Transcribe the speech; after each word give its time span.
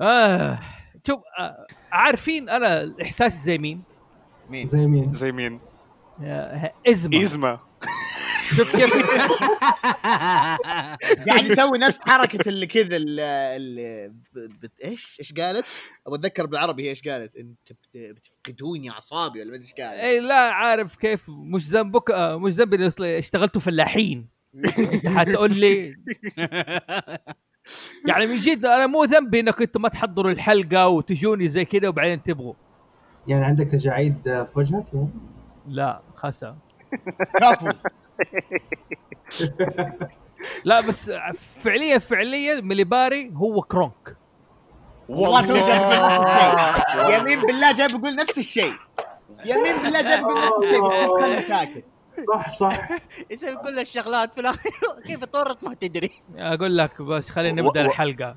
آه 0.00 0.60
شوف 1.06 1.20
آه 1.38 1.66
عارفين 1.92 2.48
أنا 2.48 2.94
احساسي 3.02 3.38
زي 3.38 3.58
مين؟ 3.58 3.82
مين 4.50 4.66
زي 4.66 4.86
مين؟ 4.86 5.12
زي 5.12 5.32
مين؟ 5.32 5.60
آه 6.22 6.72
إزمة 6.88 7.16
ايزما 7.16 7.60
شوف 8.56 8.76
كيف 8.76 8.92
قاعد 11.28 11.46
يسوي 11.46 11.78
نفس 11.78 11.98
حركة 12.00 12.48
اللي 12.48 12.66
كذا 12.66 12.96
اللي. 12.96 14.12
إيش 14.84 15.16
إيش 15.20 15.32
قالت؟ 15.32 15.64
أبغى 16.06 16.18
أتذكر 16.18 16.46
بالعربي 16.46 16.84
هي 16.84 16.90
إيش 16.90 17.02
قالت؟ 17.02 17.36
أنت 17.36 17.72
بت... 17.72 17.96
بتفقدوني 17.96 18.90
اعصابي 18.90 19.40
ولا 19.40 19.50
ما 19.50 19.56
إيش 19.56 19.72
قالت 19.72 20.00
اي 20.00 20.20
لا 20.20 20.34
عارف 20.34 20.96
كيف 20.96 21.26
مش 21.28 21.68
ذنبك 21.68 22.10
آه 22.10 22.38
مش 22.38 22.52
ذنبي 22.52 22.92
اشتغلتوا 23.00 23.60
فلاحين 23.60 24.28
حتقول 25.06 25.58
لي 25.58 25.94
يعني 28.08 28.26
من 28.26 28.38
جد 28.38 28.64
أنا 28.64 28.86
مو 28.86 29.04
ذنبي 29.04 29.40
انكم 29.40 29.62
أنتم 29.62 29.82
ما 29.82 29.88
تحضروا 29.88 30.32
الحلقة 30.32 30.88
وتجوني 30.88 31.48
زي 31.48 31.64
كذا 31.64 31.88
وبعدين 31.88 32.22
تبغوا. 32.22 32.54
يعني 33.26 33.44
عندك 33.44 33.66
تجاعيد 33.66 34.18
في 34.24 34.50
وجهك؟ 34.54 34.84
لا 35.68 36.00
خسا 36.16 36.56
كفو. 37.40 37.70
لا 40.64 40.80
بس 40.80 41.10
فعليا 41.34 41.98
فعليا 41.98 42.60
مليباري 42.60 43.32
هو 43.34 43.62
كرونك. 43.62 44.16
والله 45.08 45.40
تو 45.40 45.54
جاي 45.54 45.78
بقول 45.78 45.86
نفس 45.86 45.98
الشيء. 46.18 47.14
يمين 47.18 47.40
بالله 47.40 47.72
جاي 47.72 47.88
بقول 47.88 48.16
نفس 48.16 48.38
الشيء. 48.38 48.72
يمين 49.44 49.76
بالله 49.84 50.02
جاي 50.02 50.20
بقول 50.20 50.38
نفس 50.38 50.52
الشيء. 50.64 50.82
بس 51.38 51.48
ساكت 51.48 51.84
صح 52.34 52.50
صح. 52.50 52.88
يسوي 53.30 53.56
كل 53.56 53.78
الشغلات 53.78 54.34
في 54.34 54.40
الآخر. 54.40 54.70
كيف 55.06 55.24
تورط 55.24 55.64
ما 55.64 55.74
تدري. 55.74 56.10
أقول 56.36 56.78
لك 56.78 57.02
بس 57.02 57.30
خلينا 57.30 57.62
نبدأ 57.62 57.86
الحلقة. 57.86 58.36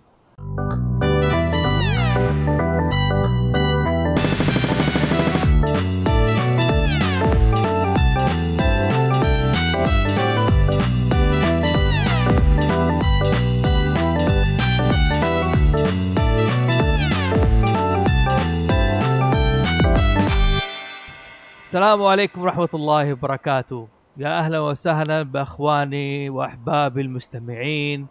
السلام 21.70 22.04
عليكم 22.04 22.42
ورحمة 22.42 22.70
الله 22.74 23.14
وبركاته. 23.14 23.88
يا 24.18 24.40
أهلا 24.40 24.60
وسهلا 24.60 25.24
بأخواني 25.24 26.30
وأحبابي 26.30 27.02
المستمعين. 27.02 28.08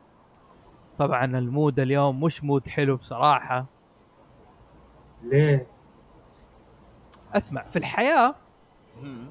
طبعا 0.98 1.24
ال 1.24 1.36
mood 1.36 1.80
اليوم 1.80 2.20
مش 2.20 2.44
mood 2.44 2.68
حلو 2.68 2.96
بصراحة. 2.96 3.66
ليه؟ 5.22 5.66
أسمع 7.34 7.62
في 7.62 7.78
الحياة 7.78 8.34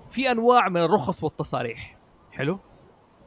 في 0.09 0.31
أنواع 0.31 0.69
من 0.69 0.81
الرخص 0.81 1.23
والتصاريح. 1.23 1.97
حلو؟ 2.31 2.59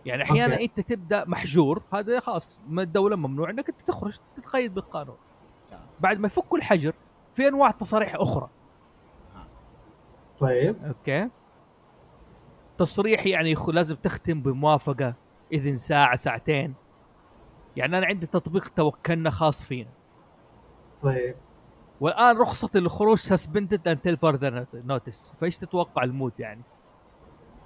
يعني 0.06 0.22
أحيانا 0.22 0.52
okay. 0.52 0.64
أنت 0.64 0.80
تبدأ 0.80 1.24
محجور 1.28 1.82
هذا 1.92 2.20
خلاص 2.20 2.60
من 2.68 2.80
الدولة 2.82 3.16
ممنوع 3.16 3.50
أنك 3.50 3.68
أنت 3.68 3.80
تخرج 3.86 4.18
تتقيد 4.36 4.74
بالقانون. 4.74 5.16
تمام. 5.68 5.82
بعد 6.00 6.18
ما 6.18 6.26
يفكوا 6.26 6.58
الحجر 6.58 6.92
في 7.34 7.48
أنواع 7.48 7.70
تصاريح 7.70 8.14
أخرى. 8.14 8.48
طيب. 10.40 10.76
okay. 10.84 11.28
تصريح 12.78 13.26
يعني 13.26 13.54
لازم 13.68 13.96
تختم 13.96 14.42
بموافقة 14.42 15.14
إذن 15.52 15.78
ساعة 15.78 16.16
ساعتين. 16.16 16.74
يعني 17.76 17.98
أنا 17.98 18.06
عندي 18.06 18.26
تطبيق 18.26 18.68
توكلنا 18.68 19.30
خاص 19.30 19.64
فينا. 19.64 19.90
طيب. 21.02 21.36
والآن 22.00 22.38
رخصة 22.38 22.70
الخروج 22.74 23.18
suspended 23.18 23.88
until 23.88 24.16
further 24.16 24.66
notice 24.74 25.32
فإيش 25.40 25.58
تتوقع 25.58 26.04
ال 26.04 26.10
mood 26.10 26.32
يعني؟ 26.38 26.62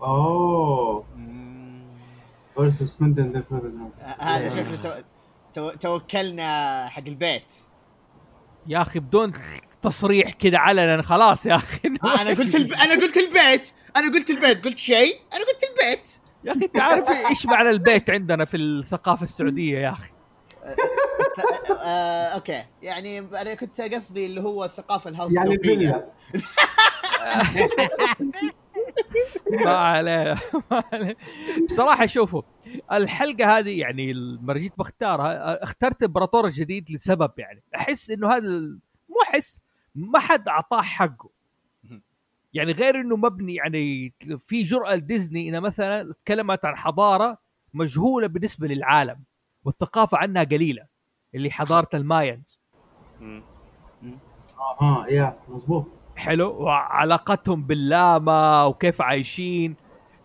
أوه. 0.02 1.04
suspended 2.70 3.44
هذا 4.20 4.48
شكله 4.48 4.76
تو... 4.76 4.90
تو... 5.52 5.70
توكلنا 5.70 6.86
حق 6.88 7.02
البيت. 7.06 7.54
يا 8.66 8.82
أخي 8.82 9.00
بدون 9.00 9.32
تصريح 9.84 10.32
كذا 10.32 10.58
علنا 10.58 11.02
خلاص 11.02 11.46
يا 11.46 11.54
أخي. 11.54 11.88
آه 12.04 12.20
أنا 12.22 12.30
قلت 12.30 12.54
الب... 12.54 12.72
أنا 12.72 12.94
قلت 12.94 13.16
البيت 13.16 13.70
أنا 13.96 14.12
قلت 14.12 14.30
البيت 14.30 14.64
قلت 14.64 14.78
شيء 14.78 15.16
أنا 15.32 15.40
قلت 15.44 15.64
البيت. 15.70 16.18
يا 16.44 16.52
أخي 16.52 16.64
أنت 16.64 16.80
عارف 16.80 17.10
إيش 17.30 17.46
معنى 17.46 17.70
البيت 17.70 18.10
عندنا 18.10 18.44
في 18.44 18.56
الثقافة 18.56 19.24
السعودية 19.24 19.78
يا 19.78 19.90
أخي؟ 19.90 20.10
آه، 21.84 22.24
okay. 22.34 22.64
يعني 22.82 23.18
أنا 23.18 23.54
كنت 23.54 23.80
قصدي 23.80 24.26
اللي 24.26 24.40
هو 24.40 24.64
الثقافة 24.64 25.10
ال 25.10 25.14
house 25.14 25.32
يعني. 25.34 25.54
الفيلا 25.54 26.06
ما 29.64 29.70
عليه 29.70 30.38
ما 30.70 30.82
عليه. 30.92 31.16
بصراحة 31.68 32.06
شوفوا 32.06 32.42
الحلقة 32.92 33.58
هذه 33.58 33.80
يعني 33.80 34.12
لما 34.12 34.54
جيت 34.54 34.72
بختارها 34.78 35.62
اخترت 35.62 36.02
إمبراطور 36.02 36.50
جديد 36.50 36.90
لسبب 36.90 37.30
يعني. 37.38 37.62
أحس 37.76 38.10
إنه 38.10 38.28
هذا 38.32 38.46
ال- 38.46 38.78
مو 39.08 39.16
أحس 39.22 39.58
ما 39.94 40.18
حد 40.18 40.48
أعطاه 40.48 40.82
حقه. 40.82 41.30
يعني 42.54 42.72
غير 42.72 43.00
إنه 43.00 43.16
مبني 43.16 43.54
يعني 43.54 44.12
في 44.38 44.62
جرأة 44.62 44.94
لديزني 44.94 45.48
انها 45.48 45.60
مثلا 45.60 46.12
تكلمت 46.12 46.64
عن 46.64 46.76
حضارة 46.76 47.38
مجهولة 47.74 48.26
بالنسبة 48.26 48.66
للعالم 48.68 49.20
والثقافة 49.64 50.18
عنها 50.18 50.44
قليلة 50.44 50.86
اللي 51.34 51.50
حضارة 51.50 51.88
الماينز. 51.94 52.60
أها 54.80 55.06
يا 55.08 55.38
مزبوط 55.48 55.86
حلو. 56.16 56.50
وعلاقتهم 56.62 57.62
باللاما 57.64 58.64
وكيف 58.64 59.00
عايشين. 59.02 59.76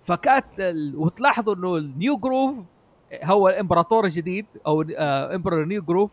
فكانت 0.04 0.60
ال- 0.60 0.96
وتلاحظوا 0.96 1.56
إنه 1.56 1.78
ال 1.78 1.88
new 1.88 2.18
groove 2.18 2.70
هو 3.24 3.50
الإمبراطور 3.50 4.06
الجديد 4.06 4.46
أو 4.68 4.82
آه 4.98 5.36
Emperor 5.36 5.66
New 5.66 5.82
Groove 5.84 6.12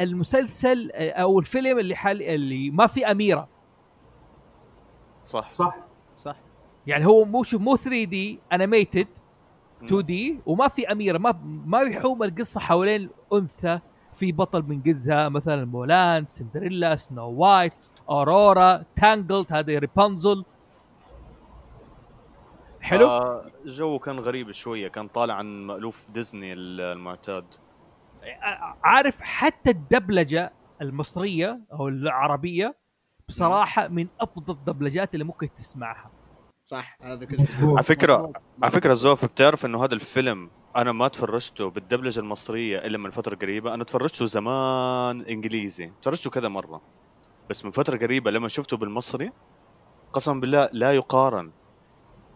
المسلسل 0.00 0.90
آه، 0.94 1.10
أو 1.10 1.38
الفيلم 1.38 1.78
اللي 1.78 1.94
حال 1.94 2.22
اللي 2.22 2.70
ما 2.70 2.86
في 2.86 3.10
أميرة. 3.10 3.48
صح. 5.22 5.50
صح. 5.50 5.76
صح. 6.16 6.36
يعني 6.86 7.06
هو 7.06 7.24
مو 7.24 7.42
شوف 7.42 7.62
مو 7.62 7.76
3 7.76 8.04
D 8.04 8.38
animated 8.52 9.06
2 9.84 10.02
D 10.06 10.40
وما 10.46 10.68
في 10.68 10.92
أميرة. 10.92 11.18
ما 11.18 11.40
ما 11.66 11.80
يحوم 11.80 12.22
القصة 12.22 12.60
حوالين 12.60 13.10
أنثى. 13.32 13.80
في 14.14 14.32
بطل 14.32 14.62
من 14.62 14.82
جزها 14.82 15.28
مثلا 15.28 15.64
مولان 15.64 16.26
سندريلا 16.26 16.96
Snow 16.96 17.30
White 17.30 17.72
أورورا 18.10 18.84
Tangled 18.96 19.46
هذه 19.52 19.78
ريبانزل 19.78 20.44
حلو؟ 22.80 23.06
آه 23.06 23.42
جو 23.64 23.98
كان 23.98 24.18
غريب 24.18 24.50
شوية. 24.50 24.88
كان 24.88 25.08
طالع 25.08 25.34
عن 25.34 25.66
مألوف 25.66 26.10
ديزني 26.10 26.52
المعتاد. 26.52 27.44
عارف 28.84 29.20
حتى 29.20 29.70
الدبلجة 29.70 30.52
المصرية 30.82 31.60
أو 31.72 31.88
العربية 31.88 32.76
بصراحة 33.28 33.88
من 33.88 34.08
أفضل 34.20 34.52
الدبلجات 34.54 35.14
اللي 35.14 35.24
ممكن 35.24 35.48
تسمعها. 35.54 36.10
صح 36.64 36.98
هذا 37.02 37.26
كنت 37.26 37.50
على 37.60 37.82
فكرة 37.82 38.32
على 38.62 38.72
فكرة 38.72 38.94
زوف 38.94 39.24
بتعرف 39.24 39.66
إنه 39.66 39.84
هذا 39.84 39.94
الفيلم 39.94 40.50
أنا 40.76 40.92
ما 40.92 41.08
تفرجته 41.08 41.70
بالدبلجة 41.70 42.20
المصرية 42.20 42.78
إلا 42.78 42.98
من 42.98 43.10
فترة 43.10 43.34
قريبة؟ 43.34 43.74
أنا 43.74 43.84
تفرجته 43.84 44.26
زمان 44.26 45.20
إنجليزي. 45.20 45.92
تفرجته 46.02 46.30
كذا 46.30 46.48
مرة. 46.48 46.80
بس 47.50 47.64
من 47.64 47.70
فترة 47.70 47.98
قريبة 47.98 48.30
لما 48.30 48.48
شفته 48.48 48.76
بالمصري 48.76 49.32
قسما 50.12 50.40
بالله 50.40 50.68
لا 50.72 50.92
يقارن. 50.92 51.52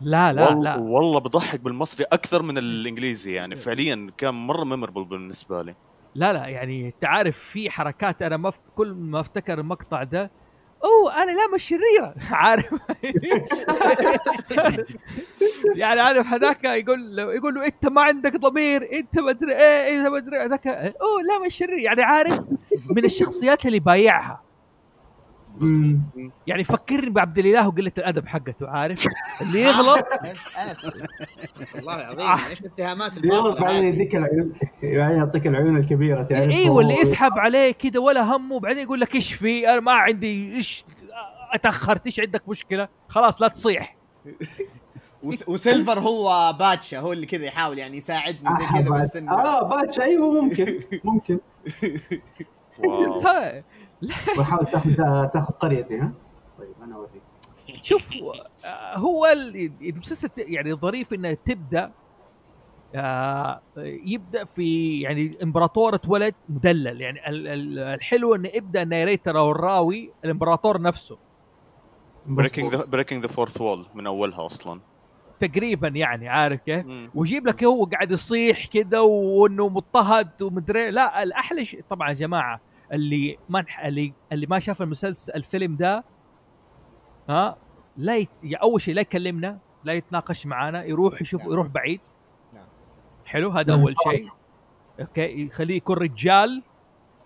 لا 0.01 0.33
لا 0.33 0.49
والله, 0.49 0.63
لا. 0.63 0.77
والله 0.77 1.21
بضحك 1.21 1.61
بالمصري 1.61 2.07
أكثر 2.13 2.43
من 2.43 2.59
الإنجليزي 2.59 3.33
يعني. 3.33 3.57
فعليا 3.57 4.11
كان 4.19 4.35
مرة 4.35 4.65
ميموربل 4.65 5.05
بالنسبة 5.05 5.63
لي. 5.63 5.75
لا 6.15 6.33
لا 6.33 6.47
يعني 6.47 6.87
انت 6.87 7.05
عارف 7.05 7.39
في 7.39 7.71
حركات 7.71 8.23
أنا 8.23 8.37
ما 8.37 8.51
ف- 8.51 8.59
كل 8.77 8.93
ما 8.93 9.21
أفتكر 9.21 9.61
المقطع 9.61 10.03
ده 10.03 10.31
أوه 10.85 11.23
أنا 11.23 11.31
لا 11.31 11.55
مش 11.55 11.63
شريره 11.65 12.15
عارف؟ 12.33 12.75
يعني 15.77 16.01
عارف 16.01 16.27
هذاك 16.27 16.65
يقول 16.65 17.17
له 17.17 17.35
يقول 17.35 17.55
له 17.55 17.67
أنت 17.67 17.87
ما 17.89 18.03
عندك 18.03 18.37
ضمير 18.37 18.89
أنت 18.93 19.19
ما 19.19 19.31
أدري 19.31 19.53
إيه 19.57 19.99
أنت 20.01 20.09
ما 20.09 20.17
أدري 20.19 20.37
هذاك 20.39 20.67
أوه 20.67 21.23
لا 21.29 21.47
مش 21.47 21.55
شرير 21.57 21.79
يعني 21.79 22.03
عارف 22.03 22.41
من 22.97 23.05
الشخصيات 23.05 23.67
اللي 23.67 23.79
بايعها. 23.79 24.43
يعني 26.47 26.65
فكرني 26.65 27.11
بعبد 27.11 27.39
الإله 27.39 27.69
وقلة 27.69 27.93
الأدب 27.99 28.27
حقته 28.27 28.69
عارف؟ 28.69 29.05
اللي 29.43 29.61
يغلط. 29.63 30.05
أنا 30.59 30.73
استغفر 30.73 31.07
الله 31.79 31.95
العظيم 31.95 32.49
إيش 32.51 32.61
الاتهامات 32.61 33.19
بعدين؟ 33.61 33.85
يديك 33.85 34.17
العيون 34.17 34.53
بعدين 34.83 35.19
يعطيك 35.19 35.47
العيون 35.47 35.77
الكبيرة 35.77 36.23
تعرف 36.23 36.51
أيوه 36.51 36.81
اللي 36.81 36.95
يسحب 36.95 37.33
عليه 37.39 37.71
كده 37.73 38.01
ولا 38.01 38.23
همه 38.37 38.55
وبعدين 38.55 38.83
يقول 38.83 39.01
لك 39.01 39.15
إيش 39.15 39.33
في؟ 39.33 39.69
أنا 39.73 39.81
ما 39.81 39.93
عندي 39.93 40.55
إيش؟ 40.55 40.85
أتأخرت 41.53 42.07
إيش 42.07 42.21
عندك 42.21 42.49
مشكلة؟ 42.49 42.89
خلاص 43.09 43.43
لا 43.43 43.49
تصيح. 43.49 43.97
وس- 45.23 45.49
وسيلفر 45.49 45.99
هو 45.99 46.53
باتشا 46.59 46.99
هو 47.01 47.13
اللي 47.13 47.27
كذا 47.27 47.45
يحاول 47.45 47.79
يعني 47.79 47.97
يساعدني 47.97 48.51
زي 48.59 48.83
كذا 48.83 48.91
بس 49.03 49.17
إنه 49.17 49.33
آه 49.33 49.63
باتش 49.69 50.01
أيوه 50.01 50.41
ممكن 50.43 50.81
ممكن. 51.05 51.39
وحاول 54.39 54.67
تاخذ 54.67 54.95
تاخذ 55.33 55.53
قريتي 55.55 55.99
ها؟ 55.99 56.13
طيب 56.59 56.75
أنا 56.83 56.95
أوريك. 56.95 57.23
شوف 57.83 58.11
هو 58.95 59.27
ال- 59.27 59.73
المسلسل 59.83 60.29
يعني 60.37 60.75
ظريف 60.75 61.13
إنه 61.15 61.35
تبدأ 61.35 61.93
آه، 62.95 63.61
يبدأ 63.87 64.45
في 64.45 65.01
يعني 65.01 65.39
إمبراطور 65.43 65.99
ولد 66.09 66.35
مدلل. 66.49 67.01
يعني 67.01 67.29
ال- 67.29 67.49
ال- 67.49 67.79
الحلو 67.79 68.35
إنه 68.35 68.49
يبدأ 68.55 68.83
الناريتر 68.83 69.39
أو 69.39 69.51
الراوي 69.51 70.11
الإمبراطور 70.25 70.81
نفسه. 70.83 71.19
breaking 72.27 72.75
the 72.75 72.85
breaking 72.85 73.23
the 73.23 73.29
fourth 73.29 73.61
wall 73.61 73.87
من 73.95 74.07
أولها 74.07 74.47
أصلا. 74.47 74.81
تقريبا 75.41 75.89
يعني 75.89 76.29
عارف 76.29 76.61
كيف. 76.61 76.87
ويجيب 77.15 77.47
لك 77.47 77.65
هو 77.65 77.85
قاعد 77.85 78.11
يصيح 78.11 78.67
كده 78.67 79.03
وإنه 79.03 79.69
مضطهد 79.69 80.43
ومدري 80.43 80.91
لا 80.91 81.23
الأحلى 81.23 81.65
شيء 81.65 81.85
طبعا 81.91 82.09
يا 82.09 82.15
جماعة 82.15 82.61
اللي 82.93 83.39
ما 83.49 83.65
اللي 83.85 84.13
اللي 84.33 84.47
ما 84.47 84.59
شاف 84.59 84.83
المسلسل 84.83 85.33
الفيلم 85.33 85.77
ده 85.77 86.05
ها 87.29 87.57
لا 87.97 88.17
يت... 88.17 88.29
أول 88.63 88.83
شيء 88.83 88.95
لا 88.95 89.01
يكلمنا 89.01 89.59
لا 89.85 89.93
يتناقش 89.93 90.47
معانا 90.47 90.85
يروح 90.85 91.23
يشوف 91.23 91.43
نعم. 91.43 91.53
يروح 91.53 91.67
بعيد. 91.67 92.01
نعم. 92.55 92.67
حلو؟ 93.25 93.51
هذا 93.51 93.77
نعم. 93.77 93.81
أول 93.81 93.95
شيء. 94.11 94.29
okay؟ 95.01 95.43
يخليه 95.47 95.77
يكون 95.77 95.97
رجال 95.97 96.63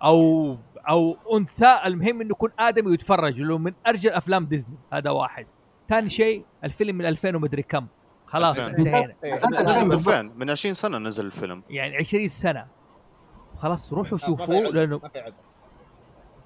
أو 0.02 0.56
أو 0.88 1.16
أنثى. 1.34 1.78
المهم 1.84 2.20
إنه 2.20 2.30
يكون 2.30 2.50
آدمي 2.58 2.90
ويتفرج 2.90 3.40
له 3.40 3.58
من 3.58 3.72
أرجل 3.86 4.10
أفلام 4.10 4.46
ديزني. 4.46 4.76
هذا 4.92 5.10
واحد. 5.10 5.46
ثاني 5.88 6.10
شيء 6.10 6.44
الفيلم 6.64 6.96
من 6.96 7.06
2000 7.06 7.36
ومدري 7.36 7.62
كم. 7.62 7.86
خلاص. 8.26 8.58
2000. 8.58 8.78
انتهينا. 8.78 9.14
إيه. 9.24 9.34
لازم 9.34 9.82
من 9.84 9.88
بالضبط. 9.88 10.14
2000 10.14 10.22
من 10.22 10.50
20 10.50 10.74
سنة 10.74 10.98
نزل 10.98 11.26
الفيلم. 11.26 11.62
يعني 11.70 11.96
20 11.96 12.28
سنة. 12.28 12.66
خلاص 13.56 13.92
روحوا 13.92 14.18
شوفوه 14.18 14.60
لأنه 14.60 15.00
ما 15.02 15.08
في 15.08 15.18
عذر. 15.18 15.51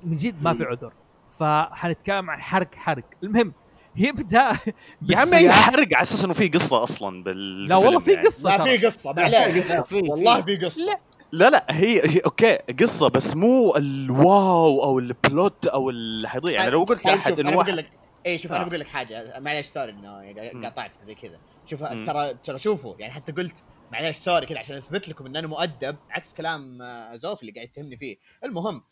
من 0.02 0.16
جد 0.16 0.42
ما 0.42 0.54
في 0.54 0.64
عذر. 0.64 0.92
فحنتكلم 1.40 2.30
عن 2.30 2.42
حرق 2.42 2.74
حرق. 2.74 3.04
المهم 3.22 3.52
يبدا 3.96 4.52
يا 5.10 5.16
عمي 5.18 5.36
اي. 5.36 5.52
حرق. 5.52 5.94
على 5.94 6.02
أساس 6.02 6.24
إنه 6.24 6.34
في 6.34 6.48
قصة 6.48 6.82
أصلا 6.82 7.22
بال 7.22 7.66
لا 7.68 7.76
والله 7.76 8.00
في 8.00 8.16
قصة 8.16 8.50
ما 8.50 8.56
ترى. 8.56 8.78
في 8.78 8.86
قصة 8.86 9.12
معليش 9.12 9.70
والله 9.92 10.42
في 10.42 10.56
قصة. 10.56 10.98
لا. 11.32 11.50
لا 11.50 11.66
هي, 11.70 12.02
هي 12.10 12.18
okay 12.18 12.56
قصة 12.56 13.08
بس 13.08 13.36
مو 13.36 13.76
ال 13.76 14.03
wow 14.03 14.82
أو 14.82 14.98
ال 14.98 15.12
plot 15.12 15.66
أو 15.66 15.90
اللي 15.90 16.28
حيضيع. 16.28 16.52
يعني 16.60 16.70
لو 16.70 16.84
قلت 16.84 17.04
طيب 17.04 17.14
لأحد 17.16 17.28
شوف 17.30 17.40
إنه 17.40 17.48
أنا 17.48 17.56
بقول 17.56 17.58
واحد 17.58 17.78
لك 17.78 17.90
اي 18.26 18.38
شوف 18.38 18.52
أنا 18.52 18.60
آه. 18.64 18.66
بقول 18.66 18.80
لك 18.80 18.88
حاجة. 18.88 19.40
معليش 19.40 19.66
sorry 19.66 19.90
إنه 19.92 20.20
يعني. 20.22 20.64
قاطعتك 20.66 21.02
زي 21.02 21.14
كذا. 21.14 21.38
شوف. 21.66 21.82
ترى 21.84 22.34
ترى 22.44 22.58
شوفوا 22.58 22.94
يعني 22.98 23.12
حتى 23.12 23.32
قلت 23.32 23.62
معليش 23.92 24.16
sorry 24.16 24.46
كذا 24.46 24.58
عشان 24.58 24.76
أثبت 24.76 25.08
لكم 25.08 25.26
إن 25.26 25.36
أنا 25.36 25.46
مؤدب 25.46 25.96
عكس 26.10 26.34
كلام 26.34 26.82
آه، 26.82 27.16
زوف 27.16 27.40
اللي 27.40 27.52
قاعد 27.52 27.66
يتهمني 27.68 27.96
فيه. 27.96 28.16
المهم 28.44 28.82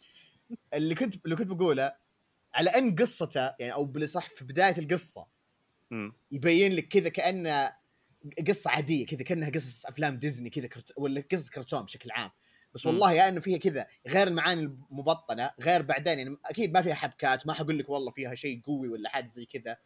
اللي 0.74 0.94
كنت 0.94 1.24
اللي 1.24 1.36
كنت 1.36 1.46
بقوله 1.46 1.96
على 2.54 2.70
أن 2.70 2.94
قصته 2.94 3.54
يعني 3.60 3.72
أو 3.72 3.84
بالأصح 3.84 4.30
في 4.30 4.44
بداية 4.44 4.78
القصة. 4.78 5.26
يبين 6.30 6.72
لك 6.72 6.88
كذا 6.88 7.08
كأنه 7.08 7.72
قصة 8.48 8.70
عادية 8.70 9.06
كذا 9.06 9.22
كأنها 9.22 9.50
قصص 9.50 9.86
أفلام 9.86 10.16
ديزني 10.18 10.50
كذا 10.50 10.66
كرت... 10.66 10.92
ولا 10.96 11.24
قصص 11.32 11.50
كرتون 11.50 11.82
بشكل 11.82 12.10
عام 12.10 12.30
بس. 12.74 12.86
والله 12.86 13.12
يا 13.12 13.28
إنه 13.28 13.40
فيها 13.40 13.58
كذا 13.58 13.86
غير 14.08 14.28
المعاني 14.28 14.62
المبطنة 14.62 15.50
غير 15.60 15.82
بعدين 15.82 16.18
يعني 16.18 16.36
أكيد 16.46 16.74
ما 16.74 16.82
فيها 16.82 16.94
حبكات 16.94 17.46
ما 17.46 17.52
حقول 17.52 17.78
لك 17.78 17.88
والله 17.90 18.10
فيها 18.10 18.34
شيء 18.34 18.60
قوي 18.66 18.88
ولا 18.88 19.08
حاجة 19.08 19.26
زي 19.26 19.44
كذا 19.44 19.76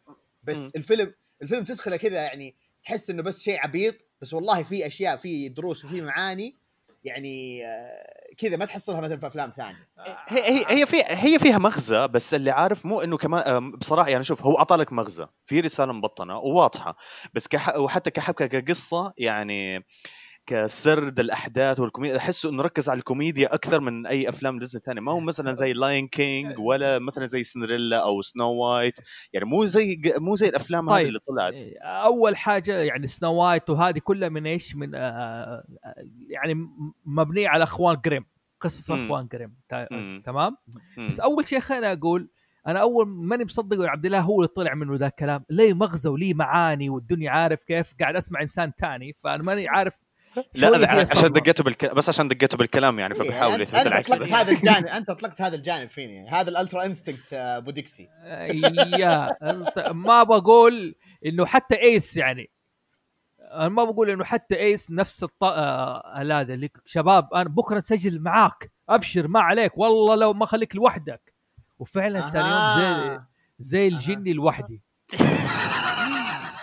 بس 0.43 0.57
مم. 0.57 0.71
الفيلم 0.75 1.13
الفيلم 1.41 1.63
تدخله 1.63 1.97
كذا 1.97 2.23
يعني 2.23 2.55
تحس 2.83 3.09
إنه 3.09 3.23
بس 3.23 3.41
شيء 3.41 3.59
عبيط 3.59 3.95
بس 4.21 4.33
والله 4.33 4.63
في 4.63 4.87
أشياء 4.87 5.17
في 5.17 5.49
دروس 5.49 5.85
وفي 5.85 6.01
معاني 6.01 6.55
يعني 7.03 7.65
آه، 7.65 8.18
كذا 8.39 8.57
ما 8.57 8.65
تحصلها 8.65 9.01
مثلا 9.01 9.17
في 9.17 9.27
أفلام 9.27 9.49
ثانية. 9.49 9.89
هي 10.27 10.41
هي 10.41 10.65
هي 10.67 10.85
في 10.85 11.03
هي 11.07 11.39
فيها 11.39 11.57
مغزى 11.57 12.07
بس 12.07 12.33
اللي 12.33 12.51
عارف 12.51 12.85
مو 12.85 13.01
إنه 13.01 13.17
كمان 13.17 13.41
أم، 13.41 13.71
بصراحة 13.71 14.09
يعني 14.09 14.23
شوف 14.23 14.41
هو 14.43 14.57
اعطى 14.57 14.75
لك 14.75 14.93
مغزى 14.93 15.27
في 15.45 15.59
رسالة 15.59 15.93
مبطنة 15.93 16.37
وواضحة 16.37 16.97
بس 17.33 17.47
كح 17.47 17.75
وحتى 17.75 18.11
كحبكة 18.11 18.45
كقصة 18.59 19.13
يعني 19.17 19.85
كسرد 20.49 21.19
الأحداث 21.19 21.79
والكوميديا 21.79 22.17
احسه 22.17 22.49
إنه 22.49 22.63
ركز 22.63 22.89
على 22.89 22.97
الكوميديا 22.97 23.53
أكثر 23.53 23.79
من 23.79 24.07
أي 24.07 24.29
أفلام 24.29 24.59
ديزني 24.59 24.81
ثانية 24.81 25.01
ما 25.01 25.11
هو 25.11 25.19
مثلا 25.19 25.53
زي 25.53 25.73
Lion 25.73 26.07
King 26.07 26.59
ولا 26.59 26.99
مثلا 26.99 27.25
زي 27.25 27.43
سندريلا 27.43 28.03
أو 28.03 28.21
Snow 28.21 28.51
White 28.51 28.99
يعني 29.33 29.45
مو 29.45 29.65
زي 29.65 30.01
مو 30.17 30.35
زي 30.35 30.49
الأفلام 30.49 30.89
هذه 30.89 30.97
طيب. 30.97 31.07
اللي 31.07 31.19
طلعت 31.19 31.59
أول 31.81 32.37
حاجة 32.37 32.77
يعني 32.79 33.07
Snow 33.07 33.33
White 33.33 33.69
وهذه 33.69 33.99
كلها 33.99 34.29
من 34.29 34.47
إيش 34.47 34.75
من 34.75 34.95
آه 34.95 34.99
آه، 34.99 35.63
يعني 36.29 36.69
مبنية 37.05 37.49
على 37.49 37.63
أخوان 37.63 37.97
جريم 38.05 38.25
قصص. 38.61 38.91
أخوان 38.91 39.27
جريم 39.27 39.55
مم. 39.91 40.21
تمام. 40.25 40.57
بس 41.07 41.19
أول 41.19 41.45
شيء 41.45 41.59
خليني 41.59 41.91
أقول 41.91 42.29
أنا 42.67 42.81
أول 42.81 43.07
ماني 43.07 43.45
مصدق 43.45 43.77
عبد 43.81 44.05
الله 44.05 44.19
هو 44.19 44.35
اللي 44.35 44.47
طلع 44.47 44.73
منه 44.73 44.95
ذا 44.95 45.07
الكلام 45.07 45.43
ليه 45.49 45.73
مغزى 45.73 46.09
وليه 46.09 46.33
معاني 46.33 46.89
والدنيا 46.89 47.31
عارف 47.31 47.63
كيف 47.63 47.93
قاعد 47.99 48.15
أسمع 48.15 48.41
إنسان 48.41 48.75
تاني 48.75 49.13
فأنا 49.13 49.43
ماني 49.43 49.67
عارف 49.67 50.08
لا 50.53 50.91
عشان. 50.91 51.31
دقيته 51.31 51.63
بالكلام 51.63 51.95
بس 51.95 52.09
عشان 52.09 52.27
دقيته 52.27 52.57
بالكلام 52.57 52.99
يعني 52.99 53.15
إيه، 53.15 53.21
فبحاول 53.21 53.61
يثبت 53.61 53.87
العكس 53.87 54.11
أطلقت 54.11 54.21
بس. 54.21 54.33
هذا 54.33 54.51
الجانب 54.51 54.85
أنت 54.85 55.09
أطلقت 55.09 55.41
هذا 55.41 55.55
الجانب 55.55 55.89
فيني. 55.89 56.15
يعني. 56.15 56.29
هذا 56.29 56.49
الألترا 56.49 56.85
إنستنكت 56.85 57.33
آه، 57.33 57.59
بوديكسي 57.59 58.09
يا 58.97 59.27
ما 59.91 60.23
بقول 60.23 60.95
إنه 61.25 61.45
حتى 61.45 61.81
إيس 61.81 62.17
يعني. 62.17 62.49
أنا 63.51 63.69
ما 63.69 63.83
بقول 63.83 64.09
إنه 64.09 64.23
حتى 64.23 64.59
إيس 64.59 64.91
نفس 64.91 65.23
الط... 65.23 65.43
آه، 65.43 66.17
هذا 66.17 66.53
اللي 66.53 66.69
شباب 66.85 67.33
أنا 67.33 67.49
بكرة 67.49 67.77
نسجل 67.79 68.19
معاك. 68.19 68.71
أبشر 68.89 69.27
ما 69.27 69.39
عليك. 69.39 69.77
والله 69.77 70.15
لو 70.15 70.33
ما 70.33 70.45
خليك 70.45 70.75
لوحدك. 70.75 71.33
وفعلا 71.79 72.29
ثاني 72.29 72.49
يوم 72.49 73.07
زي 73.09 73.19
زي 73.59 73.87
الجني 73.87 74.33
لوحدي 74.33 74.81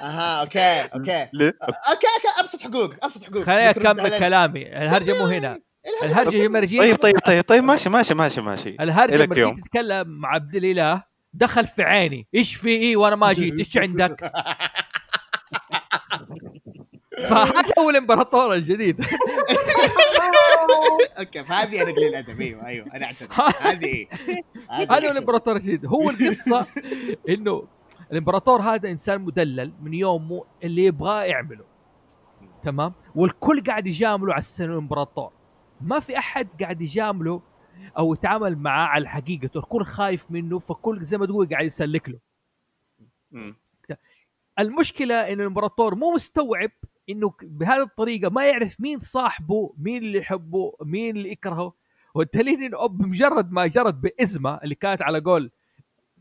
أها 0.02 0.40
okay 0.40 0.80
okay. 0.94 1.28
ليه؟ 1.38 1.52
okay 1.62 2.06
okay 2.16 2.40
ابسط 2.40 2.62
حقوق 2.62 2.94
ابسط 3.02 3.25
حقوق. 3.25 3.43
خليني 3.43 3.70
أكمل؟ 3.70 4.19
كلامي. 4.19 4.66
الهرجة 4.82 5.19
مو 5.19 5.26
هنا. 5.26 5.60
الهرجة 6.04 6.28
الهرجه 6.28 6.37
لما 6.46 6.60
طيب 6.60 6.96
طيب 6.96 7.19
طيب 7.19 7.44
طيب 7.44 7.64
ماشي 7.64 7.88
ماشي 7.88 8.14
ماشي 8.14 8.40
ماشي. 8.40 8.76
الهرجة. 8.81 9.34
جيت 9.34 9.64
تتكلم 9.64 10.08
مع 10.08 10.28
عبد 10.28 10.56
الإله 10.56 11.02
دخل 11.32 11.66
في 11.66 11.82
عيني. 11.82 12.28
إيش 12.34 12.54
في 12.54 12.69
إيه 12.69 12.96
وأنا 12.96 13.16
ما 13.16 13.32
جيت؟ 13.32 13.54
إيش 13.54 13.76
عندك؟ 13.76 14.20
فهذا 17.28 17.72
هو 17.78 17.90
الإمبراطور 17.90 18.54
الجديد. 18.54 19.04
okay 21.18 21.44
فهذه 21.44 21.82
أنا 21.82 21.90
قليل 21.90 22.14
أدب. 22.14 22.40
أيوه 22.40 22.66
أيوه 22.66 22.87
أنا 22.94 23.04
اعترف 23.04 23.40
هذه 23.40 24.06
هذه 24.70 24.87
هذا 24.90 25.06
هو 25.06 25.10
الإمبراطور 25.10 25.56
الجديد. 25.56 25.87
هو 25.87 26.10
القصة 26.10 26.66
إنه 27.28 27.68
الامبراطور 28.12 28.60
هذا 28.60 28.90
انسان 28.90 29.20
مدلل 29.20 29.72
من 29.80 29.94
يومه 29.94 30.44
اللي 30.64 30.84
يبغاه 30.84 31.22
يعمله. 31.25 31.64
تمام؟ 32.62 32.92
والكل 33.14 33.62
قاعد 33.62 33.86
يجامله 33.86 34.32
على 34.32 34.38
أساس 34.38 34.60
انه 34.60 34.78
امبراطور 34.78 35.32
ما 35.80 36.00
في 36.00 36.18
أحد 36.18 36.48
قاعد 36.62 36.80
يجامله 36.80 37.42
أو 37.98 38.14
يتعامل 38.14 38.56
معاه 38.58 38.86
على 38.86 39.08
حقيقته 39.08 39.58
الكل 39.58 39.84
خايف 39.84 40.30
منه 40.30 40.58
فكل 40.58 41.04
زي 41.04 41.18
ما 41.18 41.26
تقول 41.26 41.48
قاعد 41.48 41.66
يسلك 41.66 42.08
له. 42.08 42.18
المشكلة 44.58 45.14
إن 45.14 45.40
الامبراطور 45.40 45.94
مو 45.94 46.14
مستوعب 46.14 46.70
إنه 47.08 47.34
بهذه 47.42 47.82
الطريقة 47.82 48.30
ما 48.30 48.46
يعرف 48.46 48.80
مين 48.80 49.00
صاحبه 49.00 49.75
مين 49.78 50.02
اللي 50.02 50.18
يحبه 50.18 50.72
مين 50.82 51.16
اللي 51.16 51.30
يكرهه. 51.30 51.72
والدليل 52.14 52.62
انه 52.62 52.86
بمجرد 52.86 53.52
ما 53.52 53.66
جرت 53.66 53.94
بإزمة 53.94 54.54
اللي 54.54 54.75
كانت 54.75 55.02
على 55.02 55.20
قول 55.20 55.50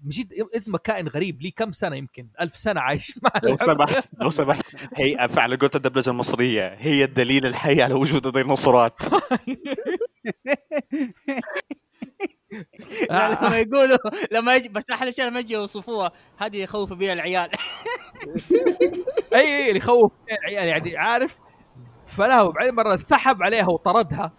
مجد 0.03 0.33
ازمه 0.55 0.77
كائن 0.77 1.07
غريب 1.07 1.41
لي 1.41 1.51
كم 1.51 1.71
سنة 1.71 1.95
يمكن؟ 1.95 2.27
ألف 2.41 2.57
سنة 2.57 2.81
عايش 2.81 3.17
مع 3.23 3.31
لو 3.43 3.57
سمحت 3.57 4.09
لو 4.21 4.29
سمحت. 4.29 4.63
هي 4.97 5.27
فعلا 5.29 5.55
قلت 5.55 5.75
الدبلجة 5.75 6.09
المصرية. 6.09 6.75
هي 6.77 7.03
الدليل 7.03 7.45
الحي 7.45 7.81
على 7.81 7.93
وجود 7.93 8.25
الديناصورات. 8.27 8.97
لا، 13.09 13.29
لما 13.41 13.57
يقولوا 13.59 13.97
لما 14.31 14.55
يجي 14.55 14.69
بس 14.69 14.83
أحلى 14.91 15.11
شيء 15.11 15.25
لما 15.25 15.39
يجي 15.39 15.53
يوصفوها 15.53 16.11
هذه 16.37 16.57
يخوف 16.57 16.93
بها 16.93 17.13
العيال. 17.13 17.49
أي 19.33 19.39
أي 19.39 19.67
اللي 19.67 19.77
يخوف 19.77 20.11
العيال. 20.31 20.67
يعني 20.67 20.97
عارف؟ 20.97 21.37
فلا 22.07 22.41
وبعدين 22.41 22.75
مرة 22.75 22.95
سحب 22.95 23.43
عليها 23.43 23.67
وطردها. 23.67 24.33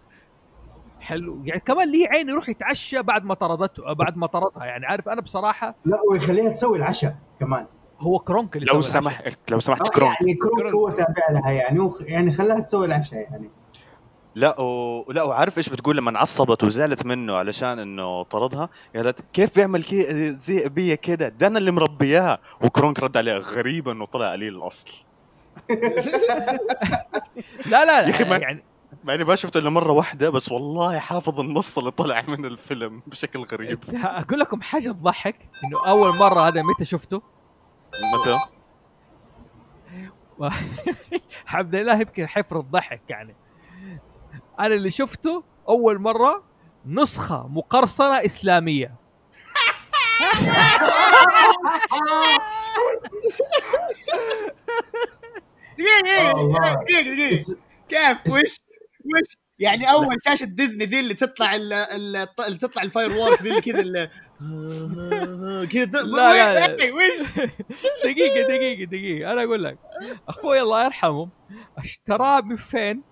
حلو. 1.06 1.42
يعني 1.44 1.60
كمان 1.60 1.92
ليه 1.92 2.08
عين 2.08 2.28
يروح 2.28 2.48
يتعشى 2.48 3.02
بعد 3.02 3.24
ما 3.24 3.34
طردته 3.34 3.92
بعد 3.92 4.16
ما 4.16 4.26
طردها. 4.26 4.64
يعني 4.64 4.86
عارف 4.86 5.08
أنا 5.08 5.20
بصراحة 5.20 5.74
لا 5.84 5.96
ويخليها 6.10 6.48
تسوي 6.50 6.78
العشاء 6.78 7.16
كمان. 7.40 7.66
هو 8.00 8.18
كرونك 8.18 8.56
اللي 8.56 8.66
لو. 8.72 8.80
سمح 8.80 9.22
لو 9.50 9.60
سمحت 9.60 9.80
آه، 9.80 9.90
كرون 9.90 10.08
يعني 10.20 10.34
كروك 10.34 10.72
هو 10.74 10.90
تابع 10.90 11.30
لها 11.30 11.50
يعني 11.50 11.78
وخ- 11.78 12.02
يعني 12.02 12.32
خلاها 12.32 12.60
تسوي 12.60 12.86
العشاء 12.86 13.18
يعني. 13.20 13.50
لا 14.34 14.60
و... 14.60 15.04
لا 15.12 15.22
وعارف 15.22 15.58
إيش 15.58 15.68
بتقول 15.68 15.96
لما 15.96 16.18
عصبت 16.18 16.64
وزعلت 16.64 17.06
منه 17.06 17.36
علشان 17.36 17.78
إنه 17.78 18.22
طردها؟ 18.22 18.68
قالت 18.96 19.20
كيف 19.32 19.56
بيعمل 19.56 19.82
كي 19.82 20.02
زي 20.40 20.68
بيا 20.68 20.94
كده؟ 20.94 21.28
ده 21.28 21.46
أنا 21.46 21.58
اللي 21.58 21.70
مربياها. 21.70 22.38
وكرونك 22.60 23.00
رد 23.00 23.16
عليها 23.16 23.38
غريب 23.38 23.88
انه 23.88 24.06
طلع 24.06 24.32
قليل 24.32 24.56
الأصل. 24.56 24.88
لا 27.70 27.84
لا 27.84 28.00
يا 28.00 28.06
لا 28.24 28.28
ما- 28.30 28.36
يعني 28.36 28.64
مع 29.06 29.14
إني 29.14 29.24
ما 29.24 29.36
شفته 29.36 29.58
إلا 29.58 29.70
مرة 29.70 29.92
واحدة 29.92 30.30
بس 30.30 30.52
والله 30.52 30.98
حافظ 30.98 31.40
النص 31.40 31.78
اللي 31.78 31.90
طلع 31.90 32.22
من 32.28 32.44
الفيلم 32.44 33.02
بشكل 33.06 33.40
غريب 33.40 33.78
أقول 33.94 34.40
لكم 34.40 34.62
حاجة 34.62 34.92
تضحك 34.92 35.36
إنه 35.64 35.88
أول 35.88 36.16
مرة 36.16 36.48
هذا 36.48 36.62
متى 36.62 36.84
شفته؟ 36.84 37.22
متى؟ 38.14 38.38
الحمد 41.44 41.74
لله 41.74 42.00
يمكن 42.00 42.28
حفرة 42.28 42.60
ضحك 42.60 43.02
يعني 43.08 43.36
أنا 44.60 44.74
اللي 44.74 44.90
شفته 44.90 45.44
أول 45.68 45.98
مرة 45.98 46.44
نسخة 46.86 47.46
مقرصنة 47.48 48.24
إسلامية 48.24 48.94
دقيقة 55.78 56.30
الله. 56.30 56.58
دقيقة 56.74 57.02
دقيقة 57.02 57.02
دقيقة 57.02 57.56
كيف 57.88 58.32
وش 58.32 58.65
وش 59.06 59.36
يعني 59.58 59.90
أول 59.90 60.06
شاشة 60.24 60.44
ديزني 60.44 60.84
ذي 60.84 61.00
اللي 61.00 61.14
تطلع 61.14 61.54
ال- 61.54 61.72
ال- 61.72 62.26
اللي 62.46 62.58
تطلع 62.58 62.82
ال 62.82 63.12
firework 63.12 63.42
ذي 63.42 63.48
اللي 63.50 63.60
كذا 63.60 64.04
كذا 65.72 66.02
لا، 66.02 66.66
لا، 66.66 66.76
وش؟ 66.94 67.38
دقيقة 68.04 68.48
دقيقة 68.48 68.84
دقيقة. 68.90 69.32
أنا 69.32 69.44
أقول 69.44 69.64
لك 69.64 69.78
أخوي 70.28 70.60
الله 70.60 70.84
يرحمه 70.84 71.28
اشتراه 71.78 72.40
من 72.40 72.56
فين؟ 72.56 73.02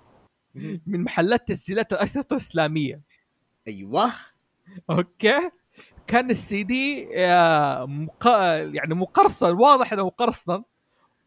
من 0.87 1.05
محلات 1.05 1.49
تسجيلات 1.49 1.93
الأشرطة 1.93 2.33
الإسلامية. 2.35 3.01
أيوه. 3.69 4.13
okay. 4.91 5.51
كان 6.07 6.31
السي 6.31 6.63
دي 6.63 7.09
آه، 7.17 7.87
مق... 7.87 8.27
يعني 8.75 8.95
مقرصن 8.95 9.53
واضح 9.55 9.93
إنه 9.93 10.07
مقرصن. 10.07 10.63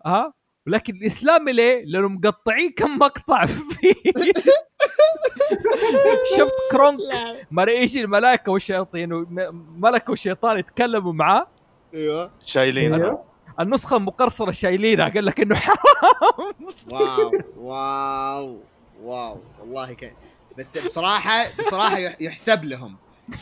ها؟ 0.06 0.34
ولكن 0.68 0.96
الاسلامي 0.96 1.52
ليه؟ 1.52 1.84
لأنه 1.86 2.08
مقطعين 2.08 2.72
كم 2.72 2.98
مقطع 2.98 3.46
فيه. 3.46 3.94
شفت 6.38 6.54
كرونك؟ 6.72 7.00
لا. 7.00 7.46
ما 7.52 7.64
يجي 7.64 8.02
الملائكة 8.02 8.52
والشياطين 8.52 9.14
وملك 9.14 10.10
والشيطان 10.10 10.58
يتكلموا 10.58 11.14
معاه. 11.14 11.48
أيوه. 11.94 12.32
شايلين. 12.46 12.94
أيوه. 12.94 13.24
النسخة 13.60 13.98
المقرصنه 13.98 14.52
شايلينها 14.52 15.10
قال 15.10 15.26
لك 15.26 15.40
إنه 15.40 15.56
حرام. 15.56 15.78
wow 16.92 17.32
wow 17.58 18.58
wow 19.04 19.38
والله 19.60 19.94
كان 19.94 20.12
بس 20.58 20.78
بصراحة 20.78 21.44
بصراحة 21.60 21.98
يح- 21.98 22.16
يحسب 22.22 22.66
لهم. 22.66 22.96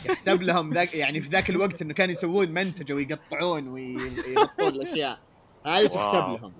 يحسب 0.06 0.42
لهم 0.42 0.72
ذاك 0.72 0.94
يعني 0.94 1.20
في 1.20 1.28
ذاك 1.28 1.50
الوقت 1.50 1.82
إنه 1.82 1.94
كانوا 1.94 2.12
يسوون 2.12 2.48
منتجه 2.48 2.94
ويقطعون 2.94 3.68
ويبطون 3.68 4.68
الأشياء. 4.68 5.18
هذه 5.66 5.86
تحسب. 5.86 6.18
لهم. 6.18 6.52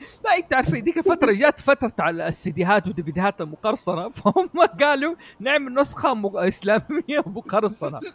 لا 0.24 0.36
إنت 0.36 0.54
عارف 0.54 0.70
ذيك 0.74 0.98
الفترة 0.98 1.32
جات 1.32 1.60
فترة 1.60 1.92
على 1.98 2.28
السيديهات 2.28 2.86
والديفيديات 2.86 3.40
المقرصنة 3.40 4.08
فهم 4.18 4.50
قالوا 4.80 5.14
نعمل 5.40 5.74
نسخة 5.74 6.14
م... 6.14 6.36
إسلامية 6.36 7.22
مقرصنة 7.26 8.00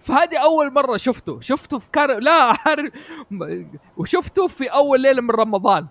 فهذه 0.00 0.38
أول 0.38 0.72
مرة 0.72 0.96
شفته 0.96 1.40
شفته 1.40 1.78
في 1.78 1.90
كار 1.90 2.18
لا 2.18 2.32
عارف 2.66 2.92
وشفته 3.96 4.46
في 4.48 4.66
أول 4.66 5.00
ليلة 5.00 5.22
من 5.22 5.30
رمضان 5.30 5.86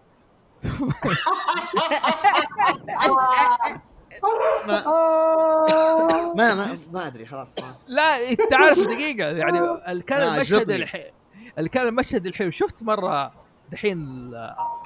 ما 6.35 6.53
ما 6.55 6.77
ما 6.93 7.07
أدري 7.07 7.25
خلاص 7.25 7.55
ما. 7.59 7.75
لا 7.87 8.29
إنت 8.29 8.53
عارف 8.53 8.79
دقيقة 8.79 9.27
يعني 9.27 9.59
ال- 9.87 10.01
كان 10.05 10.21
آه، 10.21 10.35
المشهد. 10.35 10.69
الحين 10.71 11.11
اللي 11.57 11.69
كان 11.69 11.87
المشهد 11.87 12.25
الحلو 12.27 12.51
شفت 12.51 12.83
مرة 12.83 13.33
دحين 13.71 14.31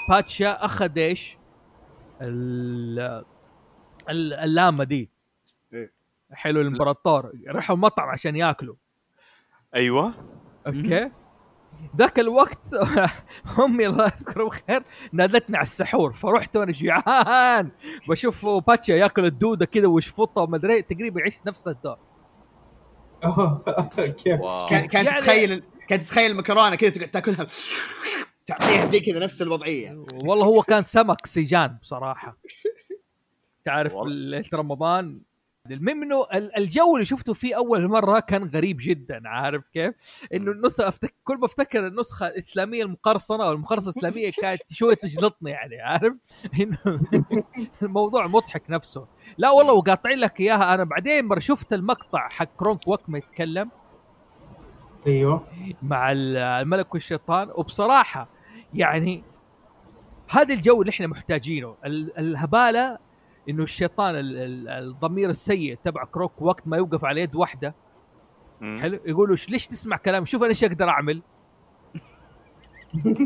باتشا 0.09 0.65
أخذ 0.65 0.97
إيش؟ 0.97 1.38
ال- 2.21 3.23
ال- 4.09 4.33
اللامه 4.33 4.83
دي. 4.83 5.09
إيه. 5.73 5.91
حلو 6.31 6.61
الإمبراطور. 6.61 7.31
راحوا 7.47 7.75
مطعم 7.75 8.09
عشان 8.09 8.35
ياكلوا. 8.35 8.75
أيوه. 9.75 10.13
أوكي. 10.67 11.11
ذاك 11.97 12.19
الوقت 12.19 12.59
أمي 13.65 13.88
الله 13.88 14.05
يذكره 14.05 14.43
بخير 14.43 14.83
نادتني 15.11 15.57
على 15.57 15.63
السحور. 15.63 16.13
فرحت 16.13 16.57
وأنا 16.57 16.71
جيعان 16.71 17.69
بشوف 18.09 18.45
باتشا 18.45 18.91
ياكل 18.91 19.25
الدودة 19.25 19.65
كذا 19.65 19.88
ويشفطها 19.88 20.41
وما 20.43 20.57
أدري 20.57 20.81
تقريبا 20.81 21.19
يعيش 21.19 21.35
نفس 21.47 21.67
الدور. 21.67 21.97
كان 24.69 25.05
يعني- 25.05 25.09
تتخيل 25.09 25.63
كانت 25.89 26.01
تتخيل 26.01 26.31
المكرونه 26.31 26.75
كذا 26.75 26.89
تقعد 26.89 27.10
تاكلها. 27.12 27.46
تعطيها 28.46 28.86
زي 28.86 29.00
كذا 29.00 29.19
نفس 29.24 29.41
الوضعية. 29.41 30.03
والله 30.13 30.46
هو 30.46 30.62
كان 30.62 30.84
سمك 30.84 31.25
سيجان 31.25 31.77
بصراحة. 31.81 32.38
تعرف. 33.65 33.93
ليله 34.05 34.50
رمضان؟ 34.53 35.22
المهم 35.72 36.03
إنه 36.03 36.25
ال- 36.34 36.58
الجو 36.58 36.96
اللي 36.96 37.05
شفته 37.05 37.34
فيه 37.34 37.58
أول 37.58 37.88
مرة 37.88 38.19
كان 38.19 38.43
غريب 38.43 38.77
جدا 38.81 39.22
عارف 39.25 39.67
كيف؟ 39.67 39.93
إنه 40.34 40.51
النسخه 40.51 40.88
أفتك... 40.88 41.13
كل 41.24 41.38
ما 41.38 41.46
أفتكر 41.46 41.88
النسخة 41.88 42.27
الإسلامية 42.27 42.84
المقرصنة 42.84 43.43
أو 43.46 43.51
المقرصنه 43.51 43.93
الإسلامية 44.03 44.31
كانت 44.41 44.62
شوية 44.69 44.96
تجلطني 44.96 45.51
يعني 45.51 45.81
عارف؟ 45.81 46.17
إنه 46.60 46.77
الموضوع 47.81 48.27
مضحك 48.27 48.63
نفسه. 48.69 49.08
لا 49.38 49.50
والله 49.50 49.74
وقاطعين 49.74 50.17
لك 50.19 50.39
إياها. 50.39 50.74
أنا 50.74 50.84
بعدين 50.84 51.25
مرة 51.25 51.39
شفت 51.39 51.74
المقطع 51.74 52.29
حق 52.29 52.50
كرونك 52.58 52.88
وقت 52.88 53.10
ما 53.10 53.17
يتكلم. 53.17 53.72
أيوه. 55.07 55.43
مع 55.83 56.11
ال- 56.11 56.37
الملك 56.37 56.93
والشيطان. 56.93 57.49
وبصراحة 57.55 58.27
يعني 58.73 59.23
هذا 60.29 60.53
الجو 60.53 60.81
اللي 60.81 60.89
إحنا 60.91 61.07
محتاجينه. 61.07 61.75
ال- 61.85 62.17
الهبالة 62.17 62.97
إنه 63.49 63.63
الشيطان 63.63 64.15
ال- 64.15 64.37
ال- 64.37 64.69
الضمير 64.69 65.29
السيء 65.29 65.77
تبع 65.83 66.03
كرونك 66.03 66.41
وقت 66.41 66.67
ما 66.67 66.77
يوقف 66.77 67.05
على 67.05 67.21
يد 67.21 67.35
واحدة. 67.35 67.73
حلو؟ 68.61 68.99
يقولوا 69.05 69.35
"ش- 69.35 69.49
ليش 69.49 69.67
تسمع 69.67 69.97
كلام 69.97 70.25
شوف 70.25 70.41
أنا 70.41 70.49
إيش 70.49 70.63
أقدر 70.63 70.89
أعمل. 70.89 71.21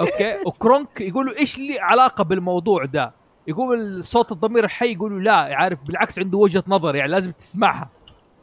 okay؟ 0.00 0.34
وكرونك 0.46 1.00
يقولوا 1.00 1.38
إيش 1.38 1.58
لي 1.58 1.78
علاقة 1.80 2.24
بالموضوع 2.24 2.84
ده؟ 2.84 3.12
يقول 3.46 4.04
صوت 4.04 4.32
الضمير 4.32 4.64
الحي. 4.64 4.92
يقولوا 4.92 5.20
لا 5.20 5.34
عارف 5.34 5.82
بالعكس 5.82 6.18
عنده 6.18 6.38
وجهة 6.38 6.64
نظر 6.68 6.96
يعني 6.96 7.10
لازم 7.10 7.30
تسمعها. 7.30 7.88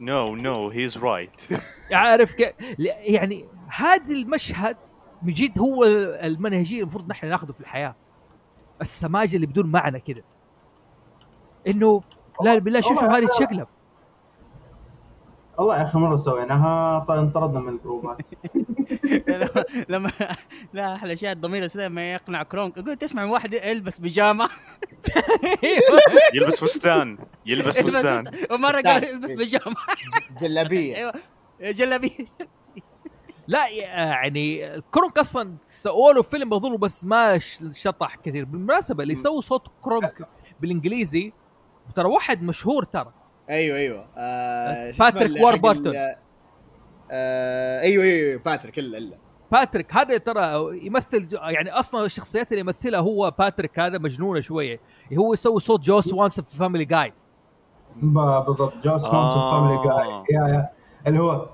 no 0.00 0.34
no 0.34 0.68
he's 0.68 0.98
right 0.98 1.48
عارف 1.92 2.34
كيف 2.34 2.54
يعني 2.88 3.46
هذا 3.68 4.12
المشهد 4.12 4.76
من 5.22 5.32
جد 5.32 5.58
هو 5.58 5.84
المنهجية 5.84 6.80
المفروض 6.80 7.08
نحن 7.08 7.26
ناخذه 7.26 7.52
في 7.52 7.60
الحياة. 7.60 7.94
السماجة 8.80 9.36
اللي 9.36 9.46
بدون 9.46 9.66
معنى 9.66 10.00
كده. 10.00 10.24
إنه 11.66 12.02
لا 12.42 12.58
بالله 12.58 12.80
شوف 12.80 13.00
شوف 13.00 13.10
هذه 13.10 13.26
تشقلب 13.26 13.66
والله 15.60 15.78
يا 15.78 15.82
أخي 15.82 15.98
مرة 15.98 16.16
سويناها 16.16 17.06
انطردنا 17.10 17.60
من 17.60 17.68
الجروبات 17.68 18.18
لما- 19.28 19.64
لما 19.88 20.10
لا 20.74 20.94
أحلى 20.94 21.16
شيء 21.16 21.30
الضمير 21.32 21.60
الاسلامي 21.60 21.94
ما 21.94 22.12
يقنع 22.12 22.42
كرونك. 22.42 22.76
يقول 22.76 22.96
تسمع 22.96 23.24
من 23.24 23.30
واحد 23.30 23.52
يلبس 23.52 23.98
بيجامة. 23.98 24.48
يلبس 26.34 26.60
فستان 26.64 27.18
يلبس 27.46 27.78
فستان. 27.78 28.30
ومرة 28.50 28.80
قال 28.80 29.04
يلبس 29.04 29.30
بيجامة. 29.32 29.76
جلابية. 30.40 30.96
أيوه. 30.96 31.12
جلابية. 31.60 32.26
لا 33.48 33.68
يعني 33.68 34.80
كرونك 34.90 35.18
أصلا 35.18 35.54
سووا 35.66 36.12
له 36.12 36.22
فيلم 36.22 36.54
اظن 36.54 36.76
بس 36.76 37.04
ما 37.04 37.38
شطح 37.72 38.16
كثير. 38.16 38.44
بالمناسبة 38.44 39.02
اللي 39.02 39.14
يسوي 39.14 39.42
صوت 39.42 39.66
كرونك 39.82 40.28
بالإنجليزي 40.60 41.32
ترى 41.96 42.08
واحد 42.08 42.42
مشهور 42.42 42.84
ترى. 42.84 43.12
أيوه 43.50 43.76
أيوه. 43.76 44.06
آه 44.18 44.92
باتريك 44.98 45.44
واربرتون. 45.44 45.92
آه 47.10 47.80
أيوه 47.80 48.04
أيوه 48.04 48.28
أيوة، 48.28 48.40
باتريك 48.44 48.78
الا 48.78 48.98
الا 48.98 49.16
باتريك 49.52 49.94
هذا 49.94 50.16
ترى 50.18 50.78
يمثل 50.86 51.28
ج- 51.28 51.32
يعني 51.42 51.70
أصلا 51.70 52.06
الشخصيات 52.06 52.48
اللي 52.50 52.60
يمثلها 52.60 53.00
هو 53.00 53.34
باتريك 53.38 53.78
هذا 53.78 53.98
مجنونه 53.98 54.40
شوية 54.40 54.80
هو 55.18 55.34
يسوي 55.34 55.60
صوت 55.60 55.80
جو 55.80 56.12
سوانسون 56.12 56.40
في 56.40 56.56
Family 56.56 56.84
Guy 56.84 57.12
بالضبط 58.02 58.72
جوس 58.84 59.04
آه. 59.04 59.12
سوانسون 59.14 59.32
Family 59.52 59.82
Guy 59.84 60.24
yeah 60.30 60.48
yeah. 60.54 60.68
اللي 61.06 61.18
هو 61.20 61.48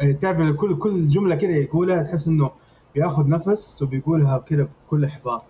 إيه، 0.00 0.12
تعرف 0.12 0.56
كل 0.56 0.78
كل 0.78 1.08
جملة 1.08 1.34
كده 1.34 1.50
يقولها 1.50 2.02
تحس 2.02 2.26
إنه 2.26 2.50
بياخذ 2.94 3.28
نفس 3.28 3.82
وبيقولها 3.82 4.38
كده 4.38 4.68
بكل 4.86 5.04
إحباط. 5.04 5.44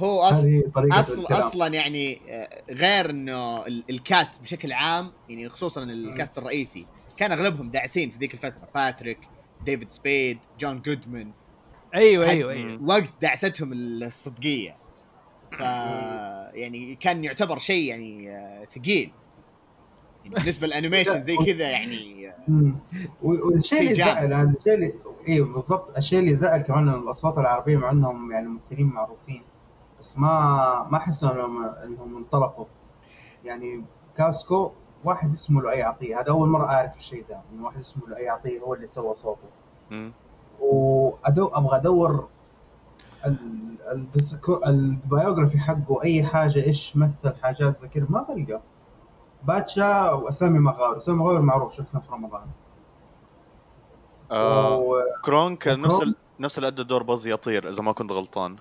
هو 0.00 0.20
أصلا 0.20 0.62
أصلا. 0.76 1.38
أصلا 1.38 1.66
يعني 1.74 2.20
آه، 2.28 2.62
غير 2.70 3.10
إنه 3.10 3.66
ال- 3.66 3.84
ال 3.90 4.00
cast 4.00 4.40
بشكل 4.40 4.72
عام 4.72 5.12
يعني 5.28 5.48
خصوصا 5.48 5.82
ال 5.82 5.93
cast 5.93 6.38
الرئيسي 6.38 6.86
كان 7.16 7.32
أغلبهم 7.32 7.70
داعسين 7.70 8.10
في 8.10 8.18
ذيك 8.18 8.34
الفترة. 8.34 8.68
باتريك 8.74 9.18
ديفيد 9.64 9.90
سبيد 9.90 10.38
جون 10.60 10.82
جودمان 10.82 11.30
أيوه 11.94 12.28
أيوه 12.30 12.52
أيوه. 12.52 12.82
وقت 12.82 13.12
دعستهم 13.22 13.72
الصدقية. 13.72 14.76
ف 15.52 15.60
يعني 15.60 16.94
كان 17.00 17.24
يعتبر 17.24 17.58
شيء 17.58 17.84
يعني 17.90 18.30
آه، 18.30 18.64
ثقيل. 18.64 19.12
يعني 20.24 20.34
بالنسبة 20.34 20.66
لل 20.66 20.76
animation 20.76 21.22
زي 21.22 21.36
كذا 21.36 21.70
يعني 21.70 22.28
آه، 22.28 22.74
والشيء 23.22 23.78
شيء 23.78 23.82
اللي. 23.82 23.94
زعل 23.94 24.54
الشيء 24.56 24.74
اللي 24.74 24.92
أيوه 25.28 25.52
بالضبط 25.54 25.96
الشيء 25.96 26.18
اللي 26.18 26.34
زعل 26.34 26.60
كمان 26.60 26.88
إن 26.88 26.94
الأصوات 27.02 27.38
العربية 27.38 27.76
مع 27.76 27.90
إنهم 27.90 28.32
يعني 28.32 28.48
ممثلين 28.48 28.86
معروفين. 28.86 29.42
بس 30.00 30.18
ما 30.18 30.86
ما 30.90 30.98
أحس 30.98 31.24
انهم 31.24 31.64
إنهم 31.64 32.16
انطلقوا. 32.16 32.64
يعني 33.44 33.84
كوزكو 34.16 34.72
واحد 35.04 35.32
اسمه 35.32 35.62
لؤي 35.62 35.82
عطية. 35.82 36.20
هذا 36.20 36.30
أول 36.30 36.48
مرة 36.48 36.66
أعرف 36.66 36.96
الشيء 36.96 37.24
ده. 37.28 37.40
إنه 37.52 37.64
واحد 37.64 37.80
اسمه 37.80 38.08
لؤي 38.08 38.28
عطية 38.28 38.60
هو 38.60 38.74
اللي 38.74 38.86
سوى 38.86 39.14
صوته. 39.14 39.48
مم. 39.90 40.12
وأدو 40.60 41.46
أبغى 41.46 41.76
أدور 41.76 42.28
ال- 43.26 43.78
البسكو- 43.92 44.66
ال 44.66 44.75
biography 44.75 45.58
حقه 45.58 46.02
أي 46.02 46.24
حاجة 46.24 46.64
إيش 46.64 46.96
مثل 46.96 47.34
حاجات 47.42 47.78
زي 47.78 47.88
كذا. 47.88 48.06
ما 48.08 48.22
بلقى. 48.22 48.60
باتشا 49.42 50.10
سامي 50.10 50.58
مغاوري 50.58 50.96
سامي 50.96 51.18
مغاوري 51.18 51.40
معروف. 51.40 51.72
شفنا 51.74 52.00
في 52.00 52.12
رمضان. 52.12 52.46
آه 54.30 54.76
وما 54.76 55.04
كرونك 55.24 55.68
نفس؟ 55.68 56.02
ال... 56.02 56.16
نفس 56.40 56.58
اللي 56.58 56.68
ادى 56.68 56.82
دور 56.84 57.02
باز 57.02 57.26
يطير 57.26 57.68
إذا 57.68 57.82
ما 57.82 57.92
كنت 57.92 58.12
غلطان. 58.12 58.56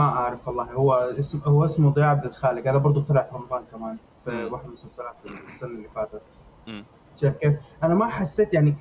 أعرف 0.00 0.48
والله. 0.48 0.64
هو 0.72 0.92
اسم 0.94 1.40
هو 1.44 1.64
اسمه 1.64 1.90
ضياء 1.90 2.06
عبد 2.08 2.24
الخالق. 2.24 2.68
هذا 2.68 2.78
برضه 2.78 3.02
طلع 3.02 3.22
في 3.22 3.34
رمضان 3.34 3.62
كمان 3.72 3.96
في. 4.24 4.44
واحد 4.44 4.62
من 4.64 4.68
المسلسلات 4.68 5.14
السنة 5.48 5.70
اللي 5.70 5.88
فاتت. 5.94 6.22
شايف 7.20 7.36
كيف؟ 7.36 7.54
أنا 7.82 7.94
ما 7.94 8.06
حسيت 8.06 8.54
يعني 8.54 8.74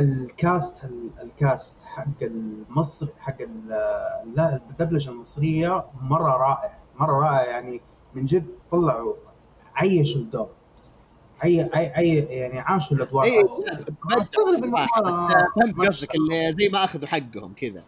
الكاست 0.00 0.84
ال- 0.84 1.10
الكاست 1.22 1.76
حق 1.84 2.22
المصري 2.22 3.08
حق 3.18 3.36
ال- 3.40 4.32
لا 4.34 4.56
الدبلجة 4.70 5.10
المصرية 5.10 5.84
مرة 6.02 6.30
رائع. 6.30 6.78
مرة 6.98 7.20
رائع 7.20 7.44
يعني 7.50 7.80
من 8.14 8.26
جد 8.26 8.46
طلعوا 8.70 9.14
عيشوا 9.74 10.20
الدور 10.20 10.48
عي 11.42 11.70
عي 11.74 11.86
عي 11.88 12.16
يعني 12.16 12.58
عاشوا 12.60 12.96
الادوار 12.96 13.24
أيوه 13.24 13.64
استغرب 14.20 14.64
ما- 14.64 14.86
فهمت 15.56 15.78
ما- 15.78 15.86
قصدك 15.86 16.14
اللي 16.14 16.52
زي 16.52 16.68
ما 16.68 16.84
أخذوا 16.84 17.06
حقهم 17.08 17.52
كذا. 17.56 17.82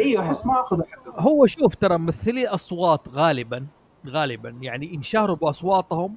أيوه 0.00 0.26
أحس 0.26 0.46
ما 0.46 0.60
أخذوا 0.60 0.84
حقهم 0.84 1.14
هو 1.18 1.46
شوف 1.46 1.74
ترى 1.74 1.98
ممثلي 1.98 2.46
اصوات 2.46 3.08
غالبا 3.08 3.66
غالبا 4.06 4.48
يعني 4.60 4.94
انشهروا 4.94 5.36
بأصواتهم 5.36 6.16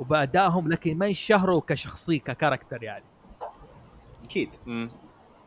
وبأدائهم 0.00 0.68
لكن 0.68 0.98
ما 0.98 1.06
ينشهروا 1.06 1.60
كشخصية 1.66 2.20
ككاركتر 2.20 2.82
يعني. 2.82 3.04
أكيد. 4.24 4.50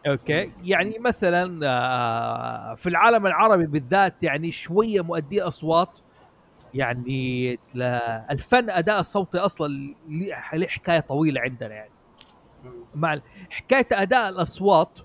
أوكي؟ 0.07 0.51
يعني 0.63 0.99
مثلا 0.99 1.67
آه، 1.67 2.75
في 2.75 2.89
العالم 2.89 3.27
العربي 3.27 3.65
بالذات 3.65 4.13
يعني 4.21 4.51
شوية 4.51 5.01
مؤدي 5.01 5.41
أصوات. 5.41 5.99
يعني 6.73 7.59
الفن 8.31 8.69
أداء 8.69 8.99
الصوتي 8.99 9.37
أصلا 9.37 9.95
ليه 10.07 10.43
ليه 10.53 10.67
حكايه 10.67 10.99
طويلة 10.99 11.41
عندنا 11.41 11.73
يعني. 11.73 11.91
مع 12.95 13.19
حكاية 13.49 13.87
أداء 13.91 14.29
الأصوات 14.29 14.99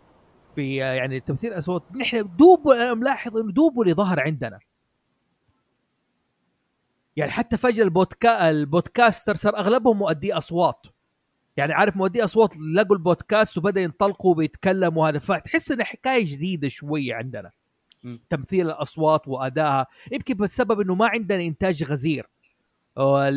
في 0.59 0.77
يعني 0.77 1.21
تمثيل 1.21 1.53
الأصوات. 1.53 1.83
نحن 1.97 2.37
دوب 2.37 2.69
أنا 2.69 2.95
ملاحظ 2.95 3.37
إنه 3.37 3.53
دوب 3.53 3.81
اللي 3.81 3.95
ظهر 3.95 4.21
عندنا. 4.21 4.59
يعني 7.17 7.31
حتى 7.31 7.57
فجأة 7.57 7.85
البودكا 7.85 8.51
ال 8.51 8.59
podcaster 8.59 9.35
صار 9.35 9.57
أغلبهم 9.57 9.99
مؤدي 9.99 10.33
أصوات. 10.33 10.87
يعني 11.57 11.73
عارف 11.73 11.97
مؤدي 11.97 12.25
أصوات 12.25 12.57
لقوا 12.75 12.97
البودكاست 12.97 13.59
وبدا 13.59 13.81
ينطلقوا 13.81 14.35
ويتكلموا 14.37 15.09
هذا 15.09 15.19
فتحس 15.19 15.71
انها 15.71 15.85
حكاية 15.85 16.25
جديدة 16.25 16.69
شوية 16.69 17.15
عندنا. 17.15 17.51
مم. 18.03 18.21
تمثيل 18.31 18.67
الأصوات 18.67 19.29
وادائها 19.29 19.87
يمكن 20.13 20.35
بسبب 20.35 20.81
إنه 20.81 20.95
ما 20.95 21.07
عندنا 21.09 21.43
إنتاج 21.43 21.85
غزير. 21.85 22.29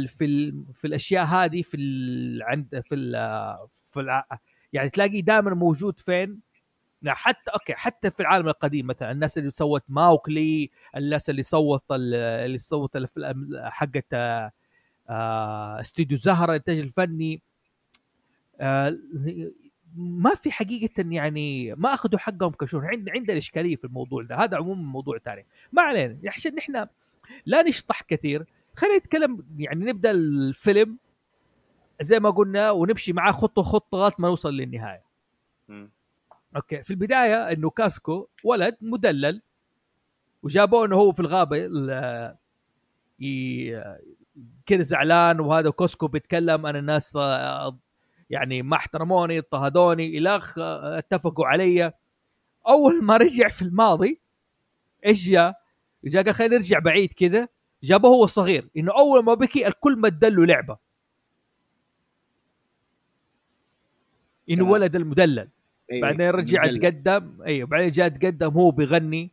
في 0.08 0.26
ال... 0.26 0.66
في 0.74 0.88
الأشياء 0.88 1.26
هذه 1.26 1.62
في 1.62 1.78
ال... 1.78 2.44
عند 2.44 2.82
في 2.86 2.96
ال... 2.96 3.12
في 3.86 4.00
الع... 4.00 4.26
يعني 4.74 4.90
تلاقي 4.90 5.22
دائما 5.22 5.54
موجود 5.54 6.00
فين؟ 6.00 6.51
لا 7.02 7.14
حتى 7.14 7.52
okay 7.52 7.74
حتى 7.74 8.12
في 8.12 8.20
العالم 8.20 8.48
القديم 8.48 8.88
مثلا 8.88 9.12
الناس 9.12 9.38
اللي 9.38 9.52
سوت 9.52 9.84
ماوكلي 9.90 10.70
الناس 10.98 11.30
اللي 11.30 11.44
صوت 11.44 11.84
ال- 11.92 12.14
اللي 12.16 12.58
صوت 12.58 12.98
حقت 13.56 14.06
آه، 15.10 15.82
استوديو 15.82 16.18
زهرة 16.18 16.50
الانتاج 16.52 16.80
الفني. 16.80 17.42
آه، 18.60 18.98
ما 19.96 20.36
في 20.36 20.52
حقيقة 20.52 21.06
يعني 21.10 21.76
ما 21.76 21.94
أخذوا 21.94 22.20
حقهم 22.20 22.52
كشهر 22.52 22.86
عند 22.86 23.10
عندنا 23.10 23.38
اشكاليه 23.38 23.76
في 23.76 23.86
الموضوع 23.86 24.24
ده. 24.24 24.36
هذا 24.36 24.58
عموما 24.58 24.82
موضوع 24.82 25.18
ثاني 25.18 25.46
ما 25.72 25.82
علينا. 25.82 26.18
عشان 26.28 26.56
نحن 26.56 26.86
لا 27.46 27.62
نشطح 27.62 28.02
كثير. 28.02 28.46
خلينا 28.76 28.98
نتكلم 28.98 29.44
يعني 29.58 29.86
نبدأ 29.86 30.12
الفيلم 30.12 30.98
زي 32.02 32.20
ما 32.20 32.30
قلنا 32.30 32.72
ونمشي 32.72 33.14
معاه 33.14 33.32
خطوة 33.32 33.64
خطوة 33.64 34.00
لغاية 34.00 34.14
ما 34.20 34.28
نوصل 34.28 34.54
للنهاية. 34.54 35.02
okay. 36.56 36.84
في 36.84 36.92
البداية 36.92 37.52
إنه 37.52 37.70
كوسكو 37.70 38.28
ولد 38.44 38.78
مدلل 38.82 39.42
وجابوه 40.44 40.86
إنه 40.86 40.96
هو 40.96 41.12
في 41.12 41.20
الغابة 41.20 41.58
كذا 44.66 44.84
زعلان 44.84 45.40
وهذا 45.40 45.70
كوسكو 45.70 46.08
بيتكلم 46.08 46.66
أنا 46.66 46.80
الناس 46.80 47.18
يعني 48.30 48.62
ما 48.62 48.76
احترموني 48.76 49.38
اضطهدوني 49.38 50.28
آه، 50.30 50.98
اتفقوا 50.98 51.46
علي. 51.46 51.92
أول 52.68 53.04
ما 53.04 53.18
رجع 53.18 53.48
في 53.50 53.62
الماضي 53.62 54.22
إيش 55.06 55.30
جاء؟ 55.30 55.62
جاء 56.04 56.24
قال 56.24 56.36
خلينا 56.36 56.56
نرجع 56.56 56.80
بعيد 56.80 57.14
كذا. 57.14 57.48
جابه 57.84 58.10
هو 58.10 58.28
صغير 58.28 58.70
إنه 58.78 58.92
أول 59.00 59.24
ما 59.24 59.34
بكي 59.34 59.68
الكل 59.68 60.00
مدل 60.00 60.36
له 60.36 60.46
لعبة. 60.46 60.78
إنه. 64.50 64.72
ولد 64.72 64.96
المدلل. 64.96 65.50
أيوة. 65.92 66.02
بعدين 66.02 66.30
رجع. 66.30 66.66
تقدم. 66.66 67.38
أيوه 67.46 67.68
بعدين 67.68 67.92
جاء 67.92 68.08
تقدم 68.08 68.54
هو 68.54 68.72
بيغني. 68.72 69.32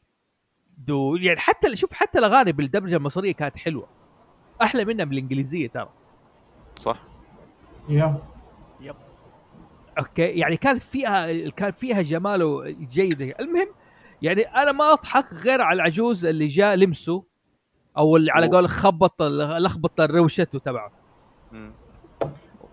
دو 0.79 1.17
يعني 1.17 1.41
حتى 1.41 1.77
شوف 1.77 1.93
حتى 1.93 2.19
الأغاني 2.19 2.53
بالدبلجة 2.53 2.97
المصرية 2.97 3.33
كانت 3.33 3.57
حلوة. 3.57 3.87
أحلى 4.63 4.85
منها 4.85 5.05
بالإنجليزية 5.05 5.69
ترى. 5.69 5.89
صح. 6.77 7.03
yeah. 7.89 8.23
okay 9.99 10.23
يعني 10.23 10.57
كان 10.57 10.79
فيها 10.79 11.49
كان 11.49 11.73
فيها 11.73 12.03
جماله 12.03 12.71
جيد 12.71 13.35
المهم 13.41 13.69
يعني 14.23 14.43
أنا 14.43 14.73
ما 14.73 14.93
أضحك 14.93 15.33
غير 15.33 15.61
على 15.61 15.77
العجوز 15.77 16.27
اللي 16.27 16.47
جاء 16.47 16.75
لمسه 16.75 17.25
أو 17.97 18.17
اللي 18.17 18.31
على 18.31 18.47
قول 18.47 18.69
خبط 18.69 19.23
لخبط 19.23 20.01
روشته 20.01 20.59
تبعه. 20.59 20.93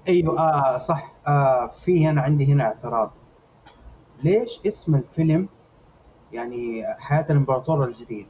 أيوه 0.07 0.39
آه 0.39 0.77
صح. 0.77 1.13
آه 1.27 1.67
في 1.67 2.07
هنا 2.07 2.21
عندي 2.21 2.53
هنا 2.53 2.63
اعتراض. 2.63 3.13
ليش 4.23 4.59
اسم 4.67 4.95
الفيلم 4.95 5.49
يعني 6.31 6.83
حياة 6.97 7.25
الامبراطور 7.29 7.83
الجديد؟ 7.85 8.27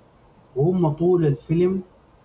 وهم 0.55 0.89
طول 0.89 1.25
الفيلم 1.25 1.81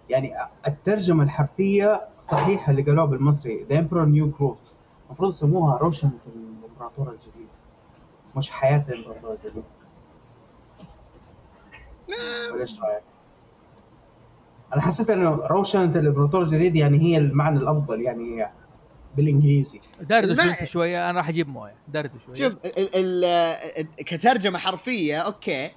يعني 0.09 0.33
الترجمة 0.67 1.23
الحرفية 1.25 2.09
صحيحة 2.21 2.71
اللي 2.71 2.83
قالوها 2.83 3.07
بالمصري 3.07 3.67
The 3.71 3.73
Emperor 3.73 4.07
New 4.09 4.39
Groove 4.39 4.75
المفروض 5.07 5.31
يسموها 5.31 5.77
روشنة 5.79 6.11
الامبراطور 6.27 7.11
الجديد 7.13 7.49
مش 8.37 8.51
حياة 8.51 8.85
الامبراطور 8.89 9.33
الجديد. 9.45 9.65
ولا 12.53 12.61
إيش 12.63 12.81
رأيك؟ 12.81 13.03
أنا 14.75 14.83
حسيت 14.83 15.11
إنه 15.11 15.31
روشنة 15.31 15.99
الامبراطور 15.99 16.43
الجديد 16.43 16.77
يعني 16.77 16.99
هي 17.03 17.17
المعنى 17.19 17.59
الأفضل 17.59 18.01
يعني 18.01 18.47
بالإنجليزي. 19.17 19.81
دردش 20.01 20.41
انت 20.41 20.65
شوية 20.65 21.11
أنا 21.11 21.19
راح 21.19 21.29
أجيب 21.29 21.49
موية. 21.49 21.77
دردش 21.89 22.21
شوية 22.27 22.37
شوف 22.37 22.53
ال 22.65 22.97
ال 22.97 23.25
ال 23.79 23.87
كترجمة 23.97 24.59
حرفية 24.59 25.19
okay. 25.19 25.71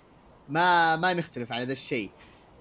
ما 0.50 0.96
ما 0.96 1.14
نختلف 1.14 1.52
على 1.52 1.66
ذا 1.66 1.72
الشيء. 1.72 2.12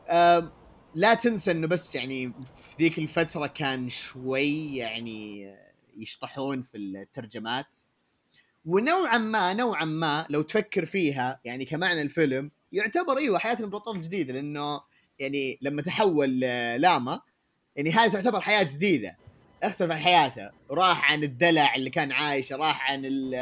أم، 0.08 0.50
لا 0.94 1.14
تنسى 1.14 1.50
إنه 1.50 1.66
بس 1.66 1.94
يعني 1.94 2.32
في 2.56 2.76
ذيك 2.78 2.98
الفترة 2.98 3.46
كان 3.46 3.88
شوي 3.88 4.76
يعني 4.76 5.54
يشطحون 5.96 6.62
في 6.62 6.78
الترجمات. 6.78 7.76
ونوعا 8.64 9.18
ما 9.18 9.54
نوعا 9.54 9.84
ما 9.84 10.26
لو 10.30 10.42
تفكر 10.42 10.84
فيها 10.84 11.40
يعني 11.44 11.64
كمعنى 11.64 12.02
الفيلم 12.02 12.50
يعتبر 12.72 13.18
إيوه 13.18 13.38
حياه 13.38 13.54
الامبراطور 13.54 13.96
الجديد 13.96 14.30
لأنه 14.30 14.80
يعني 15.18 15.58
لما 15.62 15.82
تحول 15.82 16.40
آه، 16.44 16.76
لاما 16.76 17.20
يعني 17.76 17.90
هذه 17.90 18.12
تعتبر 18.12 18.40
حياة 18.40 18.62
جديدة. 18.62 19.16
اختلف 19.62 19.90
عن 19.92 19.98
حياته. 19.98 20.50
راح 20.70 21.12
عن 21.12 21.22
الدلع 21.22 21.74
اللي 21.74 21.90
كان 21.90 22.12
عايشه 22.12 22.56
راح 22.56 22.90
عن 22.92 23.04
ال 23.04 23.34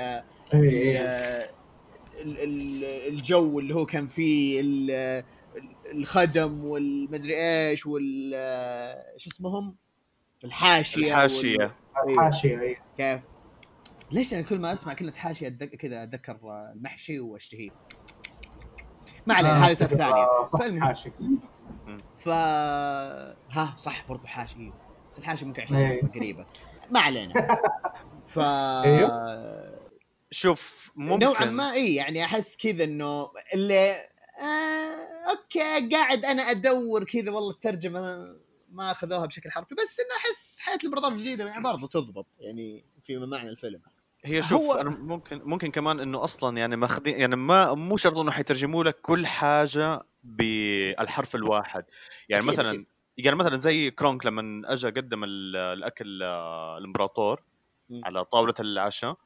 اي 0.54 0.98
ال- 2.22 2.38
ال- 2.42 2.85
الجو 3.09 3.59
اللي 3.59 3.74
هو 3.74 3.87
كان 3.87 4.06
فيه 4.06 4.61
ال- 4.61 5.24
الخدم 5.92 6.64
والمدري 6.64 7.37
إيش 7.37 7.87
وال 7.87 8.30
شو 9.16 9.30
اسمهم؟ 9.30 9.76
الحاشية 10.44 11.06
الحاشية. 11.06 11.76
وال- 12.06 12.20
حاشيه 12.20 12.61
اي 12.61 12.76
كيف؟ 12.98 13.20
ليش 14.12 14.35
أنا 14.35 14.42
كل 14.42 14.59
ما 14.59 14.72
أسمع 14.72 14.92
كلمة 14.94 15.12
حاشية 15.12 15.48
أتذك- 15.48 15.76
كذا 15.76 16.02
أتذكر 16.02 16.38
المحشي 16.74 17.20
وأشتهيه. 17.20 17.70
ما 19.26 19.35
علينا 19.35 19.66
هذه 19.66 19.74
سالفه 19.74 19.96
ثانية. 19.96 20.22
آه، 20.22 20.44
صح 20.44 20.59
فالمهم. 20.61 20.85
حاشية. 20.85 21.12
ف 22.16 22.28
ها 22.28 23.74
صح 23.76 24.09
برضو 24.09 24.26
حاشي 24.26 24.56
أيوه 24.59 24.89
بس 25.11 25.18
الحاشي 25.18 25.44
ممكن 25.44 25.62
عشان. 25.62 25.99
فتره 25.99 26.09
قريبه 26.09 26.46
ما 26.90 27.01
علينا 27.01 27.35
ف 28.33 28.38
أيوه. 28.38 29.90
شوف 30.31 30.90
ممكن 30.96 31.25
نوعا 31.27 31.44
ما 31.44 31.73
إي 31.73 31.94
يعني 31.94 32.25
أحس 32.25 32.57
كذا 32.57 32.85
إنه 32.85 33.31
اللي 33.55 33.90
آه 34.42 35.31
okay 35.31 35.88
قاعد 35.92 36.25
أنا 36.25 36.42
أدور 36.42 37.05
كذا 37.05 37.31
والله 37.31 37.51
الترجمة 37.51 38.01
ما 38.73 38.90
أخذوها 38.90 39.27
بشكل 39.27 39.51
حرفي 39.51 39.75
بس 39.75 40.01
إنه 40.01 40.16
أحس 40.16 40.61
حياة 40.61 40.77
الامبراطور 40.77 41.12
الجديده 41.12 41.46
يعني 41.46 41.62
برضه 41.62 41.87
تضبط 41.87 42.27
يعني 42.40 42.85
في 43.03 43.16
معنى 43.18 43.49
الفيلم 43.51 43.81
هي 44.25 44.42
شوف 44.42 44.53
هو- 44.62 44.75
أنا 44.75 44.90
ممكن 44.90 45.40
ممكن 45.44 45.70
كمان 45.70 46.01
إنه 46.01 46.25
أصلا 46.25 46.59
يعني 46.59 46.77
ماخذين 46.77 47.20
يعني 47.20 47.37
ما 47.37 47.75
مو 47.75 47.96
شرط 47.96 48.18
إنه 48.18 48.31
حيترجموا 48.31 48.85
لك 48.85 49.01
كل 49.01 49.27
حاجة 49.27 50.03
بالحرف 50.25 51.35
الواحد 51.35 51.85
يعني 52.29 52.44
أكيد، 52.44 52.53
مثلا 52.59 52.70
أكيد. 52.70 52.87
يعني 53.24 53.37
مثلا 53.37 53.56
زي 53.56 53.90
كرونك 53.90 54.26
لما 54.26 54.72
اجى 54.72 54.87
قدم 54.87 55.24
ال- 55.24 55.56
الأكل 55.56 56.22
آه، 56.22 56.78
الإمبراطور. 56.78 57.42
على 58.04 58.24
طاولة 58.24 58.54
العشاء 58.61 59.16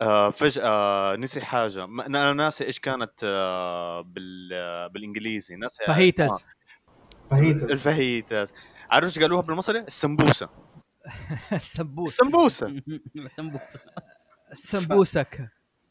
آه، 0.00 0.30
فجاه 0.30 1.16
نسي 1.16 1.40
حاجة. 1.40 1.86
ما- 1.86 2.06
أنا 2.06 2.32
ناسي 2.32 2.64
إيش 2.64 2.80
كانت 2.80 3.12
آه، 3.24 4.00
بال 4.00 4.50
آه، 4.52 4.86
بالإنجليزي. 4.86 5.56
ناسي 5.56 5.82
آه، 5.84 5.86
fajitas 5.86 6.44
فهيت 7.30 7.62
ال 7.62 7.73
fajitas 7.73 8.52
عارف 8.90 9.04
إيش 9.04 9.18
قالوها 9.18 9.42
بالمصري؟ 9.42 9.78
السمبوسة. 9.78 10.48
السمبوس 11.52 12.10
السمبوسة. 12.20 12.82
سمبوسه 13.32 13.80
السمبوسك. 14.52 15.48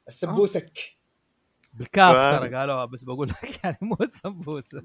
السبوسك 0.07 0.98
بالكاف 1.73 2.15
ف- 2.15 2.39
ترى 2.39 2.55
قالوها 2.55 2.85
بس 2.85 3.03
بقول 3.03 3.29
لك 3.29 3.59
يعني 3.63 3.77
مو 3.81 3.97
السمبوسه 4.01 4.83